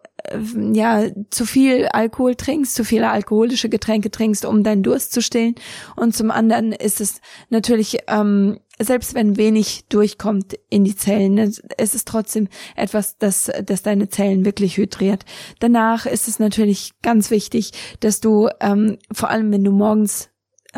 ja 0.74 1.06
zu 1.30 1.46
viel 1.46 1.88
Alkohol 1.88 2.36
trinkst, 2.36 2.76
zu 2.76 2.84
viele 2.84 3.10
alkoholische 3.10 3.70
Getränke 3.70 4.12
trinkst, 4.12 4.46
um 4.46 4.64
deinen 4.64 4.84
Durst 4.84 5.14
zu 5.14 5.22
stillen. 5.22 5.56
Und 5.96 6.16
zum 6.16 6.32
anderen 6.32 6.72
ist 6.72 7.02
es 7.02 7.22
natürlich 7.50 8.00
ähm, 8.08 8.60
selbst 8.84 9.14
wenn 9.14 9.38
wenig 9.38 9.86
durchkommt 9.90 10.58
in 10.70 10.84
die 10.84 10.96
Zellen, 10.96 11.38
es 11.78 11.96
ist 11.96 12.08
trotzdem 12.08 12.48
etwas, 12.76 13.18
das, 13.18 13.52
das 13.66 13.84
deine 13.84 14.10
Zellen 14.10 14.46
wirklich 14.46 14.78
hydriert. 14.78 15.26
Danach 15.60 16.06
ist 16.06 16.28
es 16.28 16.40
natürlich 16.40 16.94
ganz 17.02 17.32
wichtig, 17.32 17.72
dass 18.00 18.22
du, 18.22 18.50
ähm, 18.60 18.98
vor 19.12 19.30
allem 19.30 19.52
wenn 19.52 19.64
du 19.64 19.72
morgens 19.72 20.30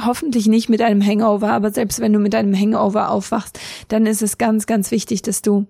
hoffentlich 0.01 0.47
nicht 0.47 0.69
mit 0.69 0.81
einem 0.81 1.05
Hangover, 1.05 1.51
aber 1.51 1.71
selbst 1.71 1.99
wenn 1.99 2.13
du 2.13 2.19
mit 2.19 2.33
einem 2.35 2.55
Hangover 2.55 3.11
aufwachst, 3.11 3.59
dann 3.89 4.05
ist 4.05 4.21
es 4.21 4.37
ganz, 4.37 4.65
ganz 4.65 4.91
wichtig, 4.91 5.21
dass 5.21 5.41
du 5.41 5.67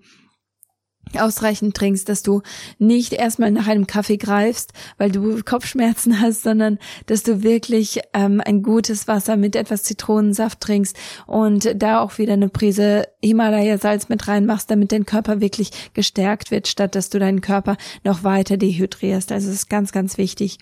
ausreichend 1.18 1.76
trinkst, 1.76 2.08
dass 2.08 2.22
du 2.22 2.42
nicht 2.78 3.12
erstmal 3.12 3.50
nach 3.50 3.66
einem 3.66 3.86
Kaffee 3.86 4.16
greifst, 4.16 4.72
weil 4.98 5.10
du 5.10 5.42
Kopfschmerzen 5.42 6.20
hast, 6.20 6.42
sondern 6.42 6.78
dass 7.06 7.22
du 7.22 7.42
wirklich 7.42 8.00
ähm, 8.12 8.40
ein 8.44 8.62
gutes 8.62 9.06
Wasser 9.08 9.36
mit 9.36 9.56
etwas 9.56 9.82
Zitronensaft 9.82 10.60
trinkst 10.60 10.96
und 11.26 11.80
da 11.80 12.00
auch 12.00 12.18
wieder 12.18 12.34
eine 12.34 12.48
Prise 12.48 13.08
Himalaya-Salz 13.22 14.08
mit 14.08 14.26
reinmachst, 14.28 14.70
damit 14.70 14.92
dein 14.92 15.06
Körper 15.06 15.40
wirklich 15.40 15.70
gestärkt 15.94 16.50
wird, 16.50 16.68
statt 16.68 16.94
dass 16.94 17.10
du 17.10 17.18
deinen 17.18 17.40
Körper 17.40 17.76
noch 18.02 18.24
weiter 18.24 18.56
dehydrierst. 18.56 19.32
Also 19.32 19.48
es 19.48 19.54
ist 19.54 19.70
ganz, 19.70 19.92
ganz 19.92 20.18
wichtig. 20.18 20.58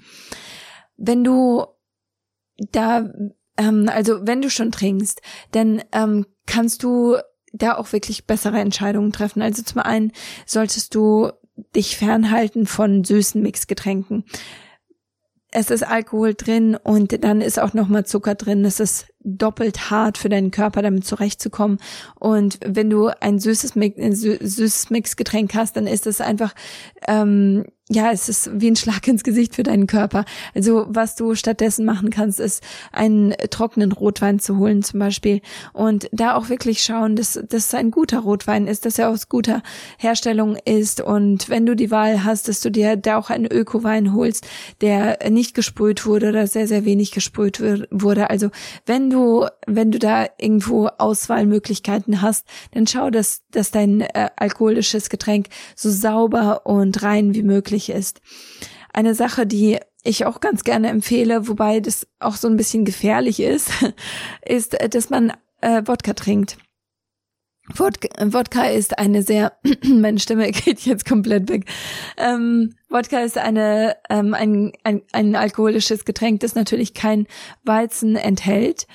Wenn 0.96 1.24
du 1.24 1.64
da 2.70 3.08
ähm, 3.58 3.88
also 3.92 4.26
wenn 4.26 4.42
du 4.42 4.50
schon 4.50 4.72
trinkst, 4.72 5.20
dann 5.50 5.82
ähm, 5.92 6.26
kannst 6.46 6.82
du 6.82 7.16
da 7.52 7.76
auch 7.76 7.92
wirklich 7.92 8.26
bessere 8.26 8.58
Entscheidungen 8.58 9.12
treffen. 9.12 9.42
Also 9.42 9.62
zum 9.62 9.80
einen 9.80 10.12
solltest 10.46 10.94
du 10.94 11.30
dich 11.76 11.96
fernhalten 11.96 12.66
von 12.66 13.04
süßen 13.04 13.42
Mixgetränken. 13.42 14.24
Es 15.50 15.70
ist 15.70 15.82
Alkohol 15.82 16.34
drin 16.34 16.76
und 16.76 17.22
dann 17.22 17.42
ist 17.42 17.60
auch 17.60 17.74
nochmal 17.74 18.06
Zucker 18.06 18.34
drin. 18.34 18.64
Es 18.64 18.80
ist 18.80 19.11
doppelt 19.24 19.90
hart 19.90 20.18
für 20.18 20.28
deinen 20.28 20.50
Körper, 20.50 20.82
damit 20.82 21.04
zurechtzukommen. 21.06 21.78
Und 22.18 22.58
wenn 22.64 22.90
du 22.90 23.08
ein 23.20 23.38
süßes, 23.38 23.76
ein 23.76 24.14
süßes 24.14 24.90
Mixgetränk 24.90 25.54
hast, 25.54 25.76
dann 25.76 25.86
ist 25.86 26.06
es 26.06 26.20
einfach 26.20 26.54
ähm, 27.08 27.64
ja, 27.94 28.10
es 28.10 28.28
ist 28.28 28.50
wie 28.54 28.70
ein 28.70 28.76
Schlag 28.76 29.06
ins 29.08 29.24
Gesicht 29.24 29.54
für 29.54 29.62
deinen 29.62 29.86
Körper. 29.86 30.24
Also 30.54 30.86
was 30.88 31.14
du 31.16 31.34
stattdessen 31.34 31.84
machen 31.84 32.10
kannst, 32.10 32.40
ist 32.40 32.62
einen 32.92 33.34
trockenen 33.50 33.92
Rotwein 33.92 34.38
zu 34.38 34.56
holen 34.56 34.82
zum 34.82 35.00
Beispiel 35.00 35.40
und 35.72 36.08
da 36.12 36.34
auch 36.34 36.48
wirklich 36.48 36.82
schauen, 36.82 37.16
dass 37.16 37.40
das 37.48 37.74
ein 37.74 37.90
guter 37.90 38.20
Rotwein 38.20 38.66
ist, 38.66 38.86
dass 38.86 38.98
er 38.98 39.08
aus 39.08 39.28
guter 39.28 39.62
Herstellung 39.98 40.56
ist 40.64 41.00
und 41.00 41.48
wenn 41.48 41.66
du 41.66 41.74
die 41.74 41.90
Wahl 41.90 42.24
hast, 42.24 42.48
dass 42.48 42.60
du 42.60 42.70
dir 42.70 42.96
da 42.96 43.18
auch 43.18 43.30
einen 43.30 43.46
Ökowein 43.46 44.14
holst, 44.14 44.46
der 44.80 45.18
nicht 45.30 45.54
gesprüht 45.54 46.06
wurde 46.06 46.28
oder 46.28 46.46
sehr, 46.46 46.68
sehr 46.68 46.84
wenig 46.84 47.10
gesprüht 47.10 47.60
wurde. 47.90 48.30
Also 48.30 48.50
wenn 48.86 49.10
du, 49.12 49.46
wenn 49.66 49.90
du 49.90 49.98
da 49.98 50.26
irgendwo 50.38 50.86
Auswahlmöglichkeiten 50.86 52.22
hast, 52.22 52.46
dann 52.72 52.86
schau, 52.86 53.10
dass, 53.10 53.42
dass 53.50 53.70
dein 53.70 54.00
äh, 54.00 54.30
alkoholisches 54.36 55.10
Getränk 55.10 55.48
so 55.76 55.90
sauber 55.90 56.66
und 56.66 57.02
rein 57.02 57.34
wie 57.34 57.42
möglich 57.42 57.90
ist. 57.90 58.20
Eine 58.92 59.14
Sache, 59.14 59.46
die 59.46 59.78
ich 60.02 60.26
auch 60.26 60.40
ganz 60.40 60.64
gerne 60.64 60.88
empfehle, 60.88 61.48
wobei 61.48 61.80
das 61.80 62.06
auch 62.18 62.36
so 62.36 62.48
ein 62.48 62.56
bisschen 62.56 62.84
gefährlich 62.84 63.40
ist, 63.40 63.70
ist, 64.44 64.76
dass 64.90 65.10
man 65.10 65.32
äh, 65.60 65.82
Wodka 65.86 66.14
trinkt. 66.14 66.56
Wodka, 67.76 68.64
ist 68.64 68.98
eine 68.98 69.22
sehr, 69.22 69.52
meine 69.84 70.18
Stimme 70.18 70.50
geht 70.50 70.80
jetzt 70.80 71.06
komplett 71.06 71.48
weg. 71.48 71.66
Ähm, 72.16 72.74
Wodka 72.88 73.20
ist 73.20 73.38
eine, 73.38 73.96
ähm, 74.10 74.34
ein, 74.34 74.72
ein, 74.84 75.02
ein 75.12 75.36
alkoholisches 75.36 76.04
Getränk, 76.04 76.40
das 76.40 76.54
natürlich 76.54 76.94
kein 76.94 77.26
Weizen 77.64 78.16
enthält. 78.16 78.86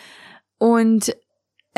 Und 0.59 1.15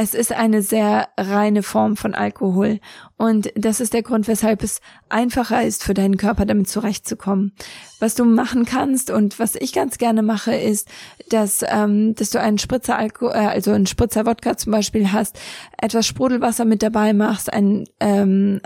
es 0.01 0.13
ist 0.13 0.31
eine 0.31 0.61
sehr 0.61 1.09
reine 1.17 1.61
Form 1.61 1.97
von 1.97 2.15
Alkohol 2.15 2.79
und 3.17 3.51
das 3.55 3.81
ist 3.81 3.93
der 3.93 4.01
Grund, 4.01 4.29
weshalb 4.29 4.63
es 4.63 4.79
einfacher 5.09 5.61
ist 5.61 5.83
für 5.83 5.93
deinen 5.93 6.15
Körper 6.15 6.45
damit 6.45 6.69
zurechtzukommen. 6.69 7.51
Was 7.99 8.15
du 8.15 8.23
machen 8.23 8.63
kannst 8.63 9.11
und 9.11 9.39
was 9.39 9.55
ich 9.55 9.73
ganz 9.73 9.97
gerne 9.97 10.21
mache, 10.21 10.55
ist, 10.55 10.87
dass 11.31 11.65
ähm, 11.67 12.15
dass 12.15 12.29
du 12.29 12.39
einen 12.39 12.59
Spritzer 12.59 12.97
Alkohol, 12.97 13.33
äh, 13.33 13.47
also 13.47 13.71
einen 13.71 13.87
Spritzer 13.87 14.25
Wodka 14.25 14.55
zum 14.55 14.71
Beispiel 14.71 15.11
hast, 15.11 15.37
etwas 15.77 16.07
Sprudelwasser 16.07 16.63
mit 16.63 16.81
dabei 16.81 17.11
machst, 17.11 17.51
ein 17.51 17.83
ähm, 17.99 18.61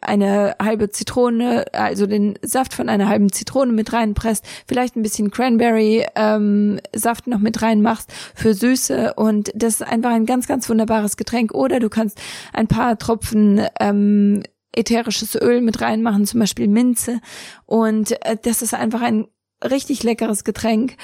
eine 0.00 0.56
halbe 0.60 0.90
Zitrone, 0.90 1.66
also 1.72 2.06
den 2.06 2.38
Saft 2.42 2.74
von 2.74 2.88
einer 2.88 3.08
halben 3.08 3.32
Zitrone 3.32 3.72
mit 3.72 3.92
reinpresst, 3.92 4.44
vielleicht 4.66 4.96
ein 4.96 5.02
bisschen 5.02 5.30
Cranberry 5.30 6.06
ähm, 6.14 6.80
Saft 6.94 7.26
noch 7.26 7.38
mit 7.38 7.62
reinmachst 7.62 8.10
für 8.34 8.54
Süße 8.54 9.14
und 9.14 9.50
das 9.54 9.74
ist 9.74 9.82
einfach 9.82 10.10
ein 10.10 10.26
ganz, 10.26 10.46
ganz 10.46 10.68
wunderbares 10.68 11.16
Getränk. 11.16 11.52
Oder 11.52 11.80
du 11.80 11.88
kannst 11.88 12.20
ein 12.52 12.66
paar 12.66 12.98
Tropfen 12.98 13.60
ähm, 13.78 14.42
ätherisches 14.74 15.34
Öl 15.34 15.60
mit 15.60 15.80
reinmachen, 15.80 16.26
zum 16.26 16.40
Beispiel 16.40 16.68
Minze 16.68 17.20
und 17.66 18.12
äh, 18.24 18.36
das 18.40 18.62
ist 18.62 18.74
einfach 18.74 19.02
ein 19.02 19.26
richtig 19.62 20.02
leckeres 20.02 20.44
Getränk 20.44 20.96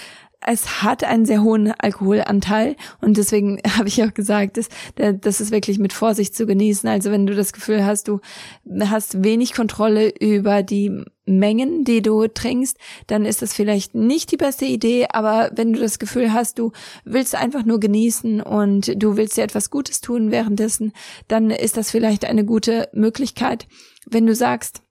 es 0.47 0.83
hat 0.83 1.03
einen 1.03 1.27
sehr 1.27 1.43
hohen 1.43 1.73
Alkoholanteil 1.73 2.77
und 3.01 3.17
deswegen 3.17 3.61
habe 3.77 3.89
ich 3.89 4.03
auch 4.03 4.15
gesagt, 4.15 4.57
dass, 4.57 4.69
das 4.95 5.41
ist 5.41 5.51
wirklich 5.51 5.79
mit 5.79 5.93
Vorsicht 5.93 6.35
zu 6.35 6.47
genießen. 6.47 6.89
Also 6.89 7.11
wenn 7.11 7.27
du 7.27 7.35
das 7.35 7.53
Gefühl 7.53 7.85
hast, 7.85 8.09
du 8.09 8.21
hast 8.81 9.25
wenig 9.25 9.53
Kontrolle 9.53 10.15
über 10.21 10.63
die 10.63 11.05
Mengen, 11.27 11.83
die 11.83 12.01
du 12.01 12.29
trinkst, 12.29 12.79
dann 13.09 13.25
ist 13.25 13.43
das 13.43 13.53
vielleicht 13.53 13.97
nicht 13.97 14.31
die 14.31 14.37
beste 14.37 14.65
Idee, 14.65 15.09
aber 15.11 15.51
wenn 15.57 15.73
du 15.73 15.81
das 15.81 15.99
Gefühl 15.99 16.33
hast, 16.33 16.61
du 16.61 16.71
willst 17.05 17.35
einfach 17.35 17.65
nur 17.65 17.81
genießen 17.81 18.41
und 18.41 19.03
du 19.03 19.17
willst 19.17 19.37
dir 19.37 19.43
etwas 19.43 19.71
Gutes 19.71 20.01
tun 20.01 20.31
währenddessen, 20.31 20.93
dann 21.27 21.51
ist 21.51 21.77
das 21.77 21.91
vielleicht 21.91 22.25
eine 22.25 22.45
gute 22.45 22.89
Möglichkeit. 22.93 23.67
Wenn 24.09 24.27
du 24.27 24.37
sagst, 24.37 24.83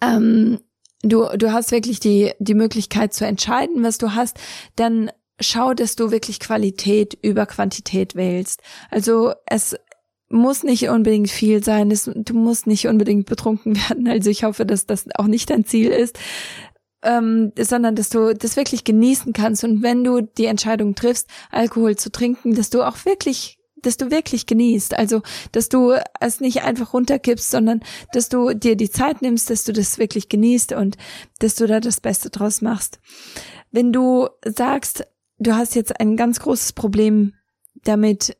ähm, 0.00 0.58
du, 1.02 1.26
du 1.36 1.52
hast 1.52 1.70
wirklich 1.70 2.00
die, 2.00 2.32
die 2.38 2.54
Möglichkeit 2.54 3.12
zu 3.14 3.26
entscheiden, 3.26 3.82
was 3.82 3.98
du 3.98 4.14
hast, 4.14 4.38
dann 4.76 5.10
schau, 5.40 5.74
dass 5.74 5.96
du 5.96 6.10
wirklich 6.10 6.40
Qualität 6.40 7.16
über 7.22 7.46
Quantität 7.46 8.14
wählst. 8.14 8.62
Also 8.90 9.32
es 9.46 9.76
muss 10.28 10.62
nicht 10.62 10.88
unbedingt 10.88 11.30
viel 11.30 11.64
sein, 11.64 11.90
es, 11.90 12.10
du 12.14 12.34
musst 12.34 12.66
nicht 12.66 12.86
unbedingt 12.86 13.26
betrunken 13.26 13.76
werden. 13.88 14.08
Also 14.08 14.30
ich 14.30 14.44
hoffe, 14.44 14.66
dass 14.66 14.86
das 14.86 15.06
auch 15.14 15.26
nicht 15.26 15.50
dein 15.50 15.64
Ziel 15.64 15.90
ist. 15.90 16.18
Ähm, 17.00 17.52
sondern 17.56 17.94
dass 17.94 18.08
du 18.08 18.34
das 18.34 18.56
wirklich 18.56 18.82
genießen 18.82 19.32
kannst 19.32 19.62
und 19.62 19.84
wenn 19.84 20.02
du 20.02 20.20
die 20.20 20.46
Entscheidung 20.46 20.96
triffst, 20.96 21.28
Alkohol 21.52 21.94
zu 21.94 22.10
trinken, 22.10 22.56
dass 22.56 22.70
du 22.70 22.82
auch 22.82 23.04
wirklich 23.04 23.57
dass 23.82 23.96
du 23.96 24.10
wirklich 24.10 24.46
genießt, 24.46 24.94
also 24.94 25.22
dass 25.52 25.68
du 25.68 25.94
es 26.20 26.40
nicht 26.40 26.62
einfach 26.62 26.92
runterkippst, 26.92 27.50
sondern 27.50 27.80
dass 28.12 28.28
du 28.28 28.54
dir 28.54 28.76
die 28.76 28.90
Zeit 28.90 29.22
nimmst, 29.22 29.50
dass 29.50 29.64
du 29.64 29.72
das 29.72 29.98
wirklich 29.98 30.28
genießt 30.28 30.72
und 30.72 30.96
dass 31.38 31.54
du 31.54 31.66
da 31.66 31.80
das 31.80 32.00
Beste 32.00 32.30
draus 32.30 32.60
machst. 32.60 33.00
Wenn 33.70 33.92
du 33.92 34.28
sagst, 34.44 35.06
du 35.38 35.54
hast 35.54 35.74
jetzt 35.74 36.00
ein 36.00 36.16
ganz 36.16 36.40
großes 36.40 36.72
Problem 36.72 37.34
damit, 37.84 38.36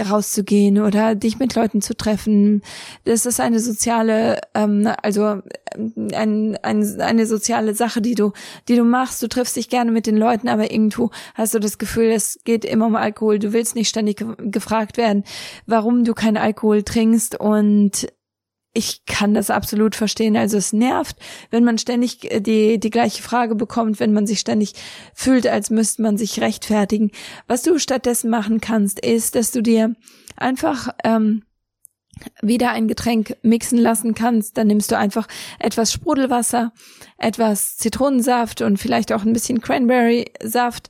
rauszugehen 0.00 0.80
oder 0.80 1.14
dich 1.14 1.38
mit 1.38 1.54
Leuten 1.54 1.80
zu 1.80 1.96
treffen. 1.96 2.62
Das 3.04 3.26
ist 3.26 3.40
eine 3.40 3.60
soziale, 3.60 4.40
ähm, 4.54 4.88
also 5.02 5.40
ähm, 5.74 5.92
ein, 6.14 6.56
ein, 6.62 7.00
eine 7.00 7.26
soziale 7.26 7.74
Sache, 7.74 8.00
die 8.00 8.14
du, 8.14 8.32
die 8.68 8.76
du 8.76 8.84
machst. 8.84 9.22
Du 9.22 9.28
triffst 9.28 9.56
dich 9.56 9.68
gerne 9.68 9.90
mit 9.90 10.06
den 10.06 10.16
Leuten, 10.16 10.48
aber 10.48 10.70
irgendwo 10.70 11.10
hast 11.34 11.54
du 11.54 11.58
das 11.58 11.78
Gefühl, 11.78 12.06
es 12.06 12.38
geht 12.44 12.64
immer 12.64 12.86
um 12.86 12.96
Alkohol. 12.96 13.38
Du 13.38 13.52
willst 13.52 13.74
nicht 13.74 13.88
ständig 13.88 14.24
gefragt 14.38 14.96
werden, 14.96 15.24
warum 15.66 16.04
du 16.04 16.14
keinen 16.14 16.36
Alkohol 16.36 16.82
trinkst 16.82 17.38
und 17.38 18.08
ich 18.78 19.04
kann 19.06 19.34
das 19.34 19.50
absolut 19.50 19.96
verstehen. 19.96 20.36
Also 20.36 20.56
es 20.56 20.72
nervt, 20.72 21.16
wenn 21.50 21.64
man 21.64 21.78
ständig 21.78 22.30
äh, 22.30 22.40
die, 22.40 22.78
die 22.78 22.90
gleiche 22.90 23.22
Frage 23.22 23.56
bekommt, 23.56 23.98
wenn 23.98 24.12
man 24.12 24.26
sich 24.26 24.38
ständig 24.38 24.74
fühlt, 25.14 25.46
als 25.48 25.70
müsste 25.70 26.02
man 26.02 26.16
sich 26.16 26.40
rechtfertigen. 26.40 27.10
Was 27.48 27.62
du 27.62 27.78
stattdessen 27.78 28.30
machen 28.30 28.60
kannst, 28.60 29.00
ist, 29.00 29.34
dass 29.34 29.50
du 29.50 29.62
dir 29.62 29.96
einfach 30.36 30.90
ähm, 31.02 31.42
wieder 32.40 32.70
ein 32.70 32.86
Getränk 32.86 33.36
mixen 33.42 33.78
lassen 33.78 34.14
kannst, 34.14 34.56
dann 34.56 34.68
nimmst 34.68 34.92
du 34.92 34.96
einfach 34.96 35.26
etwas 35.58 35.92
Sprudelwasser, 35.92 36.72
etwas 37.16 37.76
Zitronensaft 37.78 38.62
und 38.62 38.78
vielleicht 38.78 39.12
auch 39.12 39.24
ein 39.24 39.32
bisschen 39.32 39.60
Cranberry-Saft 39.60 40.88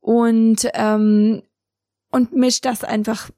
und 0.00 0.68
ähm, 0.74 1.42
und 2.10 2.32
misch 2.32 2.60
das 2.60 2.84
einfach 2.84 3.30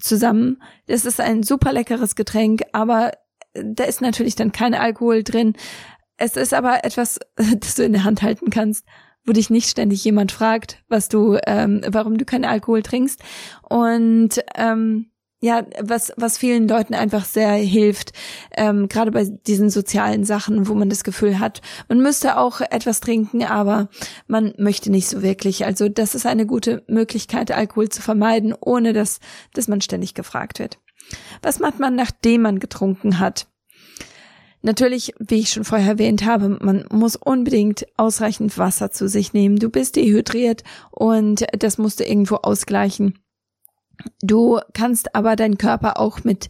zusammen. 0.00 0.62
Das 0.86 1.04
ist 1.04 1.20
ein 1.20 1.42
super 1.42 1.72
leckeres 1.72 2.14
Getränk, 2.14 2.62
aber 2.72 3.10
da 3.54 3.84
ist 3.84 4.00
natürlich 4.00 4.34
dann 4.36 4.52
kein 4.52 4.74
Alkohol 4.74 5.22
drin. 5.22 5.54
Es 6.16 6.36
ist 6.36 6.54
aber 6.54 6.84
etwas, 6.84 7.18
das 7.36 7.74
du 7.74 7.84
in 7.84 7.92
der 7.92 8.04
Hand 8.04 8.22
halten 8.22 8.50
kannst, 8.50 8.84
wo 9.24 9.32
dich 9.32 9.50
nicht 9.50 9.68
ständig 9.68 10.04
jemand 10.04 10.32
fragt, 10.32 10.82
was 10.88 11.08
du, 11.08 11.38
ähm, 11.46 11.82
warum 11.86 12.18
du 12.18 12.24
keinen 12.24 12.44
Alkohol 12.44 12.82
trinkst. 12.82 13.20
Und 13.68 14.40
ähm, 14.54 15.10
ja, 15.42 15.64
was, 15.80 16.12
was 16.16 16.36
vielen 16.36 16.68
Leuten 16.68 16.94
einfach 16.94 17.24
sehr 17.24 17.52
hilft, 17.52 18.12
ähm, 18.56 18.88
gerade 18.88 19.10
bei 19.10 19.24
diesen 19.24 19.70
sozialen 19.70 20.24
Sachen, 20.24 20.68
wo 20.68 20.74
man 20.74 20.90
das 20.90 21.02
Gefühl 21.02 21.38
hat, 21.38 21.62
man 21.88 22.00
müsste 22.00 22.36
auch 22.36 22.60
etwas 22.60 23.00
trinken, 23.00 23.44
aber 23.44 23.88
man 24.26 24.52
möchte 24.58 24.90
nicht 24.90 25.08
so 25.08 25.22
wirklich. 25.22 25.64
Also 25.64 25.88
das 25.88 26.14
ist 26.14 26.26
eine 26.26 26.44
gute 26.44 26.82
Möglichkeit, 26.88 27.52
Alkohol 27.52 27.88
zu 27.88 28.02
vermeiden, 28.02 28.54
ohne 28.60 28.92
dass, 28.92 29.18
dass 29.54 29.66
man 29.66 29.80
ständig 29.80 30.12
gefragt 30.12 30.58
wird. 30.58 30.78
Was 31.42 31.58
macht 31.58 31.78
man, 31.78 31.94
nachdem 31.94 32.42
man 32.42 32.58
getrunken 32.58 33.18
hat? 33.18 33.46
Natürlich, 34.62 35.14
wie 35.18 35.36
ich 35.40 35.50
schon 35.50 35.64
vorher 35.64 35.92
erwähnt 35.92 36.24
habe, 36.26 36.50
man 36.60 36.84
muss 36.90 37.16
unbedingt 37.16 37.86
ausreichend 37.96 38.58
Wasser 38.58 38.90
zu 38.90 39.08
sich 39.08 39.32
nehmen. 39.32 39.56
Du 39.56 39.70
bist 39.70 39.96
dehydriert 39.96 40.64
und 40.90 41.46
das 41.58 41.78
musst 41.78 42.00
du 42.00 42.04
irgendwo 42.04 42.36
ausgleichen. 42.36 43.18
Du 44.20 44.60
kannst 44.74 45.14
aber 45.14 45.36
deinen 45.36 45.56
Körper 45.56 45.98
auch 45.98 46.24
mit 46.24 46.48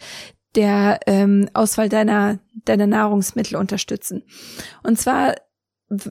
der 0.57 1.01
ähm, 1.07 1.49
Auswahl 1.55 1.89
deiner, 1.89 2.41
deiner 2.65 2.87
Nahrungsmittel 2.89 3.57
unterstützen. 3.57 4.25
Und 4.83 4.99
zwar, 4.99 5.37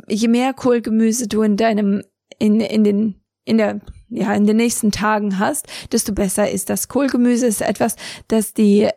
je 0.07 0.29
mehr 0.29 0.53
Kohlgemüse 0.53 1.27
du 1.27 1.41
in 1.41 1.57
deinem, 1.57 2.03
in, 2.37 2.61
in 2.61 2.83
den, 2.85 3.21
in 3.49 3.57
der 3.57 3.81
ja, 4.09 4.33
in 4.33 4.47
den 4.47 4.57
nächsten 4.57 4.91
Tagen 4.91 5.39
hast, 5.39 5.67
desto 5.91 6.13
besser 6.13 6.49
ist 6.49 6.69
das. 6.69 6.87
Kohlgemüse 6.87 7.45
ist 7.45 7.61
etwas, 7.61 7.95
das 8.27 8.53
die 8.53 8.89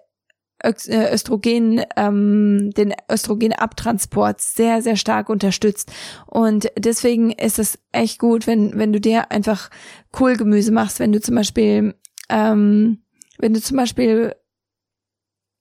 äh, 0.62 1.12
Östrogen, 1.12 1.82
ähm, 1.96 2.70
den 2.76 2.94
Östrogenabtransport 3.10 4.40
sehr, 4.40 4.80
sehr 4.80 4.96
stark 4.96 5.28
unterstützt. 5.28 5.92
Und 6.26 6.70
deswegen 6.78 7.30
ist 7.32 7.58
es 7.58 7.78
echt 7.92 8.18
gut, 8.18 8.46
wenn, 8.46 8.78
wenn 8.78 8.92
du 8.92 9.00
dir 9.00 9.30
einfach 9.30 9.70
Kohlgemüse 10.12 10.72
machst, 10.72 10.98
wenn 10.98 11.12
du 11.12 11.20
zum 11.20 11.34
Beispiel, 11.34 11.94
ähm, 12.28 13.02
wenn 13.38 13.52
du 13.52 13.60
zum 13.60 13.76
Beispiel, 13.76 14.34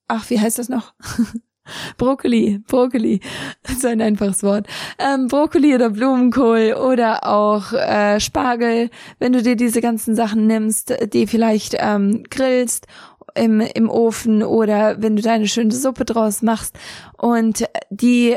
ach, 0.08 0.30
wie 0.30 0.40
heißt 0.40 0.58
das 0.58 0.68
noch? 0.68 0.94
Brokkoli, 1.96 2.60
Brokkoli, 2.66 3.20
so 3.78 3.88
ein 3.88 4.00
einfaches 4.00 4.42
Wort. 4.42 4.66
Ähm, 4.98 5.28
Brokkoli 5.28 5.74
oder 5.74 5.90
Blumenkohl 5.90 6.74
oder 6.74 7.26
auch 7.26 7.72
äh, 7.72 8.20
Spargel, 8.20 8.90
wenn 9.18 9.32
du 9.32 9.42
dir 9.42 9.56
diese 9.56 9.80
ganzen 9.80 10.14
Sachen 10.14 10.46
nimmst, 10.46 10.94
die 11.12 11.26
vielleicht 11.26 11.76
ähm, 11.78 12.24
grillst 12.30 12.86
im, 13.34 13.60
im 13.60 13.88
Ofen 13.88 14.42
oder 14.42 15.00
wenn 15.00 15.16
du 15.16 15.22
deine 15.22 15.48
schöne 15.48 15.72
Suppe 15.72 16.04
draus 16.04 16.42
machst 16.42 16.78
und 17.16 17.64
die 17.90 18.36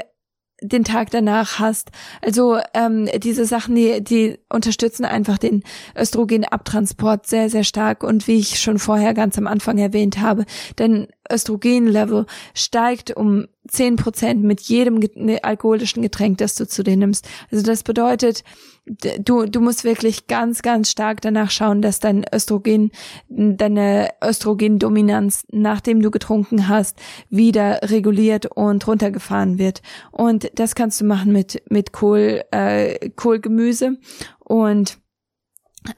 den 0.62 0.84
Tag 0.84 1.12
danach 1.12 1.60
hast. 1.60 1.92
Also 2.22 2.60
ähm, 2.74 3.10
diese 3.18 3.46
Sachen, 3.46 3.76
die, 3.76 4.04
die 4.04 4.40
unterstützen 4.50 5.06
einfach 5.06 5.38
den 5.38 5.64
Östrogenabtransport 5.98 7.28
sehr, 7.28 7.50
sehr 7.50 7.64
stark. 7.64 8.04
Und 8.04 8.28
wie 8.28 8.38
ich 8.38 8.60
schon 8.60 8.80
vorher 8.80 9.14
ganz 9.14 9.38
am 9.38 9.48
Anfang 9.48 9.78
erwähnt 9.78 10.20
habe, 10.20 10.46
dein 10.78 11.08
Östrogenlevel 11.32 12.26
steigt 12.54 13.16
um 13.16 13.48
zehn 13.68 13.96
Prozent 13.96 14.44
mit 14.44 14.62
jedem 14.62 15.00
ne, 15.16 15.44
alkoholischen 15.44 16.02
Getränk, 16.02 16.38
das 16.38 16.56
du 16.56 16.68
zu 16.68 16.84
dir 16.84 16.98
nimmst. 16.98 17.28
Also 17.52 17.64
das 17.64 17.84
bedeutet, 17.84 18.44
du, 18.86 19.46
du 19.46 19.60
musst 19.60 19.84
wirklich 19.84 20.28
ganz, 20.28 20.62
ganz 20.62 20.92
stark 20.92 21.22
danach 21.22 21.50
schauen, 21.50 21.82
dass 21.82 22.00
dein 22.00 22.26
Östrogen, 22.34 22.92
deine 23.28 24.10
Östrogendominanz, 24.24 25.46
nachdem 25.52 26.02
du 26.02 26.12
getrunken 26.12 26.68
hast, 26.68 27.00
wieder 27.30 27.80
reguliert 27.84 28.46
und 28.46 28.88
runtergefahren 28.88 29.58
wird. 29.58 29.82
Und 30.12 30.52
das 30.56 30.76
kannst 30.76 31.02
du 31.02 31.06
machen 31.06 31.32
mit, 31.32 31.64
mit 31.70 31.92
Kohl, 31.92 32.44
äh, 32.52 33.10
Kohlgemüse. 33.10 33.98
Und 34.40 35.00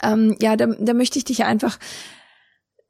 ähm, 0.04 0.36
ja, 0.40 0.56
da, 0.56 0.68
da 0.68 0.94
möchte 0.94 1.18
ich 1.18 1.26
dich 1.26 1.46
einfach 1.46 1.80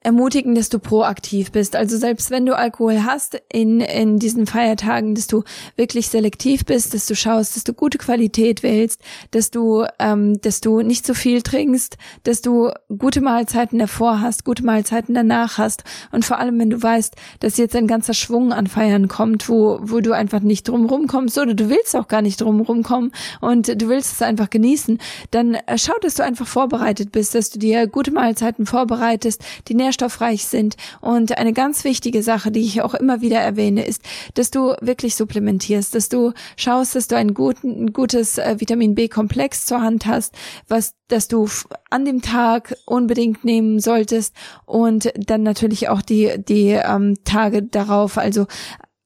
ermutigen, 0.07 0.55
dass 0.55 0.69
du 0.69 0.79
proaktiv 0.79 1.51
bist. 1.51 1.75
Also 1.75 1.97
selbst 1.97 2.31
wenn 2.31 2.45
du 2.45 2.55
Alkohol 2.55 3.03
hast 3.03 3.41
in, 3.51 3.81
in 3.81 4.19
diesen 4.19 4.47
Feiertagen, 4.47 5.15
dass 5.15 5.27
du 5.27 5.43
wirklich 5.75 6.07
selektiv 6.07 6.63
bist, 6.63 6.93
dass 6.93 7.07
du 7.07 7.13
schaust, 7.13 7.57
dass 7.57 7.65
du 7.65 7.73
gute 7.73 7.97
Qualität 7.97 8.63
wählst, 8.63 9.01
dass 9.31 9.51
du, 9.51 9.83
ähm, 9.99 10.39
dass 10.39 10.61
du 10.61 10.79
nicht 10.79 11.05
so 11.05 11.13
viel 11.13 11.41
trinkst, 11.41 11.97
dass 12.23 12.41
du 12.41 12.71
gute 12.97 13.19
Mahlzeiten 13.19 13.79
davor 13.79 14.21
hast, 14.21 14.45
gute 14.45 14.63
Mahlzeiten 14.63 15.13
danach 15.13 15.57
hast 15.57 15.83
und 16.13 16.23
vor 16.23 16.39
allem, 16.39 16.57
wenn 16.57 16.69
du 16.69 16.81
weißt, 16.81 17.13
dass 17.41 17.57
jetzt 17.57 17.75
ein 17.75 17.87
ganzer 17.87 18.13
Schwung 18.13 18.53
an 18.53 18.67
Feiern 18.67 19.09
kommt, 19.09 19.49
wo, 19.49 19.77
wo 19.81 19.99
du 19.99 20.13
einfach 20.13 20.39
nicht 20.39 20.69
drumherum 20.69 21.07
kommst 21.07 21.37
oder 21.37 21.53
du 21.53 21.67
willst 21.69 21.93
auch 21.97 22.07
gar 22.07 22.21
nicht 22.21 22.39
drumherum 22.39 22.81
kommen 22.81 23.11
und 23.41 23.81
du 23.81 23.89
willst 23.89 24.13
es 24.13 24.21
einfach 24.21 24.49
genießen, 24.49 24.99
dann 25.31 25.55
äh, 25.55 25.77
schau, 25.77 25.95
dass 26.01 26.15
du 26.15 26.23
einfach 26.23 26.47
vorbereitet 26.47 27.11
bist, 27.11 27.35
dass 27.35 27.49
du 27.49 27.59
dir 27.59 27.87
gute 27.87 28.11
Mahlzeiten 28.11 28.65
vorbereitest, 28.65 29.43
die 29.67 29.75
nährstoffreich 29.97 30.45
sind. 30.45 30.75
Und 31.01 31.37
eine 31.37 31.53
ganz 31.53 31.83
wichtige 31.83 32.23
Sache, 32.23 32.51
die 32.51 32.61
ich 32.61 32.81
auch 32.81 32.93
immer 32.93 33.21
wieder 33.21 33.39
erwähne, 33.39 33.85
ist, 33.85 34.01
dass 34.35 34.51
du 34.51 34.75
wirklich 34.81 35.15
supplementierst, 35.15 35.93
dass 35.95 36.09
du 36.09 36.33
schaust, 36.55 36.95
dass 36.95 37.07
du 37.07 37.15
ein, 37.15 37.33
guten, 37.33 37.85
ein 37.85 37.93
gutes 37.93 38.37
äh, 38.37 38.55
Vitamin 38.59 38.95
B-Komplex 38.95 39.65
zur 39.65 39.81
Hand 39.81 40.05
hast, 40.05 40.33
was 40.67 40.93
dass 41.09 41.29
du 41.29 41.47
an 41.89 42.03
dem 42.03 42.21
Tag 42.21 42.75
unbedingt 42.85 43.45
nehmen 43.45 43.79
solltest 43.79 44.35
und 44.65 45.09
dann 45.15 45.41
natürlich 45.41 45.87
auch 45.87 46.01
die 46.01 46.33
die 46.37 46.71
ähm, 46.71 47.15
Tage 47.23 47.63
darauf, 47.63 48.17
also 48.17 48.45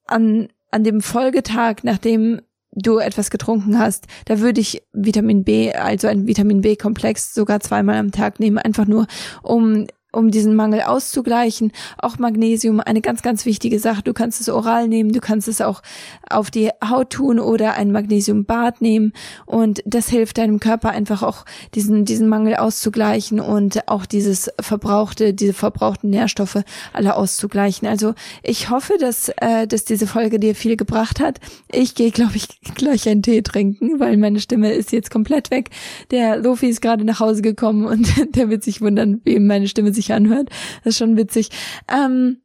an 0.06 0.48
an 0.72 0.82
dem 0.82 1.00
Folgetag, 1.00 1.84
nachdem 1.84 2.40
du 2.72 2.98
etwas 2.98 3.30
getrunken 3.30 3.78
hast, 3.78 4.06
da 4.24 4.40
würde 4.40 4.60
ich 4.60 4.82
Vitamin 4.92 5.44
B, 5.44 5.72
also 5.72 6.08
ein 6.08 6.26
Vitamin 6.26 6.62
B-Komplex 6.62 7.34
sogar 7.34 7.60
zweimal 7.60 7.96
am 7.96 8.10
Tag 8.10 8.40
nehmen, 8.40 8.58
einfach 8.58 8.86
nur 8.86 9.06
um 9.42 9.86
um 10.12 10.30
diesen 10.30 10.54
Mangel 10.54 10.82
auszugleichen. 10.82 11.72
Auch 11.98 12.18
Magnesium, 12.18 12.80
eine 12.80 13.00
ganz, 13.00 13.22
ganz 13.22 13.46
wichtige 13.46 13.78
Sache. 13.78 14.02
Du 14.02 14.12
kannst 14.12 14.40
es 14.40 14.48
oral 14.48 14.88
nehmen, 14.88 15.12
du 15.12 15.20
kannst 15.20 15.48
es 15.48 15.60
auch 15.60 15.82
auf 16.28 16.50
die 16.50 16.70
Haut 16.86 17.10
tun 17.10 17.38
oder 17.38 17.74
ein 17.74 17.92
Magnesiumbad 17.92 18.80
nehmen. 18.80 19.12
Und 19.46 19.82
das 19.86 20.08
hilft 20.08 20.38
deinem 20.38 20.60
Körper 20.60 20.90
einfach 20.90 21.22
auch 21.22 21.44
diesen, 21.74 22.04
diesen 22.04 22.28
Mangel 22.28 22.56
auszugleichen 22.56 23.40
und 23.40 23.88
auch 23.88 24.06
dieses 24.06 24.50
verbrauchte, 24.60 25.34
diese 25.34 25.52
verbrauchten 25.52 26.10
Nährstoffe 26.10 26.62
alle 26.92 27.16
auszugleichen. 27.16 27.88
Also 27.88 28.14
ich 28.42 28.70
hoffe, 28.70 28.94
dass, 28.98 29.30
äh, 29.36 29.66
dass 29.66 29.84
diese 29.84 30.06
Folge 30.06 30.38
dir 30.38 30.54
viel 30.54 30.76
gebracht 30.76 31.20
hat. 31.20 31.40
Ich 31.70 31.94
gehe, 31.94 32.10
glaube 32.10 32.36
ich, 32.36 32.48
gleich 32.74 33.08
einen 33.08 33.22
Tee 33.22 33.42
trinken, 33.42 33.98
weil 33.98 34.16
meine 34.16 34.40
Stimme 34.40 34.72
ist 34.72 34.92
jetzt 34.92 35.10
komplett 35.10 35.50
weg. 35.50 35.70
Der 36.10 36.36
Lofi 36.36 36.68
ist 36.68 36.82
gerade 36.82 37.04
nach 37.04 37.20
Hause 37.20 37.42
gekommen 37.42 37.86
und 37.86 38.08
der 38.36 38.50
wird 38.50 38.62
sich 38.62 38.80
wundern, 38.80 39.20
wie 39.24 39.38
meine 39.38 39.68
Stimme 39.68 39.92
sich 39.92 40.01
sich 40.06 40.12
anhört. 40.12 40.48
Das 40.84 40.94
ist 40.94 40.98
schon 40.98 41.16
witzig. 41.16 41.50
Ähm, 41.88 42.42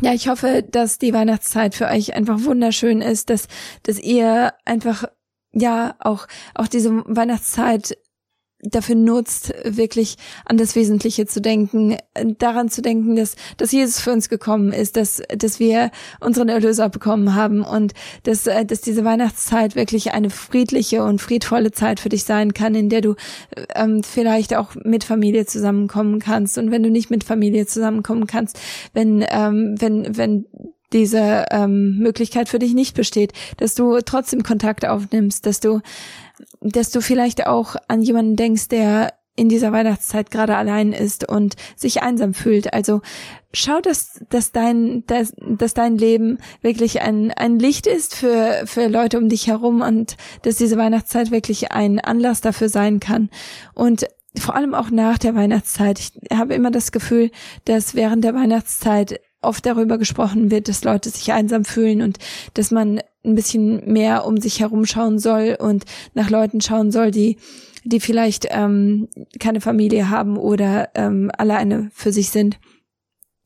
ja, 0.00 0.12
ich 0.12 0.28
hoffe, 0.28 0.64
dass 0.68 0.98
die 0.98 1.14
Weihnachtszeit 1.14 1.74
für 1.74 1.86
euch 1.86 2.14
einfach 2.14 2.42
wunderschön 2.44 3.00
ist, 3.00 3.30
dass, 3.30 3.46
dass 3.84 3.98
ihr 3.98 4.52
einfach, 4.64 5.04
ja, 5.52 5.94
auch, 6.00 6.26
auch 6.54 6.66
diese 6.66 6.90
Weihnachtszeit 7.06 7.96
dafür 8.64 8.94
nutzt, 8.94 9.54
wirklich 9.64 10.16
an 10.44 10.56
das 10.56 10.74
Wesentliche 10.74 11.26
zu 11.26 11.40
denken, 11.40 11.96
daran 12.38 12.68
zu 12.68 12.82
denken, 12.82 13.16
dass, 13.16 13.36
dass 13.56 13.72
Jesus 13.72 14.00
für 14.00 14.12
uns 14.12 14.28
gekommen 14.28 14.72
ist, 14.72 14.96
dass, 14.96 15.22
dass 15.36 15.60
wir 15.60 15.90
unseren 16.20 16.48
Erlöser 16.48 16.88
bekommen 16.88 17.34
haben 17.34 17.62
und 17.62 17.92
dass, 18.24 18.46
äh, 18.46 18.64
dass 18.64 18.80
diese 18.80 19.04
Weihnachtszeit 19.04 19.76
wirklich 19.76 20.12
eine 20.12 20.30
friedliche 20.30 21.04
und 21.04 21.20
friedvolle 21.20 21.72
Zeit 21.72 22.00
für 22.00 22.08
dich 22.08 22.24
sein 22.24 22.54
kann, 22.54 22.74
in 22.74 22.88
der 22.88 23.00
du 23.00 23.14
ähm, 23.74 24.02
vielleicht 24.02 24.54
auch 24.54 24.74
mit 24.84 25.04
Familie 25.04 25.46
zusammenkommen 25.46 26.18
kannst. 26.18 26.58
Und 26.58 26.70
wenn 26.70 26.82
du 26.82 26.90
nicht 26.90 27.10
mit 27.10 27.24
Familie 27.24 27.66
zusammenkommen 27.66 28.26
kannst, 28.26 28.58
wenn, 28.92 29.24
ähm, 29.28 29.74
wenn, 29.78 30.16
wenn 30.16 30.46
diese 30.94 31.46
ähm, 31.50 31.98
Möglichkeit 31.98 32.48
für 32.48 32.60
dich 32.60 32.72
nicht 32.72 32.94
besteht, 32.94 33.32
dass 33.56 33.74
du 33.74 33.98
trotzdem 34.04 34.42
Kontakt 34.42 34.86
aufnimmst, 34.86 35.44
dass 35.44 35.60
du 35.60 35.80
dass 36.60 36.90
du 36.90 37.00
vielleicht 37.00 37.46
auch 37.46 37.76
an 37.88 38.02
jemanden 38.02 38.36
denkst, 38.36 38.68
der 38.68 39.14
in 39.36 39.48
dieser 39.48 39.72
Weihnachtszeit 39.72 40.30
gerade 40.30 40.56
allein 40.56 40.92
ist 40.92 41.28
und 41.28 41.56
sich 41.76 42.02
einsam 42.02 42.34
fühlt. 42.34 42.72
Also 42.72 43.00
schau, 43.52 43.80
dass, 43.80 44.20
dass 44.30 44.52
dein, 44.52 45.04
dass, 45.06 45.32
dass 45.38 45.74
dein 45.74 45.98
Leben 45.98 46.38
wirklich 46.62 47.00
ein, 47.02 47.32
ein 47.32 47.58
Licht 47.58 47.86
ist 47.86 48.14
für, 48.14 48.62
für 48.64 48.86
Leute 48.86 49.18
um 49.18 49.28
dich 49.28 49.48
herum 49.48 49.80
und 49.80 50.16
dass 50.42 50.56
diese 50.56 50.76
Weihnachtszeit 50.76 51.32
wirklich 51.32 51.72
ein 51.72 51.98
Anlass 51.98 52.42
dafür 52.42 52.68
sein 52.68 53.00
kann. 53.00 53.28
Und 53.74 54.06
vor 54.38 54.54
allem 54.54 54.74
auch 54.74 54.90
nach 54.90 55.18
der 55.18 55.34
Weihnachtszeit. 55.34 55.98
Ich 55.98 56.36
habe 56.36 56.54
immer 56.54 56.70
das 56.70 56.92
Gefühl, 56.92 57.30
dass 57.64 57.94
während 57.94 58.24
der 58.24 58.34
Weihnachtszeit 58.34 59.20
oft 59.42 59.66
darüber 59.66 59.98
gesprochen 59.98 60.50
wird, 60.50 60.68
dass 60.68 60.84
Leute 60.84 61.10
sich 61.10 61.32
einsam 61.32 61.64
fühlen 61.64 62.02
und 62.02 62.18
dass 62.54 62.70
man 62.70 63.00
ein 63.24 63.34
bisschen 63.34 63.92
mehr 63.92 64.26
um 64.26 64.38
sich 64.38 64.60
herum 64.60 64.86
schauen 64.86 65.18
soll 65.18 65.56
und 65.58 65.84
nach 66.14 66.30
Leuten 66.30 66.60
schauen 66.60 66.92
soll, 66.92 67.10
die 67.10 67.38
die 67.86 68.00
vielleicht 68.00 68.46
ähm, 68.50 69.08
keine 69.38 69.60
Familie 69.60 70.08
haben 70.08 70.38
oder 70.38 70.88
ähm, 70.94 71.30
alleine 71.36 71.90
für 71.92 72.12
sich 72.12 72.30
sind. 72.30 72.58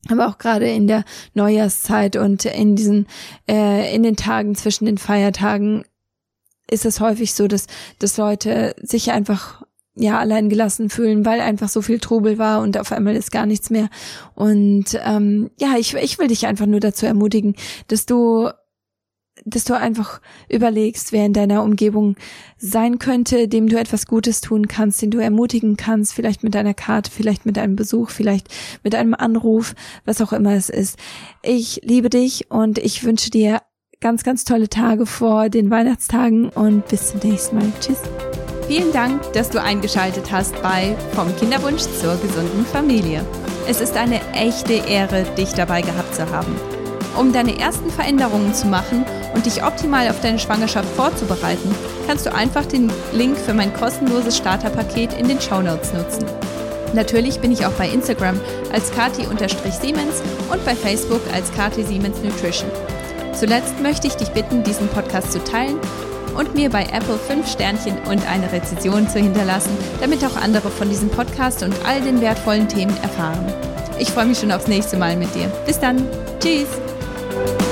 Aber 0.07 0.27
auch 0.27 0.37
gerade 0.37 0.69
in 0.69 0.87
der 0.87 1.03
Neujahrszeit 1.33 2.15
und 2.15 2.45
in 2.45 2.77
diesen 2.77 3.05
äh, 3.49 3.93
in 3.93 4.03
den 4.03 4.15
Tagen 4.15 4.55
zwischen 4.55 4.85
den 4.85 4.97
Feiertagen 4.97 5.83
ist 6.71 6.85
es 6.85 7.01
häufig 7.01 7.33
so, 7.33 7.47
dass 7.47 7.67
dass 7.99 8.15
Leute 8.15 8.75
sich 8.81 9.11
einfach 9.11 9.61
ja 9.95 10.17
allein 10.17 10.47
gelassen 10.47 10.89
fühlen, 10.89 11.25
weil 11.25 11.41
einfach 11.41 11.67
so 11.67 11.81
viel 11.81 11.99
Trubel 11.99 12.37
war 12.37 12.61
und 12.61 12.77
auf 12.77 12.93
einmal 12.93 13.15
ist 13.17 13.31
gar 13.31 13.45
nichts 13.45 13.69
mehr. 13.69 13.89
Und 14.35 14.97
ähm, 15.03 15.51
ja, 15.59 15.75
ich, 15.77 15.93
ich 15.95 16.17
will 16.17 16.27
dich 16.27 16.47
einfach 16.47 16.65
nur 16.65 16.79
dazu 16.79 17.05
ermutigen, 17.05 17.55
dass 17.87 18.05
du 18.05 18.49
dass 19.45 19.63
du 19.63 19.75
einfach 19.75 20.21
überlegst, 20.49 21.11
wer 21.11 21.25
in 21.25 21.33
deiner 21.33 21.63
Umgebung 21.63 22.15
sein 22.57 22.99
könnte, 22.99 23.47
dem 23.47 23.67
du 23.67 23.79
etwas 23.79 24.05
Gutes 24.05 24.41
tun 24.41 24.67
kannst, 24.67 25.01
den 25.01 25.11
du 25.11 25.19
ermutigen 25.19 25.77
kannst, 25.77 26.13
vielleicht 26.13 26.43
mit 26.43 26.55
deiner 26.55 26.73
Karte, 26.73 27.11
vielleicht 27.11 27.45
mit 27.45 27.57
einem 27.57 27.75
Besuch, 27.75 28.09
vielleicht 28.09 28.47
mit 28.83 28.95
einem 28.95 29.13
Anruf, 29.13 29.75
was 30.05 30.21
auch 30.21 30.33
immer 30.33 30.53
es 30.53 30.69
ist. 30.69 30.97
Ich 31.41 31.81
liebe 31.83 32.09
dich 32.09 32.51
und 32.51 32.77
ich 32.77 33.03
wünsche 33.03 33.29
dir 33.29 33.61
ganz, 34.01 34.23
ganz 34.23 34.43
tolle 34.45 34.69
Tage 34.69 35.05
vor 35.05 35.49
den 35.49 35.69
Weihnachtstagen 35.69 36.49
und 36.49 36.87
bis 36.87 37.11
zum 37.11 37.19
nächsten 37.21 37.57
Mal. 37.57 37.71
Tschüss. 37.79 37.99
Vielen 38.67 38.93
Dank, 38.93 39.33
dass 39.33 39.49
du 39.49 39.61
eingeschaltet 39.61 40.31
hast 40.31 40.61
bei 40.61 40.95
Vom 41.13 41.35
Kinderwunsch 41.37 41.81
zur 41.81 42.15
gesunden 42.17 42.65
Familie. 42.65 43.25
Es 43.67 43.81
ist 43.81 43.97
eine 43.97 44.21
echte 44.33 44.73
Ehre, 44.73 45.23
dich 45.35 45.53
dabei 45.53 45.81
gehabt 45.81 46.13
zu 46.15 46.29
haben. 46.29 46.78
Um 47.17 47.33
deine 47.33 47.59
ersten 47.59 47.89
Veränderungen 47.89 48.53
zu 48.53 48.67
machen 48.67 49.05
und 49.33 49.45
dich 49.45 49.63
optimal 49.63 50.07
auf 50.09 50.21
deine 50.21 50.39
Schwangerschaft 50.39 50.87
vorzubereiten, 50.95 51.73
kannst 52.07 52.25
du 52.25 52.33
einfach 52.33 52.65
den 52.65 52.91
Link 53.13 53.37
für 53.37 53.53
mein 53.53 53.73
kostenloses 53.73 54.37
Starterpaket 54.37 55.13
in 55.13 55.27
den 55.27 55.41
Shownotes 55.41 55.93
nutzen. 55.93 56.25
Natürlich 56.93 57.39
bin 57.39 57.51
ich 57.51 57.65
auch 57.65 57.71
bei 57.73 57.89
Instagram 57.89 58.39
als 58.73 58.91
kati-siemens 58.91 60.21
und 60.51 60.65
bei 60.65 60.75
Facebook 60.75 61.21
als 61.33 61.51
Kati 61.53 61.83
Siemens 61.83 62.17
Nutrition. 62.23 62.69
Zuletzt 63.33 63.79
möchte 63.79 64.07
ich 64.07 64.15
dich 64.15 64.29
bitten, 64.29 64.63
diesen 64.63 64.87
Podcast 64.87 65.31
zu 65.31 65.43
teilen 65.43 65.77
und 66.35 66.55
mir 66.55 66.69
bei 66.69 66.83
Apple 66.83 67.17
5 67.17 67.47
Sternchen 67.47 67.97
und 68.09 68.27
eine 68.29 68.51
Rezension 68.51 69.07
zu 69.07 69.19
hinterlassen, 69.19 69.75
damit 70.01 70.23
auch 70.25 70.35
andere 70.35 70.69
von 70.69 70.89
diesem 70.89 71.09
Podcast 71.09 71.63
und 71.63 71.73
all 71.85 72.01
den 72.01 72.21
wertvollen 72.21 72.67
Themen 72.67 72.95
erfahren. 73.01 73.45
Ich 73.99 74.09
freue 74.09 74.25
mich 74.25 74.39
schon 74.39 74.51
aufs 74.51 74.67
nächste 74.67 74.97
Mal 74.97 75.15
mit 75.17 75.33
dir. 75.35 75.47
Bis 75.65 75.79
dann. 75.79 76.07
Tschüss. 76.39 76.88
Bye. 77.39 77.68